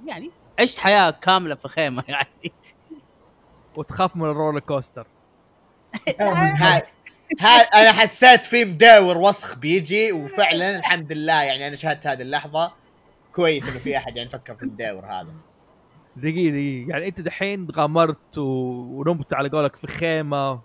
يعني 0.05 0.31
عشت 0.59 0.79
حياة 0.79 1.09
كاملة 1.09 1.55
في 1.55 1.67
خيمة 1.67 2.03
يعني. 2.09 2.51
وتخاف 3.75 4.15
من 4.15 4.25
ال 4.29 4.34
roller 4.34 4.59
coaster. 4.59 5.07
أنا 7.73 7.91
حسيت 7.91 8.45
في 8.45 8.65
مداور 8.65 9.17
وسخ 9.17 9.55
بيجي 9.55 10.11
وفعلا 10.11 10.79
الحمد 10.79 11.13
لله 11.13 11.43
يعني 11.43 11.67
أنا 11.67 11.75
شاهدت 11.75 12.07
هذه 12.07 12.21
اللحظة. 12.21 12.73
كويس 13.31 13.69
إنه 13.69 13.79
في 13.79 13.97
أحد 13.97 14.17
يعني 14.17 14.29
فكر 14.29 14.55
في 14.55 14.63
المداور 14.63 15.05
هذا. 15.05 15.33
دقيقة 16.15 16.51
دقيقة. 16.51 16.89
يعني 16.89 17.07
أنت 17.07 17.21
دحين 17.21 17.67
غامرت 17.71 18.37
و... 18.37 18.41
ونمت 18.99 19.33
على 19.33 19.49
قولك 19.49 19.75
في 19.75 19.87
خيمة. 19.87 20.59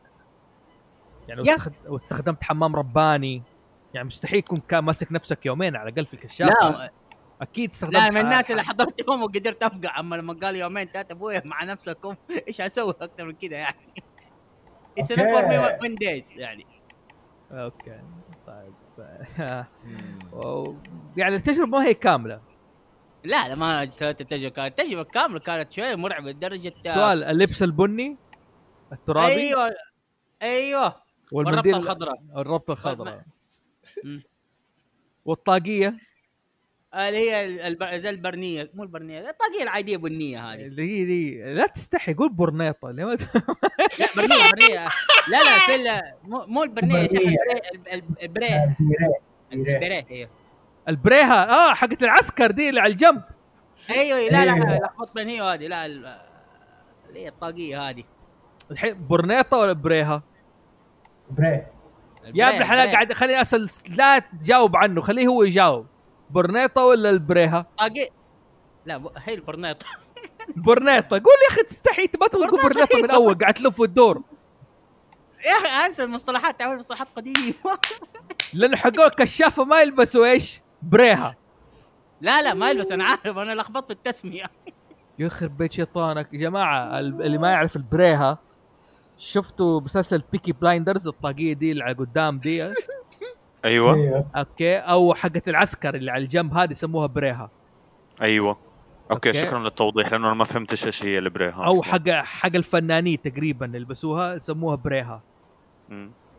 يعني. 1.29 1.41
واستخد... 1.41 1.73
واستخدمت 1.87 2.45
حمام 2.45 2.77
رباني. 2.77 3.43
يعني 3.95 4.07
مستحيل 4.07 4.39
يكون 4.39 4.63
كان 4.69 4.85
ماسك 4.85 5.13
نفسك 5.13 5.47
يومين 5.47 5.77
على 5.77 5.91
الاقل 5.91 6.07
في 6.07 6.15
الكشافه 6.15 6.71
لا. 6.71 6.91
أكيد 7.41 7.71
استخدمت 7.71 7.97
لا 7.97 8.11
من 8.11 8.21
الناس 8.21 8.51
اللي 8.51 8.63
حضرت 8.63 9.09
يوم 9.09 9.23
وقدرت 9.23 9.63
أفقع. 9.63 10.01
أما 10.01 10.17
لما 10.17 10.33
قال 10.43 10.57
يومين 10.57 10.87
ثلاثة 10.87 11.13
أبويا 11.13 11.43
مع 11.45 11.65
نفسكم 11.65 12.15
إيش 12.49 12.61
أسوي؟ 12.61 12.95
أكثر 13.01 13.25
من 13.25 13.33
كذا 13.33 13.57
يعني. 13.57 13.77
For 15.01 15.47
me 15.49 15.57
one 15.80 15.97
days 15.97 16.36
يعني. 16.36 16.66
okay 17.51 18.01
طيب. 18.47 18.74
يعني 21.16 21.36
التجربة 21.36 21.70
ما 21.70 21.86
هي 21.86 21.95
كاملة. 21.95 22.40
لا 23.24 23.49
لا 23.49 23.55
ما 23.55 23.90
سويت 23.90 24.20
التجربة 24.20 24.55
كانت 24.55 24.80
التجربة 24.80 25.05
كاملة 25.05 25.38
كانت 25.38 25.72
شوية 25.72 25.95
مرعبة 25.95 26.30
لدرجة 26.30 26.68
السؤال 26.76 27.24
اللبس 27.24 27.62
البني؟ 27.62 28.16
الترابي؟ 28.93 29.32
أيوه. 29.32 29.70
أيوه. 30.43 31.03
والربطة 31.32 31.76
الخضراء. 31.76 32.22
الربطة 32.36 32.72
الخضراء. 32.72 33.22
والطاقية؟ 35.24 35.97
اللي 36.95 37.18
هي 37.30 37.45
الب- 37.68 37.84
زي 37.95 38.11
البرنية 38.11 38.70
مو 38.74 38.82
البرنية 38.82 39.18
الطاقية 39.30 39.62
العادية 39.62 39.97
بنية 39.97 40.53
هذه. 40.53 40.61
اللي 40.62 40.82
هي 40.82 41.05
دي 41.05 41.43
لا 41.55 41.66
تستحي 41.66 42.14
قول 42.14 42.28
برنيطه 42.32 42.90
ليه 42.90 43.05
ما 43.05 43.14
ت- 43.16 43.34
لا 44.01 44.07
برنية 44.16 44.51
برنية. 44.53 44.88
لا 45.28 45.36
لا 45.45 45.59
في 45.66 45.74
ال- 45.74 46.14
مو 46.24 46.62
البرنية 46.62 46.99
يا 46.99 47.09
شيخ. 47.09 47.18
البريه 47.20 47.95
الب- 47.95 48.16
البريه 48.22 48.76
البريه. 49.53 49.76
البريه 49.76 50.07
أيوه. 50.11 50.30
البريها 50.88 51.51
آه 51.70 51.74
حقت 51.74 52.03
العسكر 52.03 52.51
دي 52.51 52.68
اللي 52.68 52.80
على 52.80 52.93
الجنب. 52.93 53.22
أيوه 53.90 54.18
لا 54.30 54.45
لا 54.45 54.78
لخبط 54.86 55.14
بين 55.14 55.28
هي 55.28 55.40
وهذه 55.40 55.66
لا 55.66 55.86
ال- 55.86 56.18
اللي 57.09 57.20
هي 57.24 57.28
الطاقية 57.28 57.88
هذه. 57.90 58.05
الحين 58.70 59.07
برنيطه 59.07 59.57
ولا 59.57 59.72
بريها؟ 59.72 60.22
بريه 61.30 61.72
يا 62.34 62.49
ابن 62.49 62.59
الحلال. 62.59 62.90
قاعد 62.90 63.12
خليني 63.12 63.40
اسال 63.40 63.68
لا 63.97 64.18
تجاوب 64.18 64.76
عنه 64.76 65.01
خليه 65.01 65.26
هو 65.26 65.43
يجاوب. 65.43 65.86
برنيطة 66.33 66.85
ولا 66.85 67.11
البريها؟ 67.11 67.66
طاقيه 67.78 68.09
لا 68.87 68.97
ب- 68.97 69.12
هي 69.16 69.35
البرنيطة. 69.35 69.87
برنيطة. 70.66 71.09
قول 71.18 71.35
يا 71.49 71.55
أخي 71.55 71.62
تستحي 71.62 72.03
انت 72.03 72.16
ما 72.20 72.26
تقول 72.26 72.51
برنيطة، 72.51 72.68
برنيطة 72.68 73.03
من 73.03 73.11
أول. 73.11 73.35
قاعد 73.35 73.55
تلف 73.55 73.80
وتدور. 73.80 74.22
يا 75.47 75.53
أخي 75.53 75.87
أنسى 75.87 76.03
المصطلحات. 76.03 76.59
تعمل 76.59 76.78
مصطلحات 76.78 77.09
قديمة. 77.16 77.55
لأنه 78.55 78.76
حقول 78.76 79.09
كشافه 79.09 79.64
ما 79.64 79.80
يلبسوا 79.80 80.26
إيش؟ 80.26 80.61
بريها. 80.83 81.37
لا 82.20 82.43
لا 82.43 82.55
ما 82.55 82.70
يلبس 82.70 82.91
أنا 82.93 83.05
عارف. 83.05 83.39
أنا 83.39 83.55
لخبطت 83.55 83.87
في 83.87 83.93
التسميه 83.93 84.45
يخرب 85.18 85.57
بيت 85.59 85.72
شيطانك. 85.72 86.28
يا 86.33 86.39
جماعة 86.39 86.99
ال- 86.99 87.22
اللي 87.22 87.39
ما 87.39 87.51
يعرف 87.51 87.76
البريها 87.76 88.39
شفتوا 89.18 89.80
مسلسل 89.80 90.22
بيكي 90.33 90.53
بلايندرز 90.53 91.09
الطاقية 91.09 91.53
دي 91.53 91.72
اللي 91.72 91.85
على 91.85 91.95
قدام 91.95 92.39
دي؟ 92.39 92.70
أيوه. 93.65 93.95
أيوه 93.95 94.27
okay. 94.37 94.76
أو 94.77 95.15
حقت 95.15 95.49
العسكر 95.49 95.95
اللي 95.95 96.11
على 96.11 96.23
الجنب 96.23 96.55
هذه 96.55 96.73
يسموها 96.73 97.07
بريها. 97.07 97.51
أيوه. 98.23 98.57
okay, 99.11 99.28
okay. 99.28 99.41
شكرا 99.41 99.59
للتوضيح 99.59 100.13
لأنه 100.13 100.27
أنا 100.27 100.35
ما 100.35 100.45
فهمتش 100.45 100.87
إيش 100.87 101.05
هي 101.05 101.19
البريها 101.19 101.65
أو. 101.65 101.83
حق 101.83 102.09
حق 102.09 102.57
الفنانين 102.57 103.23
تقريبا 103.23 103.67
اللي 103.67 103.79
يلبسوها 103.79 104.35
يسموها 104.35 104.77
بريها. 104.77 105.23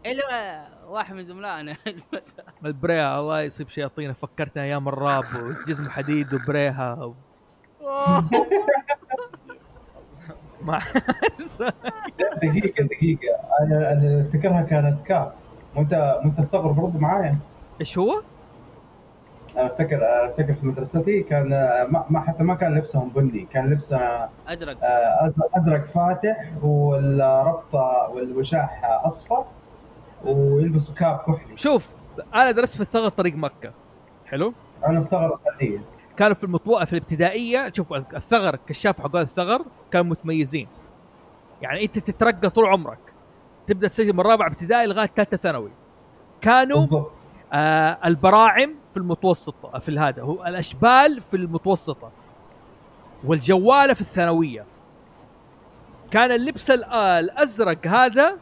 إلا 0.05 0.67
واحد 0.87 1.15
من 1.15 1.25
زملائنا. 1.25 1.75
البريها 2.65 3.19
الله 3.19 3.41
يصيب 3.41 3.69
شياطين 3.69 4.13
فكرتنا 4.13 4.63
أيام 4.63 4.87
الراب 4.87 5.23
وجزم 5.23 5.91
حديد 5.91 6.27
وبريها. 6.33 7.03
و... 7.03 7.13
ما 10.61 10.79
دقيقة 12.43 12.83
دقيقة. 12.83 13.35
أنا 13.61 13.91
أنا 13.91 14.21
أفتكرها 14.21 14.61
كانت 14.61 15.07
كاب 15.07 15.33
وانت 15.75 16.19
وانت 16.23 16.39
تستغرب 16.39 16.75
برضه 16.75 16.99
معايا؟ 16.99 17.37
إيش 17.81 17.97
هو؟ 17.97 18.21
أنا 19.57 19.67
افتكر 19.67 19.95
أنا 19.97 20.29
أفتكر 20.29 20.53
في 20.53 20.65
مدرستي 20.65 21.23
كان 21.23 21.49
ما, 21.89 22.05
ما 22.09 22.19
حتى 22.19 22.43
ما 22.43 22.55
كان 22.55 22.75
لبسهم 22.77 23.09
بني 23.09 23.47
كان 23.53 23.69
لبسنا 23.69 24.29
أزرق. 24.47 24.77
آه، 24.83 25.29
أزرق- 25.29 25.57
أزرق 25.57 25.83
فاتح 25.85 26.49
والربطة 26.63 28.09
والوشاح 28.13 28.81
أصفر 29.05 29.45
ويلبسوا 30.25 30.95
كاب 30.95 31.17
كحلي. 31.17 31.57
شوف 31.57 31.95
أنا 32.35 32.51
درست 32.51 32.75
في 32.75 32.81
الثغر 32.81 33.09
طريق 33.09 33.35
مكة. 33.35 33.71
حلو؟ 34.25 34.53
أنا 34.87 34.99
استغرب 34.99 35.39
خليه 35.45 35.79
كانوا 36.17 36.35
في 36.35 36.43
المطوع 36.43 36.85
في 36.85 36.93
الابتدائية 36.93 37.71
شوف 37.75 37.93
الثغر 37.93 38.53
الكشاف 38.53 39.01
حق 39.01 39.15
الثغر 39.15 39.65
كانوا 39.91 40.11
متميزين. 40.11 40.67
يعني 41.61 41.83
أنت 41.83 41.99
تترقى 41.99 42.49
طول 42.49 42.65
عمرك. 42.65 42.99
تبدأ 43.67 43.87
تسجل 43.87 44.13
من 44.13 44.19
رابع 44.21 44.47
ابتدائي 44.47 44.87
لغاية 44.87 45.07
ثالثة 45.15 45.37
ثانوي. 45.37 45.71
كانوا 46.41 46.79
بالضبط. 46.79 47.11
آه 47.53 47.97
البراعم 48.05 48.75
في 48.91 48.97
المتوسطه 48.97 49.79
في 49.79 49.99
هذا 49.99 50.21
هو 50.21 50.45
الأشبال 50.45 51.21
في 51.21 51.37
المتوسطة 51.37 52.11
والجواله 53.23 53.93
في 53.93 54.01
الثانوية. 54.01 54.65
كان 56.11 56.31
اللبس 56.31 56.71
ال- 56.71 56.83
آه، 56.83 57.19
الأزرق 57.19 57.87
هذا 57.87 58.37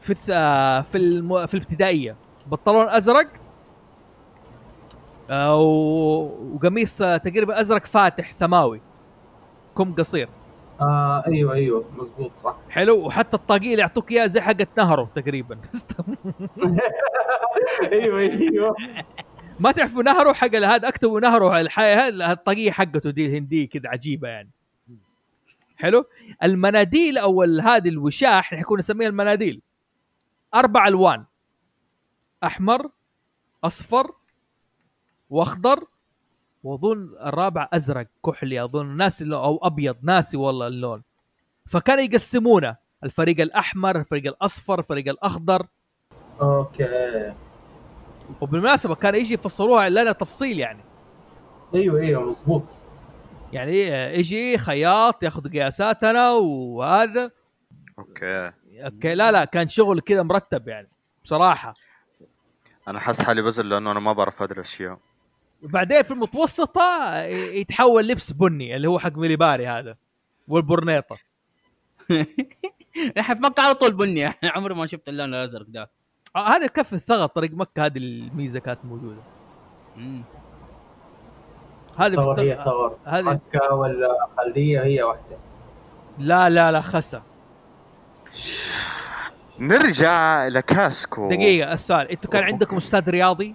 في. 0.00 0.16
آه، 0.30 0.80
في 0.80 0.98
الم... 0.98 1.46
في 1.46 1.54
الابتدائية. 1.54 2.16
بنطلون 2.46 2.88
أزرق 2.88 3.28
آه، 5.30 5.56
وقميص 6.54 6.98
تقريبا 6.98 7.60
أزرق 7.60 7.86
فاتح 7.86 8.32
سماوي 8.32 8.80
كم 9.76 9.94
قصير. 9.94 10.28
آه 10.82 11.24
أيوه 11.26 11.54
أيوه 11.54 11.84
مزبوط 11.96 12.36
صح. 12.36 12.56
حلو. 12.70 13.06
وحتى 13.06 13.36
الطاقية 13.36 13.70
اللي 13.70 13.80
يعطوك 13.82 14.12
إياها 14.12 14.26
زي 14.26 14.40
حقت 14.40 14.68
نهره 14.78 15.10
تقريبا. 15.14 15.58
أيوه 17.92 18.18
أيوه. 18.20 18.76
ما 19.60 19.72
تعرفوا 19.72 20.02
نهره 20.02 20.32
حق 20.32 20.54
هذا 20.54 20.88
أكتبوا 20.88 21.20
نهره 21.20 21.60
الحياة 21.60 22.08
الطاقية 22.32 22.70
حقته 22.70 23.10
دي 23.10 23.26
الهنديه 23.26 23.68
كذا 23.68 23.88
عجيبة 23.88 24.28
يعني. 24.28 24.50
حلو. 25.76 26.04
المناديل 26.42 27.18
أو 27.18 27.42
هذه 27.42 27.88
الوشاح 27.88 28.52
نحن 28.52 28.78
نسميها 28.78 29.08
المناديل. 29.08 29.62
أربع 30.54 30.88
ألوان. 30.88 31.24
أحمر 32.44 32.88
أصفر 33.64 34.12
وأخضر 35.30 35.84
وأظن 36.62 37.14
الرابع 37.26 37.68
أزرق 37.72 38.06
كحلي 38.26 38.64
أظن 38.64 38.96
ناسي 38.96 39.24
اللون 39.24 39.44
أو 39.44 39.58
أبيض 39.62 39.96
ناسي 40.02 40.36
والله 40.36 40.66
اللون. 40.66 41.02
فكانوا 41.66 42.02
يقسمونه 42.02 42.76
الفريق 43.04 43.40
الأحمر 43.40 43.96
الفريق 43.96 44.26
الأصفر 44.26 44.78
الفريق 44.78 45.08
الأخضر. 45.08 45.66
okay. 46.42 47.34
وبالمناسبة 48.40 48.94
كان 48.94 49.14
يجي 49.14 49.34
يفصلوها 49.34 49.88
لنا 49.88 50.12
تفصيل 50.12 50.58
يعني. 50.58 50.84
أيوه 51.74 52.00
أيوه 52.00 52.30
مزبوط 52.30 52.62
يعني 53.52 53.94
آه، 53.94 54.10
يجي 54.10 54.58
خياط 54.58 55.22
ياخذ 55.22 55.48
قياساتنا 55.52 56.30
وهذا. 56.32 57.30
okay. 57.98 58.52
أوكي 58.72 59.14
لا 59.14 59.32
لا 59.32 59.44
كان 59.44 59.68
شغل 59.68 60.00
كذا 60.00 60.22
مرتب 60.22 60.68
يعني 60.68 60.88
بصراحة. 61.24 61.74
أنا 62.88 63.00
حاسس 63.00 63.22
حالي 63.22 63.42
بزل 63.42 63.68
لأنه 63.68 63.90
أنا 63.90 64.00
ما 64.00 64.12
بعرف 64.12 64.42
هذه 64.42 64.52
الأشياء. 64.52 64.98
وبعدين 65.62 66.02
في 66.02 66.10
المتوسطة 66.10 67.16
يتحول 67.26 68.08
لبس 68.08 68.32
بني 68.32 68.76
اللي 68.76 68.88
هو 68.88 68.98
حق 68.98 69.16
ميليباري 69.16 69.68
هذا 69.68 69.96
والبرنيطه 70.48 71.16
إحنا 73.20 73.34
في 73.34 73.40
مكه 73.40 73.62
على 73.62 73.74
طول 73.74 73.92
بني 73.92 74.26
إحنا 74.26 74.50
عمري 74.50 74.74
ما 74.74 74.86
شفت 74.86 75.08
اللون 75.08 75.34
الأزرق 75.34 75.66
ده. 75.68 75.90
آه 76.36 76.48
هذا 76.48 76.66
كف 76.66 76.94
الثغر 76.94 77.26
طريق 77.26 77.50
مكة 77.50 77.86
هذه 77.86 77.98
الميزة 77.98 78.60
كانت 78.60 78.78
موجودة. 78.84 79.20
هذه 81.98 82.14
ثور 82.14 82.40
هي 82.40 82.62
ثور 82.64 82.96
هذه 83.04 83.22
مكة 83.22 83.74
ولا 83.74 84.28
خلدية 84.36 84.82
هي 84.82 85.02
واحدة. 85.02 85.38
لا 86.18 86.50
لا 86.50 86.72
لا 86.72 86.80
خسه 86.80 87.22
نرجع 89.60 90.46
لكاسكو 90.48 91.28
دقيقة 91.28 91.72
السؤال. 91.72 92.10
أنتوا 92.10 92.30
كان 92.30 92.44
عندكم 92.44 92.76
أستاذ 92.76 93.10
رياضي؟ 93.10 93.54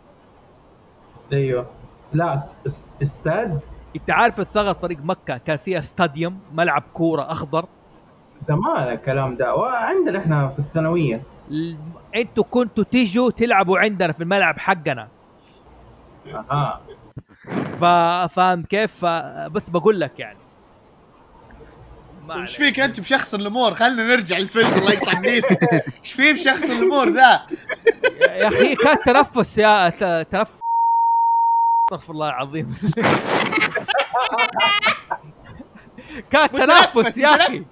أيوه. 1.33 1.67
لا 2.13 2.35
اس- 2.35 2.55
اس- 2.67 2.85
استاد. 3.01 3.63
انت 3.95 4.09
عارف 4.11 4.39
الثغر 4.39 4.71
طريق 4.73 4.97
مكة؟ 5.03 5.37
كان 5.37 5.57
فيها 5.57 5.79
استاديوم 5.79 6.39
ملعب 6.53 6.83
كورة 6.93 7.31
أخضر. 7.31 7.65
زمان 8.37 8.87
الكلام 8.93 9.35
ده 9.35 9.55
وعندنا 9.55 10.19
إحنا 10.19 10.47
في 10.47 10.59
الثانوية. 10.59 11.21
ال- 11.51 11.77
أنتوا 12.15 12.43
كنتوا 12.43 12.83
تيجوا 12.83 13.31
تلعبوا 13.31 13.79
عندنا 13.79 14.13
في 14.13 14.23
الملعب 14.23 14.59
حقنا. 14.59 15.07
أها. 16.33 16.81
ف... 17.65 17.85
فاهم 18.33 18.63
كيف؟ 18.63 18.91
ف... 18.91 19.05
بس 19.51 19.69
بقول 19.69 19.99
لك 19.99 20.19
يعني. 20.19 20.37
إيش. 22.31 22.57
فيك 22.57 22.79
أنت 22.79 22.99
بشخص 22.99 23.33
الأمور؟ 23.33 23.73
خلينا 23.73 24.03
نرجع 24.15 24.37
الفيلم 24.37 24.73
الله 24.73 24.91
يقطع 24.91 25.19
إيش 25.23 26.13
فيه 26.15 26.33
بشخص 26.33 26.63
الأمور 26.63 27.09
ذا؟ 27.09 27.41
يا 28.21 28.47
أخي 28.47 28.75
كان 28.75 28.97
تنفس 29.05 29.57
يا 29.57 29.89
ت- 29.89 30.27
تنفس. 30.31 30.59
استغفر 31.87 32.13
الله 32.13 32.29
العظيم. 32.29 32.73
كان 36.31 36.51
تنفس 36.51 37.17
يا 37.17 37.27
أخي. 37.27 37.65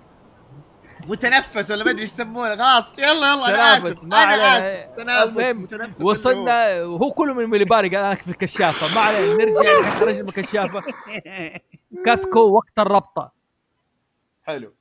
متنفس 1.08 1.72
ولا 1.72 1.84
ما 1.84 1.92
أدري 1.92 2.02
إيش 2.02 2.12
يسمونه. 2.12 2.56
خلاص 2.56 3.00
يلا 3.00 3.10
يلا 3.10 3.50
أنا 3.50 3.78
آسف. 3.78 4.04
ما 4.04 4.18
أنا. 4.24 4.58
آسف. 4.58 4.96
تنافس 4.98 5.38
المهم، 5.38 5.62
متنفس. 5.62 6.02
وصلنا 6.02 6.84
وهو 6.84 7.12
كله 7.12 7.34
من 7.34 7.50
مليباري 7.50 7.90
قال 7.90 8.06
أنا 8.06 8.16
في 8.16 8.30
الكشافة. 8.30 8.96
ما 8.96 9.02
علينا 9.02 9.34
نرجع 9.34 10.00
خرجنا 10.00 10.22
من 10.22 10.30
الكشافة. 10.30 10.84
كاسكو 12.06 12.40
وقت 12.40 12.80
الربطة. 12.80 13.32
حلو. 14.44 14.74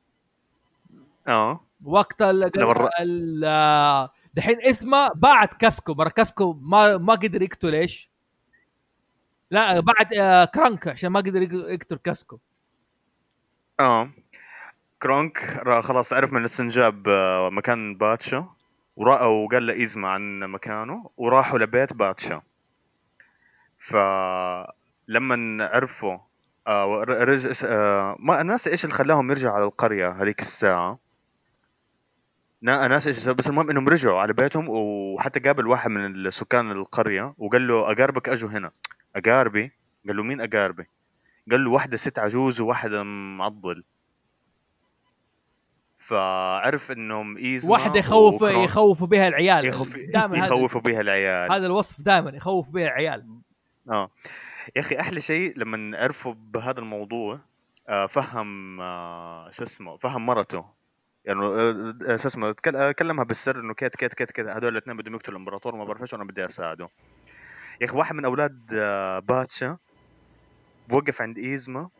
آه. 1.28 1.64
وقت 1.84 2.22
ال 2.22 2.50
دحين 4.34 4.56
اسمه 4.62 5.10
بعد 5.14 5.48
كاسكو. 5.48 5.94
برا 5.94 6.08
كاسكو 6.08 6.52
ما 6.52 6.96
ما 6.96 7.14
قدر 7.14 7.42
يقتل 7.42 7.74
إيش؟ 7.74 8.13
لا 9.54 9.80
بعد 9.80 10.14
آه، 10.14 10.44
كرانك 10.44 10.88
عشان 10.88 11.10
ما 11.10 11.20
قدر 11.20 11.42
يق- 11.42 11.70
يقتل 11.70 11.96
كاسكو. 11.96 12.38
آه. 13.80 14.10
كرونك 15.02 15.38
خلاص 15.80 16.12
عرف 16.12 16.32
من 16.32 16.40
السنجاب 16.40 17.08
آه، 17.08 17.50
مكان 17.50 17.94
باتشا 17.94 18.48
ورا 18.96 19.24
وقال 19.24 19.66
لايزما 19.66 20.08
عن 20.08 20.40
مكانه 20.40 21.10
وراحوا 21.16 21.58
لبيت 21.58 21.92
باتشا. 21.92 22.42
فلما 23.78 25.64
عرفوا 25.66 26.18
آه 26.66 27.04
رج... 27.04 27.46
ما 28.18 28.42
ناس 28.42 28.68
إيش 28.68 28.84
اللي 28.84 28.94
خلاهم 28.94 29.30
يرجعوا 29.30 29.54
على 29.54 29.64
القرية 29.64 30.08
هذيك 30.08 30.40
الساعة؟ 30.40 30.98
نا 32.62 32.88
ناس 32.88 33.06
إيش 33.06 33.28
بس 33.28 33.46
المهم 33.46 33.70
إنهم 33.70 33.88
رجعوا 33.88 34.20
على 34.20 34.32
بيتهم 34.32 34.66
وحتى 34.68 35.40
قابل 35.40 35.66
واحد 35.66 35.90
من 35.90 36.30
سكان 36.30 36.70
القرية 36.70 37.34
وقال 37.38 37.68
له 37.68 37.92
أقاربك 37.92 38.28
أجوا 38.28 38.50
هنا. 38.50 38.70
اقاربي 39.16 39.72
قال 40.06 40.16
له 40.16 40.22
مين 40.22 40.40
اقاربي 40.40 40.86
قال 41.50 41.64
له 41.64 41.70
واحدة 41.70 41.96
ست 41.96 42.18
عجوز 42.18 42.60
وواحدة 42.60 43.02
معضل. 43.02 43.84
فعرف 45.96 46.90
إنهم 46.90 47.36
إيزما 47.36 47.72
واحدة 47.72 47.98
يخوف 47.98 48.34
وكرون- 48.42 48.64
يخوفوا 48.64 49.06
بها 49.06 49.28
العيال. 49.28 49.64
يخوف 49.64 49.96
دائما 49.96 50.38
يخوفوا 50.38 50.80
بها 50.80 51.00
العيال. 51.00 51.52
هذا 51.52 51.66
الوصف 51.66 52.00
دائما 52.00 52.30
يخوف 52.30 52.68
بها 52.70 52.82
العيال. 52.84 53.26
آه. 53.90 54.10
يا 54.76 54.80
أخي 54.80 55.00
أحلى 55.00 55.20
شيء 55.20 55.58
لما 55.58 55.98
عرفوا 55.98 56.34
بهذا 56.34 56.80
الموضوع 56.80 57.40
آه، 57.88 58.06
فهم 58.06 58.80
آه، 58.80 59.50
شو 59.50 59.62
اسمه 59.62 59.96
فهم 59.96 60.26
مرته. 60.26 60.64
يعني 61.24 61.40
آه، 61.44 62.16
شو 62.16 62.28
اسمه 62.28 62.52
كلمها 62.98 63.24
بالسر 63.24 63.60
إنه 63.60 63.74
كيت 63.74 63.96
كيت 63.96 64.14
كيت 64.14 64.30
كيت 64.30 64.46
هذول 64.46 64.68
الاثنين 64.72 64.96
بدهم 64.96 65.14
يقتلوا 65.14 65.36
الإمبراطور 65.36 65.74
ما 65.76 65.84
بعرف 65.84 66.02
إيش 66.02 66.12
وأنا 66.12 66.24
بدي 66.24 66.44
أساعده. 66.44 66.88
يا 67.80 67.86
أخي 67.86 67.96
واحد 67.96 68.14
من 68.14 68.24
أولاد 68.24 68.70
آه، 68.72 69.18
باتشا 69.18 69.78
بوقف 70.88 71.22
عند 71.22 71.38
إيزما 71.38 71.90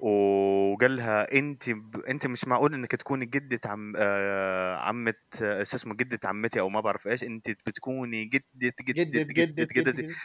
وقال 0.00 0.96
لها 0.96 1.32
أنت 1.32 1.70
ب... 1.70 1.96
أنت 1.96 2.26
مش 2.26 2.44
معقول 2.44 2.74
إنك 2.74 2.90
تكوني 2.90 3.26
جدة 3.26 3.60
عم 3.64 3.92
آه... 3.96 4.76
عمة 4.76 5.14
آه، 5.42 5.62
شو 5.62 5.76
اسمه 5.76 5.94
جدة 5.94 6.18
عمتي 6.24 6.60
أو 6.60 6.68
ما 6.68 6.80
بعرف 6.80 7.06
إيش 7.08 7.24
أنت 7.24 7.50
بتكوني 7.50 8.24
جدة 8.24 8.46
جدة 8.62 8.74
جدد 8.80 9.32
جدة 9.32 9.44
جدد 9.44 9.72
جدة 9.72 9.92
جدد 9.92 10.16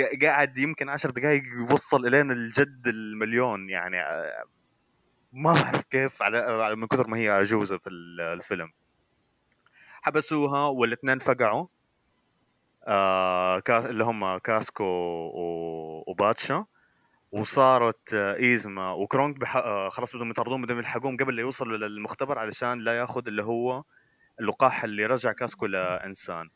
قا- 0.00 0.18
قاعد 0.22 0.58
يمكن 0.58 0.88
عشر 0.88 1.10
دقائق 1.10 1.42
يوصل 1.44 2.06
الين 2.06 2.30
الجد 2.30 2.82
المليون 2.86 3.70
يعني 3.70 4.00
آه، 4.00 4.44
ما 5.32 5.52
بعرف 5.52 5.82
كيف 5.82 6.22
على 6.22 6.76
من 6.76 6.86
كثر 6.86 7.06
ما 7.06 7.16
هي 7.16 7.28
عجوزة 7.28 7.78
في 7.78 7.86
ال- 7.90 8.20
الفيلم. 8.20 8.72
حبسوها 10.02 10.66
والإثنين 10.68 11.18
فقعوا. 11.18 11.66
آه 12.86 13.58
كا- 13.58 13.90
اللي 13.90 14.04
هم 14.04 14.38
كاسكو 14.38 14.84
و- 14.84 16.04
وباتشا. 16.06 16.64
وصارت 17.32 18.14
آه، 18.14 18.36
إيزما 18.36 18.92
وكرونك 18.92 19.38
بح... 19.38 19.56
آه، 19.56 19.88
خلاص 19.88 20.16
بدهم 20.16 20.30
يطردون 20.30 20.62
بدهم 20.62 20.78
يلحقوهم 20.78 21.16
قبل 21.16 21.36
لا 21.36 21.42
يوصلوا 21.42 21.76
للمختبر 21.76 22.38
علشان 22.38 22.78
لا 22.78 22.98
ياخذ 22.98 23.22
اللي 23.26 23.44
هو 23.44 23.82
اللقاح 24.40 24.84
اللي 24.84 25.06
رجع 25.06 25.32
كاسكو 25.32 25.66
لانسان 25.66 26.48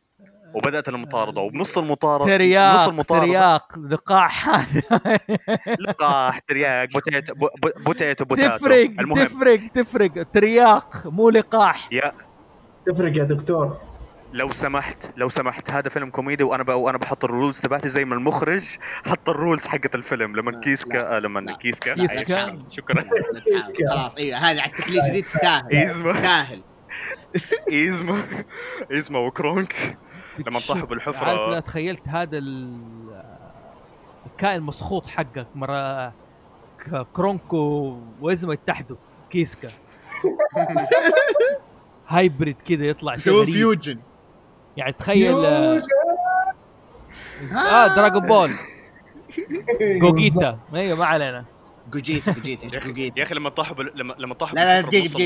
وبدأت 0.55 0.89
المطاردة. 0.89 1.41
وبنص 1.41 1.79
المطارده 1.79 2.25
نص 2.25 2.31
ترياق 2.31 2.89
المطاردة. 2.89 3.25
ترياق 3.27 3.79
لقاح. 3.79 4.49
لقاح 5.89 6.39
ترياق 6.39 6.89
potato 6.93 7.35
po- 7.35 7.49
po- 7.63 7.83
potato 7.85 8.25
potato. 8.25 8.57
تفرق 8.57 8.91
المهم. 9.01 9.25
تفرق 9.25 9.61
تفرق. 9.75 10.27
ترياق 10.35 11.07
مو 11.07 11.31
لقاح. 11.31 11.89
يا. 11.93 12.13
تفرق 12.87 13.17
يا 13.17 13.25
دكتور. 13.25 13.90
لو 14.33 14.53
سمحت 14.53 15.11
لو 15.17 15.29
سمحت 15.29 15.71
هذا 15.71 15.89
فيلم 15.89 16.11
كوميدي 16.11 16.45
وأنا 16.45 16.63
ب... 16.63 16.69
وأنا 16.69 16.99
بحط 16.99 17.25
ال 17.25 17.31
rules 17.31 17.61
تبعتي 17.61 17.89
زي 17.89 18.05
ما 18.05 18.15
المخرج 18.15 18.65
حط 19.07 19.29
ال 19.29 19.35
rules 19.35 19.67
حقت 19.67 19.95
الفيلم. 19.95 20.37
لما 20.37 20.51
لا، 20.51 20.61
كيسكا 20.61 21.17
آه، 21.17 21.19
لما. 21.19 21.53
كيسكا. 21.53 21.95
كيسكا. 21.95 22.59
شكرا. 22.69 23.05
خلاص 23.91 24.17
أيوه 24.17 24.39
هذا 24.39 24.61
على 24.61 24.71
التقليد 24.71 25.03
جديد 25.09 25.25
تستاهل. 25.25 25.73
إيزما. 25.77 26.13
تستاهل. 26.13 26.61
إيزما. 27.73 28.23
إيزما 28.91 29.19
وكرونك. 29.19 29.99
لما 30.47 30.61
طاحوا 30.69 30.87
بالحفرة. 30.87 31.27
عارف 31.27 31.41
أنا 31.41 31.61
تخيلت 31.61 32.09
هذا 32.09 32.39
ال- 32.39 33.23
الكائن 34.27 34.57
المسخوط 34.57 35.07
حقك 35.07 35.47
مرة 35.55 36.09
ك- 36.09 37.07
كرونكو 37.13 37.99
وازما 38.21 38.55
يتحدوا. 38.55 38.97
كيسكا. 39.31 39.69
hybrid 42.09 42.57
كذا 42.69 42.85
يطلع 42.85 43.17
شيء 43.17 43.45
fusion. 43.45 43.99
يعني 44.77 44.93
تخيل 44.93 45.35
آه، 45.45 45.83
آه 47.53 47.87
دراغون 47.97 48.27
بول 48.29 48.51
جوجيتا 50.03 50.59
أيوه 50.75 50.99
ما 50.99 51.05
علينا 51.07 51.45
جوجيتا 51.91 52.33
جوجيتا 52.33 52.67
يا 52.67 52.71
إيش 52.75 52.79
أخي- 52.83 52.87
جوجيتا 52.87 53.19
يا 53.19 53.25
أخي 53.25 53.35
لما 53.35 53.51
طاحوا. 53.51 53.83
لما 53.83 54.15
لما 54.19 54.35
طاحوا 54.35 54.57
لا 54.57 54.81
لا. 54.81 54.87
دقيقة 54.89 55.23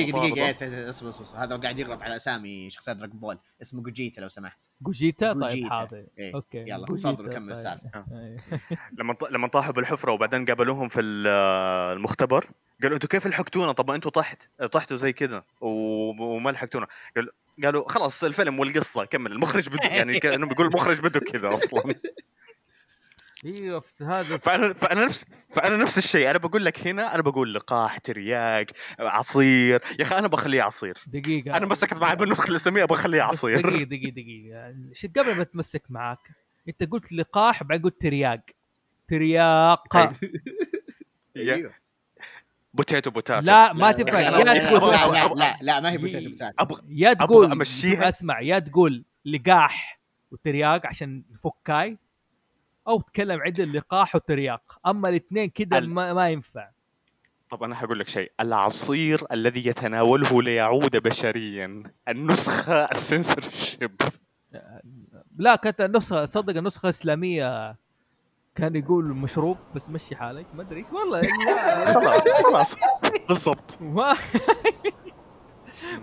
يس- 0.51 0.63
يس- 0.63 0.75
اصبر 0.75 1.09
اصبر 1.09 1.25
اصبر. 1.25 1.39
هذا 1.39 1.57
قاعد 1.57 1.79
يغلط 1.79 2.03
على 2.03 2.17
أسامي 2.17 2.71
شخصيات 2.71 2.97
دراجون 2.97 3.19
بول 3.21 3.39
اسمه 3.63 3.83
جوجيتا 3.83 4.21
لو 4.21 4.29
سمحت 4.29 4.65
جوجيتا 4.83 5.33
طيب 5.33 5.41
جوجيتا. 5.41 5.71
حاضر 5.75 6.05
إيه. 6.19 6.35
okay 6.35 6.59
يلا 6.59 6.87
تفضل 6.87 7.25
كمل 7.29 7.35
طيب. 7.35 7.51
السالفة 7.51 8.05
أيوة. 8.13 8.41
لما 8.99 9.15
ط... 9.15 9.25
لما 9.25 9.49
طاحوا 9.49 9.73
بالحفرة 9.73 10.13
وبعدين 10.13 10.45
قابلوهم 10.45 10.89
في 10.89 11.01
ال- 11.01 11.27
المختبر 11.97 12.47
قالوا 12.83 12.95
أنتوا 12.95 13.09
كيف 13.09 13.27
لحقتونا 13.27 13.73
طب 13.73 13.89
ما 13.91 13.95
أنتوا 13.97 14.11
طحت 14.11 14.49
طحتوا 14.73 14.97
زي 14.97 15.13
كذا. 15.13 15.45
وما 15.61 16.51
لحقتونا 16.51 16.87
قال... 17.17 17.29
قالوا 17.65 17.89
خلاص 17.89 18.25
الفيلم 18.25 18.59
والقصة 18.61 19.05
كمل 19.05 19.33
المخرج 19.33 19.69
بده 19.69 19.89
يعني 19.89 20.19
كأنه 20.21 20.47
بيقول 20.47 20.67
المخرج 20.67 21.01
بده 21.01 21.21
كذا 21.21 21.55
أصلا. 21.55 21.95
أيوه 23.45 23.85
هذا 24.01 24.37
فانا 24.37 24.73
فأنا 24.73 25.05
نفس 25.05 25.25
فأنا 25.51 25.77
نفس 25.77 25.99
الشيء 25.99 26.31
أنا 26.31 26.39
بقول 26.39 26.65
لك 26.65 26.87
هنا 26.87 27.15
أنا 27.15 27.23
بقول 27.23 27.55
لقاح 27.55 27.99
ترياق 27.99 28.67
عصير. 28.99 29.83
يا 29.99 30.03
أخي 30.05 30.19
أنا 30.19 30.29
بخليه 30.29 30.63
عصير. 30.63 30.99
دقيقة. 31.07 31.57
أنا 31.57 31.67
مسكت 31.67 31.99
معي 31.99 32.17
بالنسخه 32.17 32.49
الاسلاميه 32.49 32.85
بخليه 32.85 33.23
عصير. 33.23 33.61
دقيقة 33.61 33.85
دقيقة 33.95 34.11
دقيقة. 34.11 34.75
شو 34.93 35.09
قبل 35.17 35.37
ما 35.37 35.45
تمسك 35.45 35.83
معاك 35.89 36.19
أنت 36.69 36.91
قلت 36.91 37.13
لقاح 37.13 37.63
بعدين 37.63 37.85
قلت 37.85 38.01
ترياق. 38.01 38.41
ترياق. 39.09 39.97
يا- 41.37 41.55
أيوه 41.55 41.75
potato 42.75 43.11
potato. 43.11 43.47
لا 43.47 43.72
ما 43.72 43.79
لا، 43.93 44.20
يا 44.20 44.31
لا، 44.31 44.59
تقول 44.68 44.91
لا 44.93 44.99
أبغى- 44.99 45.12
لا 45.12 45.29
أبغى- 45.29 45.39
لا 45.39 45.59
لا 45.62 45.81
ما 45.81 45.91
هي 45.93 45.99
potato 45.99 46.31
potato. 46.31 46.62
أبغى 46.62 46.83
يا 46.89 47.11
أبغى 47.11 47.27
تقول 47.27 47.53
أمشيها. 47.53 48.09
أسمع. 48.09 48.41
يا 48.41 48.59
تقول 48.59 49.05
لقاح 49.25 50.01
وترياق 50.31 50.87
عشان 50.87 51.22
فكاي 51.39 51.99
أو 52.89 53.01
تكلم 53.01 53.41
عدل 53.41 53.77
لقاح 53.77 54.14
وترياق. 54.16 54.79
أما 54.87 55.09
الاثنين 55.09 55.51
كده 55.51 55.79
ال- 55.79 55.91
ما, 55.91 56.12
ما 56.12 56.31
ينفع. 56.31 56.68
طب 57.49 57.62
أنا 57.62 57.75
حقول 57.75 57.99
لك 57.99 58.09
شيء. 58.09 58.33
العصير 58.41 59.27
الذي 59.33 59.66
يتناوله 59.66 60.43
ليعود 60.43 60.97
بشريا. 60.97 61.83
النسخة 62.09 62.85
السنسورشيب. 62.85 63.97
لا 65.37 65.57
كانت 65.57 65.81
النسخة 65.81 66.27
صدق 66.27 66.57
النسخة 66.57 66.87
الاسلامية 66.87 67.77
كان 68.55 68.77
يقول 68.77 69.05
مشروب 69.05 69.57
بس 69.75 69.89
مشي 69.91 70.17
حالك 70.17 70.47
ما 70.55 70.63
أدري. 70.63 70.85
والله 70.93 71.21
لا. 71.47 71.85
خلاص 71.85 72.25
خلاص. 72.47 72.77
بالضبط. 73.29 73.79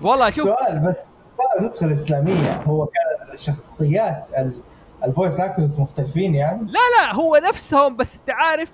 والله 0.02 0.30
شوف. 0.32 0.44
سؤال 0.44 0.80
بس 0.80 1.10
صار 1.38 1.60
النسخة 1.60 1.86
الإسلامية. 1.86 2.62
هو 2.62 2.86
كان 2.86 3.34
الشخصيات 3.34 4.26
ال- 4.38 4.62
ال 5.04 5.10
voice 5.10 5.40
actors 5.40 5.80
مختلفين 5.80 6.36
يعني؟ 6.36 6.62
لا 6.66 6.80
لا 7.00 7.14
هو 7.16 7.36
نفسهم 7.48 7.96
بس 7.96 8.16
أنت 8.16 8.30
عارف 8.30 8.74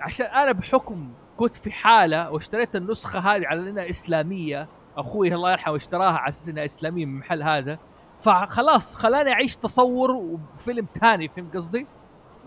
عشان 0.00 0.26
أنا 0.26 0.52
بحكم 0.52 1.12
كنت 1.36 1.54
في 1.54 1.70
حالة 1.70 2.30
واشتريت 2.30 2.76
النسخة 2.76 3.18
هذه 3.18 3.46
على 3.46 3.70
إنها 3.70 3.90
إسلامية 3.90 4.68
أخوي 4.96 5.34
الله 5.34 5.52
يرحمه 5.52 5.76
اشتراها 5.76 6.18
على 6.18 6.28
أساس 6.28 6.48
إنها 6.48 6.64
إسلامية 6.64 7.04
من 7.06 7.12
المحل 7.14 7.42
هذا 7.42 7.78
فخلاص 8.18 8.94
خلاني 8.94 9.32
أعيش 9.32 9.56
تصور 9.56 10.10
وفيلم 10.10 10.86
ثاني 11.00 11.28
فهمت 11.28 11.56
قصدي؟ 11.56 11.86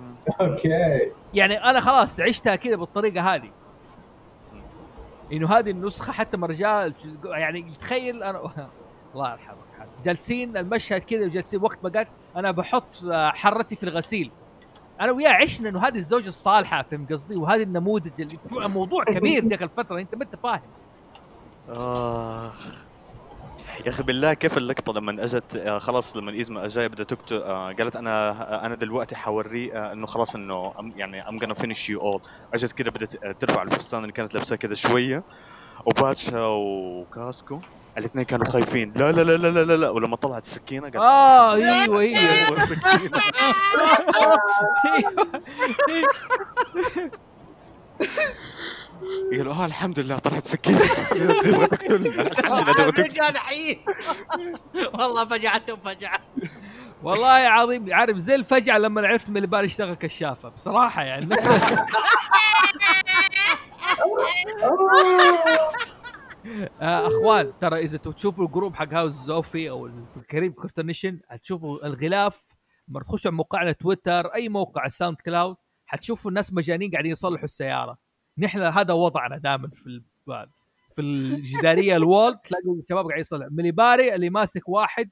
أوكي. 0.42 1.12
يعني 1.34 1.64
أنا 1.64 1.80
خلاص 1.80 2.20
عشتها 2.20 2.56
كذا 2.56 2.76
بالطريقة 2.76 3.36
هذه. 3.36 3.52
انه 5.32 5.58
هذه 5.58 5.72
النسخة 5.72 6.14
حتى 6.14 6.38
مرجال 6.38 6.94
يعني 7.26 7.74
تخيل 7.82 8.24
أنا 8.24 8.40
الله 9.14 9.32
يرحمك. 9.32 9.58
جالسين 10.06 10.58
المشهد 10.58 11.02
كذا 11.02 11.26
وجالسين 11.26 11.64
وقت 11.64 11.80
ما 11.84 11.90
قالت 11.90 12.08
أنا 12.36 12.52
بحط 12.52 13.04
آه، 13.12 13.30
حرتي 13.32 13.76
في 13.76 13.84
الغسيل. 13.84 14.32
أنا 15.02 15.12
وياه 15.12 15.30
عشنا 15.34 15.70
انه 15.70 15.88
هذه 15.88 15.96
الزوجة 15.98 16.28
الصالحة 16.28 16.82
فهمت 16.82 17.12
قصدي؟ 17.12 17.36
وهذه 17.36 17.64
النموذج 17.64 18.12
اللي 18.20 18.40
موضوع 18.56 19.04
كبير 19.04 19.46
ذيك 19.46 19.64
الفترة 19.64 20.00
انت 20.00 20.16
ما 20.16 20.24
انت 20.24 20.36
فاهم. 20.36 20.62
آخ. 21.70 22.89
يا 23.86 23.90
أخي 23.90 24.04
بالله 24.04 24.34
كيف 24.34 24.58
اللقطة 24.58 24.94
لما 24.94 25.24
أجت؟ 25.24 25.56
آه، 25.56 25.80
خلاص 25.80 26.18
لما 26.18 26.32
إيزما 26.32 26.66
اجاي 26.66 26.90
بدها 26.90 27.06
تكتب 27.06 27.42
آه، 27.42 27.72
قالت 27.74 27.96
أنا 27.96 28.66
أنا 28.66 28.76
دلوقتي 28.76 29.16
حوريه 29.16 29.74
آه، 29.74 29.94
إنه 29.94 30.08
خلاص 30.08 30.36
إنه 30.36 30.74
يعني 30.96 31.28
ام 31.30 31.40
gonna 31.40 31.56
finish 31.58 31.90
you 31.92 32.00
all. 32.02 32.20
أجت 32.54 32.72
كده 32.72 32.92
آه، 33.24 33.32
ترفع 33.32 33.62
الفستان 33.62 34.02
اللي 34.02 34.12
كانت 34.14 34.34
لابساه 34.34 34.56
كده 34.56 34.76
شوية 34.76 35.24
وباتشا 35.86 36.40
وكاسكو 36.46 37.60
الاثنين 37.98 38.26
كانوا 38.26 38.46
خايفين. 38.46 38.94
لا 38.96 39.12
لا 39.12 39.22
لا 39.22 39.38
لا 39.38 39.48
لا 39.48 39.64
لا, 39.66 39.78
لا. 39.78 39.90
ولما 39.90 40.16
طلعت 40.16 40.44
السكينه 40.44 40.84
قالت 40.84 40.96
آه 40.96 41.56
أيوه 41.56 42.00
أيوه. 42.00 42.20
أيوه 42.50 42.66
سكينة. 42.66 43.20
قالوا 49.32 49.54
آه 49.54 49.66
الحمد 49.66 50.00
لله 50.00 50.18
طلعت 50.18 50.48
سكينة. 50.48 50.80
تبغى 51.42 51.68
تقتلنا 51.68 52.22
الحمد 52.22 52.48
لله 52.52 52.74
تبغى 52.74 52.92
تقتلنا 52.92 53.08
رجال 53.08 53.38
حي. 53.38 53.80
والله 54.94 55.26
فجعتهم 55.26 55.80
فجعه 55.80 56.20
والله 57.04 57.28
عظيم 57.28 57.94
عارف 57.94 58.18
زي 58.18 58.36
الفجعة 58.36 58.78
لما 58.78 59.08
عرفت 59.08 59.30
مليبار 59.30 59.64
يشتغل 59.64 59.94
كشافة. 59.94 60.50
بصراحة 60.50 61.04
يعني. 61.04 61.28
آه 66.82 67.08
أخوان 67.08 67.54
ترى 67.62 67.80
إذا 67.80 67.98
تشوفوا 67.98 68.46
الجروب 68.46 68.76
حق 68.76 68.94
هاوس 68.94 69.14
زوفي 69.14 69.70
أو 69.70 69.86
الكريم 70.18 70.52
كورتنيشن 70.52 71.20
هتشوفوا 71.30 71.86
الغلاف 71.88 72.46
لما 72.88 73.00
تخشوا 73.00 73.32
على 73.32 73.36
موقعنا 73.38 73.72
تويتر 73.72 74.28
أي 74.28 74.50
موقع 74.50 74.86
الساوند 74.86 75.18
كلاود 75.26 75.56
حتشوفوا 75.86 76.32
الناس 76.32 76.54
مجانين 76.54 76.92
قاعدين 76.92 77.12
يصلحوا 77.12 77.44
السيارة. 77.44 78.09
نحن 78.40 78.60
هذا 78.62 78.94
وضعنا 78.94 79.38
دائما 79.38 79.70
في 79.70 80.02
في 80.96 81.02
الجدارية 81.02 81.96
الوول 81.96 82.38
تلاقوا 82.46 82.76
الشباب 82.76 83.08
قاعد 83.08 83.20
يصلح 83.20 83.48
مليباري 83.52 84.16
اللي 84.16 84.30
ماسك 84.30 84.70
واحد 84.70 85.10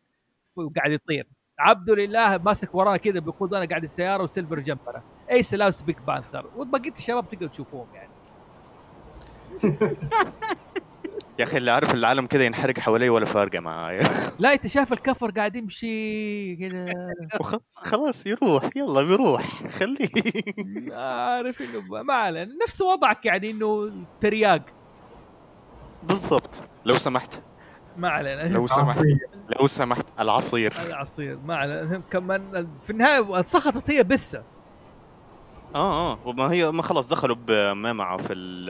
وقاعد 0.56 0.91
يطير. 0.91 1.28
عبد 1.60 1.90
لله 1.90 2.38
ماسك 2.38 2.76
وراه 2.76 2.98
كذا 2.98 3.20
بيقود 3.20 3.54
أنا 3.54 3.66
قاعد 3.66 3.84
السيارة 3.84 4.24
وسيلفر 4.24 4.60
جنبنا. 4.60 5.02
ايس 5.32 5.54
لابس 5.54 5.82
بيك 5.82 6.02
بانثر 6.02 6.45
وبقيه 6.58 6.91
الشباب 6.91 7.30
تقدر 7.30 7.48
تشوفوهم 7.48 7.88
يعني. 7.95 8.12
يا 11.40 11.44
أخي 11.44 11.58
اللي 11.58 11.72
عارف 11.72 11.94
العالم 11.94 12.26
كذا 12.26 12.46
ينحرق 12.46 12.80
حوالي 12.80 13.10
ولا 13.10 13.26
فارقة 13.26 13.60
معايا 13.60 14.04
لا 14.40 14.54
أنت 14.54 14.68
شايف 14.68 14.94
الكفر 14.94 15.32
قاعد 15.32 15.56
يمشي 15.56 16.56
كذا 16.56 16.86
خلاص 17.76 18.26
يروح 18.26 18.70
يلا 18.76 19.02
بيروح 19.02 19.68
خليه. 19.68 20.10
عارف 20.94 21.62
إنه 21.62 22.04
ما 22.04 22.14
علينا. 22.14 22.52
نفس 22.64 22.82
وضعك 22.82 23.26
يعني 23.26 23.52
إنه 23.52 23.92
ترياق. 24.22 24.62
بالضبط. 26.04 26.64
لو 26.86 26.96
سمحت. 26.96 27.42
ما 27.98 28.10
علينا. 28.10 28.48
لو 28.48 28.68
سمحت. 28.68 29.02
لو 29.60 29.68
سمحت. 29.68 30.08
العصير. 30.20 30.74
العصير. 30.88 31.40
ما 31.46 31.56
علينا. 31.56 32.02
كمان 32.12 32.68
في 32.82 32.90
النهاية 32.90 33.42
سخطت 33.42 33.92
هي 33.92 34.04
بسة. 34.04 34.44
آه 35.76 36.11
آه. 36.14 36.19
وما 36.23 36.52
هي 36.52 36.72
ما 36.72 36.81
خلاص 36.81 37.10
دخلوا 37.10 37.35
بمامعه 37.35 38.18
في 38.18 38.34
ال- 38.34 38.69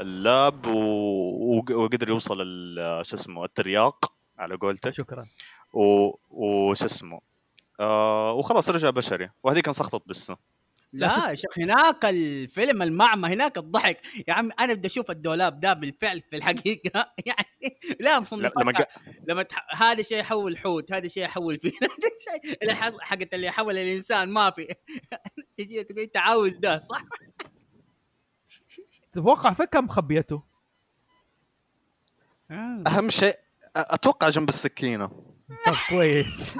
ال 0.00 0.16
lab 0.16 0.66
و- 0.66 1.56
وق- 1.58 1.76
وقدر 1.76 2.08
يوصل 2.08 2.36
ال- 2.40 3.06
شو 3.06 3.16
اسمه 3.16 3.44
الترياق 3.44 4.12
على 4.38 4.56
قولتك. 4.56 4.94
شكرا. 4.94 5.26
و- 5.72 6.10
وش 6.30 6.82
اسمه 6.82 7.20
آه 7.80 8.32
وخلاص 8.32 8.70
رجع 8.70 8.90
بشري. 8.90 9.30
وهذه 9.42 9.60
كان 9.60 9.72
سخطت 9.72 10.02
بس. 10.08 10.32
لا 10.92 11.34
شيخ 11.34 11.58
هناك 11.58 12.04
الفيلم 12.04 12.82
المعمى 12.82 13.28
هناك 13.28 13.58
الضحك. 13.58 14.00
يا 14.28 14.34
عم 14.34 14.50
أنا 14.60 14.74
بدي 14.74 14.86
أشوف 14.86 15.10
الدولاب 15.10 15.60
ده 15.60 15.72
بالفعل 15.72 16.20
في 16.20 16.36
الحقيقة. 16.36 17.12
يعني 17.26 17.78
لا 18.00 18.20
مصنفات 18.20 18.52
لما 18.56 18.72
لما, 19.28 19.42
تح... 19.42 19.66
هذا 19.82 20.02
شيء 20.02 20.18
يحول 20.18 20.58
حوت 20.58 20.92
هذا 20.92 21.08
شيء 21.08 21.24
يحول 21.24 21.58
فيل 21.58 21.72
هذا 21.82 22.42
شيء 22.42 22.58
اللي 22.62 22.74
حص... 22.74 22.96
حقت 23.00 23.34
اللي 23.34 23.46
يحول 23.46 23.78
الإنسان 23.78 24.28
ما 24.28 24.50
في. 24.50 24.74
تجي 25.58 25.84
تقول 25.84 25.98
أنت 25.98 26.16
عاوز 26.16 26.56
ده 26.56 26.78
صح؟ 26.78 27.02
تتوقع 29.12 29.52
فين 29.52 29.66
كان 29.66 29.84
مخبيته؟ 29.84 30.42
أهم 32.86 33.10
شيء 33.10 33.34
أتوقع 33.76 34.28
جنب 34.28 34.48
السكينة. 34.48 35.06
طب 35.66 35.74
كويس. 35.88 36.52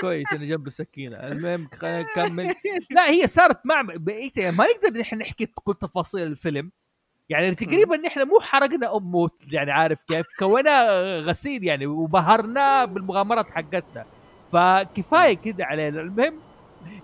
كويس 0.00 0.32
انه 0.32 0.44
جنب 0.44 0.66
السكينة. 0.66 1.16
المهم 1.16 1.68
خلينا 1.74 2.02
نكمل 2.02 2.54
لا 2.90 3.08
هي 3.10 3.26
صارت 3.26 3.60
مع 3.66 3.82
بقيت 3.82 4.38
ما 4.38 4.64
نقدر 4.64 5.00
نحن 5.00 5.18
نحكي 5.18 5.46
كل 5.46 5.74
تفاصيل 5.74 6.22
الفيلم. 6.22 6.70
يعني 7.28 7.54
تقريبا 7.54 7.96
نحن 7.96 8.28
مو 8.28 8.40
حرقنا 8.40 8.96
امه 8.96 9.30
يعني 9.52 9.70
عارف 9.70 10.02
كيف؟ 10.02 10.26
كونا 10.38 10.82
غسيل 11.18 11.64
يعني 11.64 11.86
وبهرناه 11.86 12.84
بالمغامرات 12.84 13.50
حقتنا. 13.50 14.04
فكفاية 14.52 15.36
كده 15.36 15.64
علينا. 15.64 16.00
المهم 16.00 16.38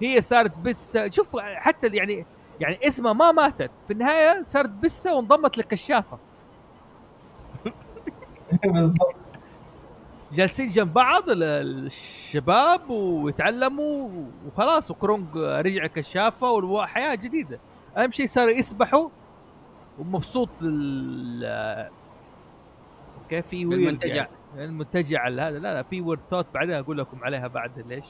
هي 0.03 0.21
صارت 0.21 0.57
بس 0.57 0.99
شوف 1.11 1.37
حتى 1.37 1.87
يعني 1.87 2.27
يعني 2.61 2.89
اسمها 2.89 3.13
ما 3.13 3.33
ماتت. 3.33 3.71
في 3.87 3.93
النهاية 3.93 4.45
صارت 4.47 4.71
بسة 4.71 5.15
وانضمت 5.15 5.59
للكشافه 5.59 6.19
بالضبط. 8.65 9.24
جالسين 10.33 10.69
جنب 10.69 10.93
بعض 10.95 11.31
ال- 11.31 11.43
الشباب 11.87 12.91
ويتعلموا 12.91 14.09
وخلاص 14.47 14.91
وكرونج 14.91 15.37
رجع 15.37 15.87
كشافة 15.87 16.51
وحياه 16.51 17.15
جديدة 17.15 17.61
أهم 17.97 18.11
شيء 18.11 18.27
صار 18.27 18.49
يسبحوا 18.49 19.09
ومبسوط 19.99 20.49
ال 20.63 21.91
كيف 23.31 23.47
في 23.47 23.67
weird 23.67 23.81
بالمنتجع. 23.81 24.15
يعني 24.15 24.65
المنتجع 24.65 25.29
ال- 25.29 25.41
هذا 25.41 25.59
لا 25.59 25.75
لا 25.75 25.83
في 25.83 26.01
weird 26.01 26.21
thought 26.31 26.47
بعدين 26.55 26.75
أقول 26.75 26.99
لكم 26.99 27.25
عليها 27.25 27.47
بعد 27.47 27.85
ليش 27.89 28.07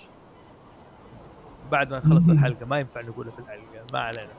بعد 1.71 1.91
ما 1.91 1.99
نخلص. 1.99 2.29
الحلقة 2.29 2.67
ما 2.67 2.79
ينفع 2.79 3.01
نقولها 3.01 3.33
في 3.33 3.39
الحلقة 3.39 3.87
ما 3.93 3.99
علينا 3.99 4.31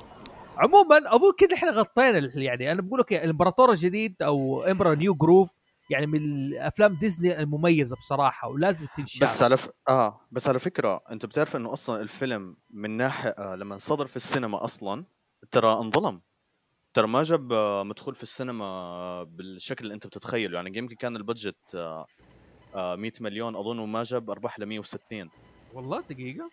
عموما 0.58 0.98
أظن 1.16 1.32
كذا 1.38 1.54
إحنا 1.58 1.72
غطينا 1.72 2.32
يعني 2.36 2.72
أنا 2.72 2.82
بقول 2.82 3.00
لك 3.00 3.14
الامبراطور 3.14 3.72
الجديد 3.72 4.16
أو 4.22 4.64
Emperor's 4.64 4.96
New 4.96 5.14
Groove 5.16 5.58
يعني 5.90 6.07
من 6.07 6.20
الأفلام 6.20 6.95
ديزني 6.95 7.40
المميزة 7.40 7.95
بصراحة 7.95 8.48
ولازم 8.48 8.86
تنشاف 8.98 9.24
بس 9.24 9.44
على 9.44 9.57
ف... 9.57 9.70
آه 9.90 10.20
بس 10.32 10.48
على 10.48 10.60
فكرة 10.60 11.02
أنت 11.12 11.26
بتعرف 11.26 11.56
إنه 11.56 11.74
أصلا 11.74 12.02
الفيلم 12.02 12.57
من 12.70 12.98
ناحية 12.98 13.30
آه 13.30 13.56
لما 13.56 13.78
صدر 13.78 14.07
في 14.07 14.16
السينما 14.16 14.64
أصلا 14.64 15.06
ترى 15.52 15.74
انظلم. 15.74 16.22
ترى 16.94 17.07
ما 17.07 17.24
جاب 17.24 17.53
آه، 17.53 17.84
مدخول 17.84 18.16
في 18.16 18.24
السينما 18.24 18.66
آه، 18.66 19.24
بالشكل 19.24 19.86
اللي 19.86 19.95
أنت 19.95 20.07
بتتخيله. 20.07 20.56
يعني 20.56 20.78
يمكن 20.78 20.95
كان 20.95 21.16
البادجت 21.16 21.76
آه، 21.76 22.06
آه 22.76 22.95
100 22.95 23.12
مليون 23.22 23.56
أظن 23.56 23.80
وما 23.80 24.03
جاب 24.03 24.30
أرباح 24.30 24.60
ل 24.60 24.66
160 24.66 25.30
والله 25.74 26.02
دقيقة. 26.10 26.52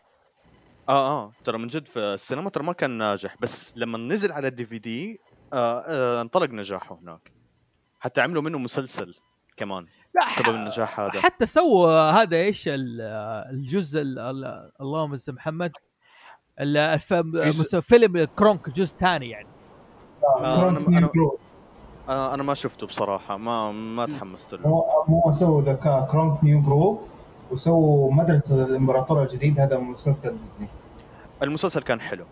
آه 0.88 1.08
آه 1.24 1.32
ترى 1.44 1.58
من 1.58 1.66
جد 1.66 1.88
في 1.88 1.98
السينما 1.98 2.50
ترى 2.50 2.64
ما 2.64 2.72
كان 2.72 2.90
ناجح. 2.98 3.36
بس 3.40 3.76
لما 3.76 3.98
نزل 3.98 4.32
على 4.32 4.48
الدي 4.48 4.66
في 4.66 4.78
دي 4.78 5.20
آه 5.52 5.78
آه 5.80 6.20
انطلق 6.22 6.50
نجاحه 6.50 6.98
هناك. 7.02 7.41
حتى 8.02 8.20
عملوا 8.20 8.42
منه 8.42 8.58
مسلسل 8.58 9.14
كمان 9.56 9.86
لا 10.14 10.24
ح- 10.24 10.38
سبب 10.38 10.54
النجاح 10.54 11.00
هذا. 11.00 11.20
حتى 11.20 11.46
سووا 11.46 12.10
هذا 12.10 12.36
إيش 12.36 12.68
ال- 12.68 13.00
الجزء 13.50 14.00
ال- 14.00 14.18
ال- 14.18 14.70
اللهم 14.80 15.16
صل 15.16 15.32
محمد. 15.32 15.72
فيلم 17.80 18.24
كرونك 18.24 18.70
جزء 18.70 18.96
ثاني 18.96 19.30
يعني. 19.30 19.48
آه، 20.40 20.70
New 20.70 21.00
أنا- 21.00 21.12
Groove. 21.14 21.40
آه 22.08 22.34
أنا 22.34 22.42
ما 22.42 22.54
شفته 22.54 22.86
بصراحة 22.86 23.36
ما 23.36 23.72
ما 23.72 24.06
تحمست 24.06 24.54
له. 24.54 24.60
مو 25.08 25.32
سووا 25.32 25.62
The 25.62 25.74
Kronk's 26.10 26.44
New 26.44 26.60
Groove 26.62 27.08
وسووا 27.50 28.12
مدرسة 28.12 28.64
الامبراطور 28.64 29.22
الجديد 29.22 29.60
هذا 29.60 29.78
مسلسل 29.78 30.38
ديزني. 30.42 30.68
المسلسل 31.42 31.82
كان 31.82 32.00
حلو. 32.00 32.24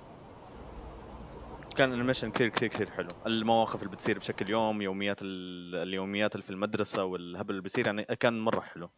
كان 1.81 1.89
ال 1.89 1.93
animation 1.93 2.31
كثير 2.31 2.49
كثير 2.49 2.69
كثير 2.69 2.91
حلو. 2.91 3.09
المواقف 3.27 3.83
اللي 3.83 3.91
بتصير 3.93 4.19
بشكل 4.19 4.51
يوم 4.51 4.83
يوميات 4.83 5.23
ال- 5.23 5.75
اليوميات 5.75 6.35
اللي 6.35 6.45
في 6.45 6.51
المدرسة 6.51 7.05
والهبل 7.05 7.51
اللي 7.51 7.63
بيصير 7.63 7.87
يعني 7.87 8.05
كان 8.05 8.41
مرة 8.41 8.61
حلو. 8.61 8.91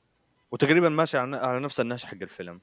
وتقريبا 0.53 0.89
ماشي 0.89 1.19
على 1.19 1.61
نفس 1.61 1.81
النهج 1.81 2.05
حق 2.05 2.15
الفيلم. 2.23 2.61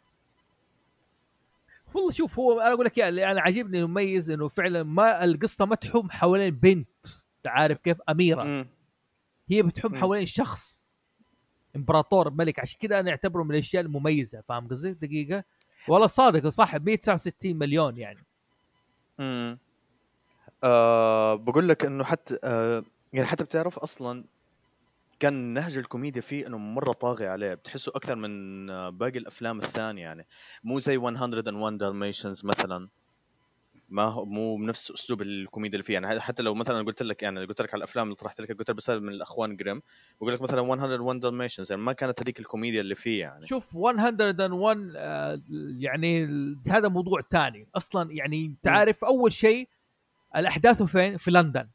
والله 1.94 2.12
شوف 2.12 2.40
هو 2.40 2.60
أنا 2.60 2.74
أقول 2.74 2.86
لك 2.86 2.98
يعني 2.98 3.32
أنا 3.32 3.42
عاجبني 3.42 3.86
مميز 3.86 4.30
إنه 4.30 4.48
فعلا 4.48 4.84
ما 4.84 5.24
القصة 5.24 5.66
ما 5.66 5.76
تحوم 5.76 6.12
حوالين 6.12 6.56
بنت. 6.56 6.88
عارف 7.46 7.78
كيف؟ 7.78 7.98
أميرة. 8.10 8.44
مم. 8.44 8.68
هي 9.50 9.62
بتحوم. 9.62 9.96
حوالين 9.96 10.26
شخص. 10.26 10.88
إمبراطور 11.76 12.30
ملك. 12.30 12.60
عشان 12.60 12.80
كذا 12.80 13.00
أنا 13.00 13.12
أعتبره 13.12 13.44
من 13.44 13.52
الأشياء 13.52 13.84
المميزة. 13.84 14.42
فاهم 14.42 14.68
قصدي؟ 14.68 14.94
دقيقة. 14.94 15.44
والله 15.88 16.08
صادق 16.08 16.50
صح 16.50 16.76
169 16.76 17.58
مليون 17.58 17.98
يعني. 17.98 18.26
امم 19.20 19.58
آه 20.64 21.36
بقول 21.36 21.70
لك 21.70 21.86
إنه 21.86 22.04
حتى 22.04 22.38
آه 22.44 22.84
يعني 23.14 23.28
حتى 23.28 23.44
بتعرف 23.44 23.80
أصلا 23.80 24.24
كان 25.20 25.34
نهج 25.34 25.78
الكوميديا 25.78 26.22
فيه 26.22 26.48
إنه 26.48 26.58
مرة 26.58 26.92
طاغي 26.94 27.28
عليه 27.28 27.54
بتحسه 27.54 27.92
أكثر 27.96 28.16
من 28.16 28.70
آه، 28.70 28.90
باقي 28.90 29.20
الأفلام 29.20 29.58
الثانية 29.58 30.02
يعني. 30.02 30.28
مو 30.64 30.80
زي 30.80 30.98
101 30.98 31.78
Dalmatians 31.78 32.46
مثلا. 32.46 32.88
ما 33.90 34.04
هو 34.04 34.26
مو 34.26 34.58
بنفس 34.58 34.92
أسلوب 34.92 35.22
الكوميديا 35.22 35.76
اللي 35.76 35.84
فيه. 35.84 35.94
يعني 35.94 36.20
حتى 36.20 36.44
لو 36.44 36.56
مثلا 36.56 36.82
قلت 36.82 37.04
لك 37.04 37.24
يعني 37.24 37.46
قلت 37.46 37.62
لك 37.62 37.74
على 37.74 37.78
الأفلام 37.78 38.06
اللي 38.06 38.16
طرحت 38.16 38.42
لك 38.42 38.52
قلت 38.52 38.70
لك 38.70 38.76
بس 38.76 38.90
من 38.90 39.10
الأخوان 39.10 39.58
جريم 39.58 39.82
بقول 40.22 40.34
لك 40.34 40.42
مثلا 40.42 40.62
101 40.62 41.20
Dalmatians 41.20 41.72
يعني 41.72 41.84
ما 41.84 41.94
كانت 41.94 42.22
هذيك 42.22 42.40
الكوميديا 42.40 42.82
اللي 42.82 42.96
فيه 42.96 43.20
يعني. 43.20 43.48
شوف 43.48 43.76
101 43.76 44.22
آه، 44.96 45.42
يعني 45.78 46.26
هذا 46.68 46.88
موضوع 46.88 47.22
ثاني 47.32 47.68
أصلا 47.76 48.12
يعني 48.12 48.46
انت. 48.46 48.68
عارف 48.68 49.06
أول 49.06 49.34
شيء 49.34 49.70
الأحداث 50.36 50.84
فين؟ 50.84 51.18
في 51.18 51.32
لندن. 51.32 51.70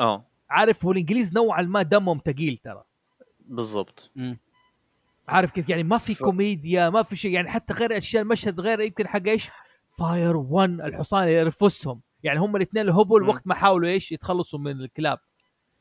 آه. 0.00 0.24
عارف 0.50 0.84
هو 0.84 0.92
الإنجليز 0.92 1.34
نوعا 1.34 1.62
ما 1.62 1.82
دمهم 1.82 2.20
ثقيل 2.24 2.60
ترى. 2.64 2.84
بالضبط. 3.40 4.12
عارف 5.28 5.50
كيف؟ 5.50 5.68
يعني 5.68 5.82
ما 5.82 5.98
في 5.98 6.14
كوميديا 6.14 6.90
ما 6.90 7.02
في 7.02 7.16
شيء 7.16 7.30
يعني 7.32 7.50
حتى 7.50 7.74
غير 7.74 7.98
أشياء 7.98 8.22
المشهد 8.22 8.60
غير 8.60 8.80
يمكن 8.80 9.08
حق 9.08 9.26
إيش؟ 9.26 9.50
فاير 9.98 10.36
1 10.36 10.80
الحصان 10.80 11.22
اللي 11.22 11.34
يرفسهم. 11.34 12.00
يعني 12.22 12.40
هم 12.40 12.56
الاثنين 12.56 12.84
الهبل 12.84 13.22
مم. 13.22 13.28
وقت 13.28 13.46
ما 13.46 13.54
حاولوا 13.54 13.88
إيش؟ 13.88 14.12
يتخلصوا 14.12 14.58
من 14.58 14.80
الكلاب. 14.80 15.18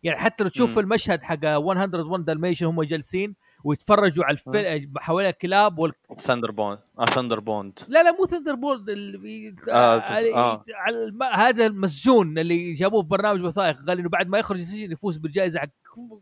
يعني 0.03 0.19
حتى 0.19 0.43
لو 0.43 0.49
تشوف 0.49 0.71
مم. 0.71 0.79
المشهد 0.79 1.21
حق 1.21 1.45
101 1.45 2.25
دالميشن 2.25 2.65
هم 2.65 2.83
جالسين 2.83 3.35
ويتفرجوا 3.63 4.25
على 4.25 4.33
الفيلم 4.33 4.93
حوالين 4.97 5.29
الكلاب 5.29 5.79
وال... 5.79 5.93
ثاندر 6.19 6.51
بوند 6.51 6.79
آه 6.99 7.05
ثاندر 7.05 7.39
بوند 7.39 7.79
لا 7.87 8.03
لا 8.03 8.11
مو 8.11 8.25
ثندر 8.25 8.55
بولد 8.55 8.89
اللي. 8.89 9.55
آه، 9.69 9.99
على... 9.99 10.33
آه. 10.33 10.63
على 10.69 11.03
الم... 11.03 11.23
هذا 11.23 11.65
المسجون 11.65 12.39
اللي 12.39 12.73
جابوه 12.73 13.01
في 13.01 13.07
برنامج 13.07 13.43
وثائقي 13.43 13.85
قال 13.87 13.99
إنه 13.99 14.09
بعد 14.09 14.27
ما 14.27 14.37
يخرج 14.37 14.59
السجن 14.59 14.91
يفوز 14.91 15.17
بالجائزة 15.17 15.59
حق 15.59 15.69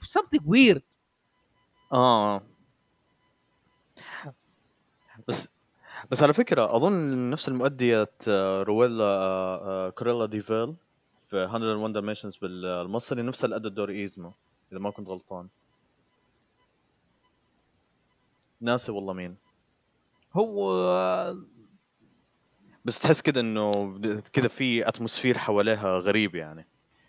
something 0.03 0.41
weird. 0.41 0.81
آه. 1.93 2.41
بس 5.27 5.49
بس 6.11 6.23
على 6.23 6.33
فكرة 6.33 6.75
أظن 6.75 7.29
نفس 7.29 7.47
المؤدية 7.47 8.09
آه، 8.27 8.63
رويلا 8.63 9.03
آه، 9.03 9.87
آه، 9.87 9.89
Cruella 9.89 10.25
de 10.25 10.45
Vil 10.45 10.75
في 11.29 11.47
101 11.53 11.93
Dalmatians 11.93 12.37
بالمصري 12.37 13.21
نفسها 13.21 13.57
اللي 13.57 13.69
دور 13.69 13.89
إيزما 13.89 14.33
إذا 14.71 14.79
ما 14.79 14.89
كنت 14.89 15.07
غلطان. 15.07 15.47
ناسي 18.61 18.91
والله 18.91 19.13
مين. 19.13 19.37
هو 20.33 21.35
بس 22.85 22.99
تحس 22.99 23.21
كده 23.21 23.41
إنه 23.41 23.99
كده 24.33 24.47
في 24.47 24.87
atmosphere 24.87 25.37
حواليها 25.37 25.99
غريب 25.99 26.35
يعني. 26.35 26.67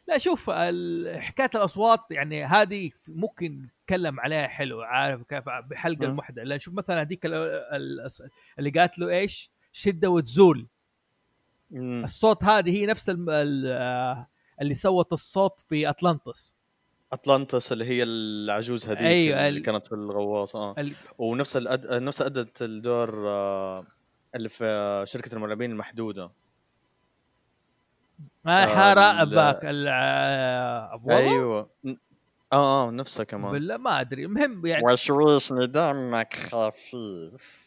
لا 0.09 0.19
شوف 0.19 0.51
حكاية 1.17 1.51
الأصوات 1.55 2.01
يعني 2.11 2.45
هذه 2.45 2.91
ممكن 3.09 3.69
نتكلم 3.83 4.21
عليها 4.21 4.47
حلو 4.49 4.83
عارف 4.83 5.23
كيف؟ 5.23 5.45
بحلقة. 5.49 6.05
المحدة 6.07 6.43
لأن 6.43 6.59
شوف 6.59 6.75
مثلا 6.75 7.01
هذيك 7.01 7.27
ال- 7.27 7.35
ال- 7.35 8.09
اللي 8.59 8.71
قالت 8.71 8.99
له 8.99 9.09
إيش؟ 9.09 9.51
شدة 9.73 10.11
وتزول. 10.11 10.69
الصوت 11.73 12.45
هذه 12.45 12.71
هي 12.71 12.87
نفس 12.87 13.17
آه، 13.29 14.29
اللي 14.61 14.75
سوت 14.75 15.13
الصوت 15.13 15.61
في 15.61 15.89
أطلانتس. 15.89 16.57
أطلانتس 17.13 17.73
اللي 17.73 17.85
هي 17.85 18.03
العجوز 18.03 18.87
هذيك 18.89 19.01
أيوة، 19.03 19.49
اللي 19.49 19.59
ال- 19.59 19.65
كانت 19.65 19.87
في 19.87 19.93
الغواص 19.95 20.57
آه. 20.57 20.75
ال- 20.79 20.95
ونفس 21.19 21.57
الأد... 21.57 21.87
نفس 21.93 22.23
ادت 22.23 22.63
الدور 22.63 23.29
آه، 23.29 23.85
اللي 24.35 24.49
في 24.49 25.03
شركة 25.07 25.35
المرعبين 25.35 25.71
المحدودة. 25.71 26.31
ما 28.45 28.65
ال- 28.65 28.69
حرقبك 28.71 29.65
ال- 29.65 29.89
آه، 29.89 31.01
أيوه. 31.11 31.71
آه 32.53 32.87
آه 32.87 32.91
نفسها 32.91 33.25
كمان. 33.25 33.53
بالله 33.53 33.77
ما 33.77 34.01
أدري. 34.01 34.25
المهم 34.25 34.67
يعني 34.67 34.85
وشويش 34.85 35.53
دمك 35.53 36.35
خفيف 36.35 37.67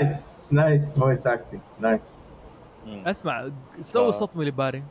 نايس 0.00 0.48
نايس 0.52 0.98
فويس 0.98 1.26
اكتنج 1.26 1.60
نايس. 1.78 2.18
أسمع 2.86 3.50
سوي 3.80 4.08
آه. 4.08 4.10
صوت 4.10 4.36
مليباري. 4.36 4.82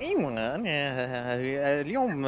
أيوه 0.00 0.54
أنا 0.54 1.34
اليوم 1.80 2.26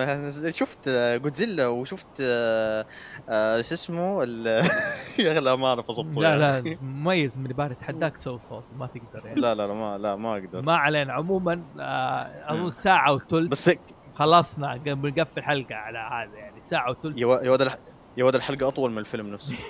شفت 0.50 0.88
جودزيلا 0.88 1.66
وشفت 1.66 2.06
آه، 2.20 3.60
شو 3.60 3.74
اسمه 3.74 4.22
ال- 4.22 4.46
يا 5.18 5.32
أخي 5.32 5.40
لا 5.40 5.56
ما 5.56 5.66
أعرف 5.66 5.90
اضبطه 5.90 6.20
لا 6.20 6.32
يا 6.32 6.36
لا. 6.60 6.76
مميز 6.82 7.38
مليباري 7.38 7.74
تحداك 7.74 8.16
تسوي 8.16 8.40
صوت 8.40 8.64
ما 8.78 8.86
تقدر 8.86 9.26
يعني. 9.26 9.40
لا 9.40 9.54
لا 9.54 9.66
لا 9.66 9.74
ما 9.74 9.98
لا 9.98 10.16
ما 10.16 10.32
أقدر. 10.32 10.62
ما 10.62 10.76
علينا. 10.76 11.12
عموما 11.12 11.62
آه، 11.80 12.52
أظن 12.52 12.70
ساعة 12.70 13.12
وثلث. 13.12 13.50
بس 13.50 13.70
خلصنا 14.14 14.76
بنقفل 14.76 15.38
الحلقة 15.38 15.74
على 15.74 15.98
هذا 15.98 16.38
يعني 16.38 16.60
ساعة 16.64 16.90
وثلث. 16.90 17.18
يا 17.18 17.26
ولد 17.26 17.72
يا 18.16 18.24
ولد 18.24 18.34
الحلقة 18.34 18.68
أطول 18.68 18.92
من 18.92 18.98
الفيلم 18.98 19.26
نفسه. 19.32 19.56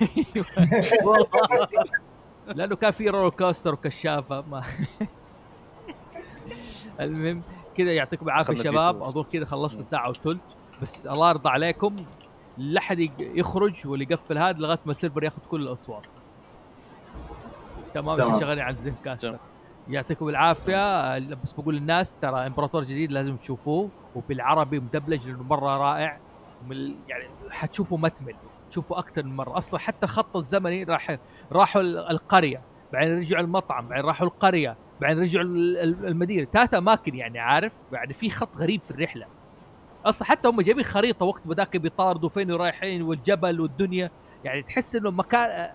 لأنه 2.46 2.76
كان 2.76 2.90
في 2.90 3.08
roller 3.08 3.30
coaster 3.30 3.74
وكشافة 3.74 4.40
ما 4.40 4.62
المهم 7.00 7.40
كذا 7.76 7.92
يعطيكم 7.92 8.26
العافية 8.26 8.62
شباب. 8.62 9.02
أظن 9.02 9.22
كذا 9.22 9.44
خلصنا. 9.44 9.82
ساعه 9.82 10.10
وثلث 10.10 10.40
بس 10.82 11.06
الله 11.06 11.30
يرضى 11.30 11.48
عليكم. 11.48 11.96
لا 12.58 12.80
أحد 12.80 12.98
يق- 12.98 13.10
يخرج 13.20 13.86
واللي 13.86 14.06
يقفل 14.10 14.38
هذا 14.38 14.58
لغاية 14.58 14.78
ما 14.86 14.92
سيلفر 14.92 15.24
ياخذ 15.24 15.38
كل 15.50 15.62
الأصوات. 15.62 16.02
تمام. 17.94 18.20
عشان 18.20 18.40
شغالين 18.40 18.64
على 18.64 18.76
زين 18.76 18.94
كاستر. 19.04 19.38
يعطيكم 19.88 20.28
العافية. 20.28 21.18
بس 21.18 21.52
بقول 21.52 21.74
للناس 21.74 22.16
ترى 22.16 22.46
إمبراطور 22.46 22.84
جديد 22.84 23.12
لازم 23.12 23.36
تشوفوه 23.36 23.88
وبالعربي 24.14 24.80
مدبلج 24.80 25.26
لأنه 25.28 25.42
مرة 25.42 25.76
رائع. 25.76 26.18
ومن 26.64 26.94
يعني 27.08 27.24
حتشوفوا 27.50 27.98
متمل. 27.98 28.34
تشوفوا 28.70 28.98
أكثر 28.98 29.22
من 29.22 29.36
مرة. 29.36 29.58
أصلا 29.58 29.80
حتى 29.80 30.06
الخط 30.06 30.36
الزمني 30.36 30.84
راح 30.84 31.16
راحوا 31.52 31.82
ال- 31.82 32.10
القرية. 32.10 32.60
بعدين 32.92 33.18
رجعوا 33.18 33.42
المطعم. 33.44 33.88
بعدين 33.88 34.04
راحوا 34.04 34.26
القرية. 34.26 34.76
بعدين 35.02 35.22
رجعوا 35.22 35.44
ال- 35.44 35.78
ال- 35.78 36.06
المدينة. 36.06 36.46
ثلاث 36.52 36.74
اماكن 36.74 37.14
يعني 37.14 37.38
عارف 37.38 37.72
يعني 37.92 38.14
في 38.14 38.30
خط 38.30 38.56
غريب 38.56 38.80
في 38.80 38.90
الرحلة. 38.90 39.26
أصلا 40.04 40.28
حتى 40.28 40.48
هم 40.48 40.60
جايبين 40.60 40.84
خريطة 40.84 41.26
وقت 41.26 41.42
بذاك 41.44 41.76
بيطاردوا 41.76 42.28
فين 42.28 42.50
رايحين 42.50 43.02
والجبل 43.02 43.60
والدنيا. 43.60 44.10
يعني 44.44 44.62
تحس 44.62 44.96
إنه 44.96 45.10
مكان 45.10 45.70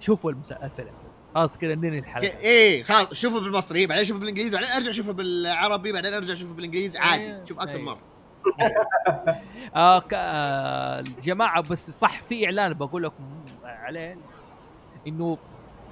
شوفوا 0.00 0.32
الفيلم. 0.62 0.92
خلاص 1.34 1.58
كذا 1.58 1.74
ننهي 1.74 1.98
الحلقة. 1.98 2.38
إيه 2.38 2.82
خلاص 2.82 3.14
شوفه 3.14 3.40
بالمصري 3.40 3.86
بعدين 3.86 4.04
شوفه 4.04 4.20
بالإنجليزي 4.20 4.56
بعدين 4.56 4.70
أرجع 4.70 4.90
اشوفه 4.90 5.12
بالعربي 5.12 5.92
بعدين 5.92 6.14
أرجع 6.14 6.32
اشوفه 6.32 6.54
بالإنجليزي. 6.54 6.98
عادي 6.98 7.24
أيوه، 7.26 7.44
شوف 7.44 7.58
أكثر 7.60 7.76
أيوه. 7.76 7.84
مرة. 7.84 7.98
آه 9.76 10.04
آه 10.12 11.04
جماعة 11.22 11.62
بس 11.62 11.90
صح 11.90 12.22
في 12.22 12.44
إعلان 12.46 12.72
بقول 12.74 13.02
لكم 13.02 13.24
عليه 13.64 14.16
إنه 15.06 15.38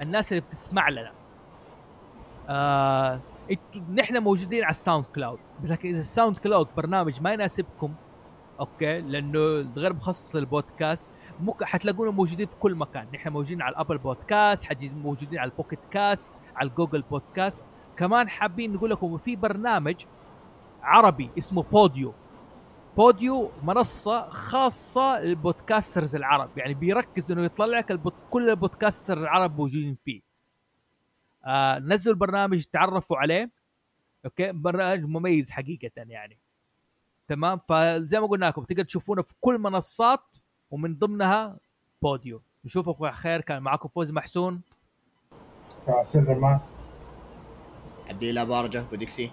الناس 0.03 0.31
اللي 0.31 0.41
بتسمع 0.49 0.89
لنا 0.89 1.11
آه 2.49 3.21
نحن 3.93 4.23
موجودين 4.23 4.63
على 4.63 4.69
ال 4.69 5.05
SoundCloud. 5.05 5.39
لكن 5.63 5.89
إذا 5.89 5.99
ال 5.99 6.37
SoundCloud 6.37 6.67
برنامج 6.77 7.21
ما 7.21 7.33
يناسبكم 7.33 7.93
okay؟ 8.59 9.01
لأنه 9.01 9.39
غير 9.75 9.93
مخصص 9.93 10.35
للبودكاست. 10.35 11.09
ممكن 11.39 11.65
حتلاقونا 11.65 12.11
موجودين 12.11 12.47
في 12.47 12.55
كل 12.55 12.75
مكان. 12.75 13.07
نحن 13.13 13.29
موجودين 13.29 13.61
على 13.61 13.73
ال 13.73 13.77
Apple 13.77 13.97
Podcast 13.97 14.65
موجودين 14.83 15.39
على 15.39 15.51
ال 15.51 15.55
Pocket 15.55 15.79
Casts 15.91 16.29
على 16.55 16.69
ال 16.69 16.74
Google 16.74 17.01
Podcast 17.01 17.67
كمان 17.97 18.29
حابين 18.29 18.73
نقول 18.73 18.89
لكم 18.89 19.17
في 19.17 19.35
برنامج 19.35 19.95
عربي 20.81 21.29
اسمه 21.37 21.63
Podeo 21.63 22.13
Podeo 22.97 23.51
منصة 23.63 24.29
خاصة 24.29 25.19
لل 25.19 25.35
podcasters 25.35 26.15
العرب. 26.15 26.49
يعني 26.57 26.73
بيركز 26.73 27.31
إنه 27.31 27.43
يطلع 27.43 27.77
لك 27.77 27.91
البود... 27.91 28.13
كل 28.29 28.49
ال 28.49 28.56
podcaster 28.56 29.17
العرب 29.17 29.57
موجودين 29.57 29.95
فيه. 29.95 30.28
آه 31.45 31.79
نزلوا 31.79 32.13
البرنامج 32.13 32.63
تعرفوا 32.63 33.17
عليه. 33.17 33.51
okay؟ 34.25 34.51
برنامج 34.51 35.03
مميز 35.03 35.51
حقيقة 35.51 35.91
يعني. 35.95 36.37
تمام؟ 37.27 37.57
فزي 37.57 38.19
ما 38.19 38.27
قلنا 38.27 38.45
لكم 38.45 38.63
تقدر 38.63 38.83
تشوفونا 38.83 39.21
في 39.21 39.33
كل 39.41 39.57
منصات 39.59 40.23
ومن 40.71 40.97
ضمنها 40.97 41.57
Podeo. 42.01 42.41
نشوفكم 42.65 43.05
على 43.05 43.15
خير. 43.15 43.41
كان 43.41 43.63
معكم 43.63 43.89
فوز 43.89 44.11
محسون. 44.11 44.61
سيلفر 46.03 46.39
ماس 46.39 46.75
عبد 48.09 48.23
الله 48.23 48.43
بارجة 48.43 48.85
وديكسي 48.91 49.31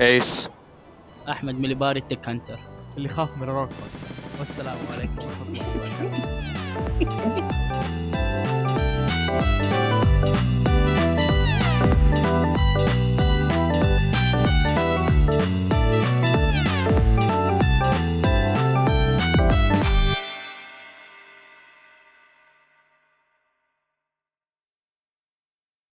إيس. 0.00 0.50
أحمد 1.28 1.54
مليباري 1.54 2.00
التكنتر 2.00 2.58
اللي 2.96 3.08
خاف 3.08 3.36
من 3.36 3.42
ال 3.42 3.46
roller 3.46 3.68
coaster 3.68 4.08
والسلام 4.38 4.78
عليكم 4.92 5.18
ورحمة 5.18 5.46
الله 5.46 5.68
وبركاته. 5.70 7.60
Bye. 9.30 9.89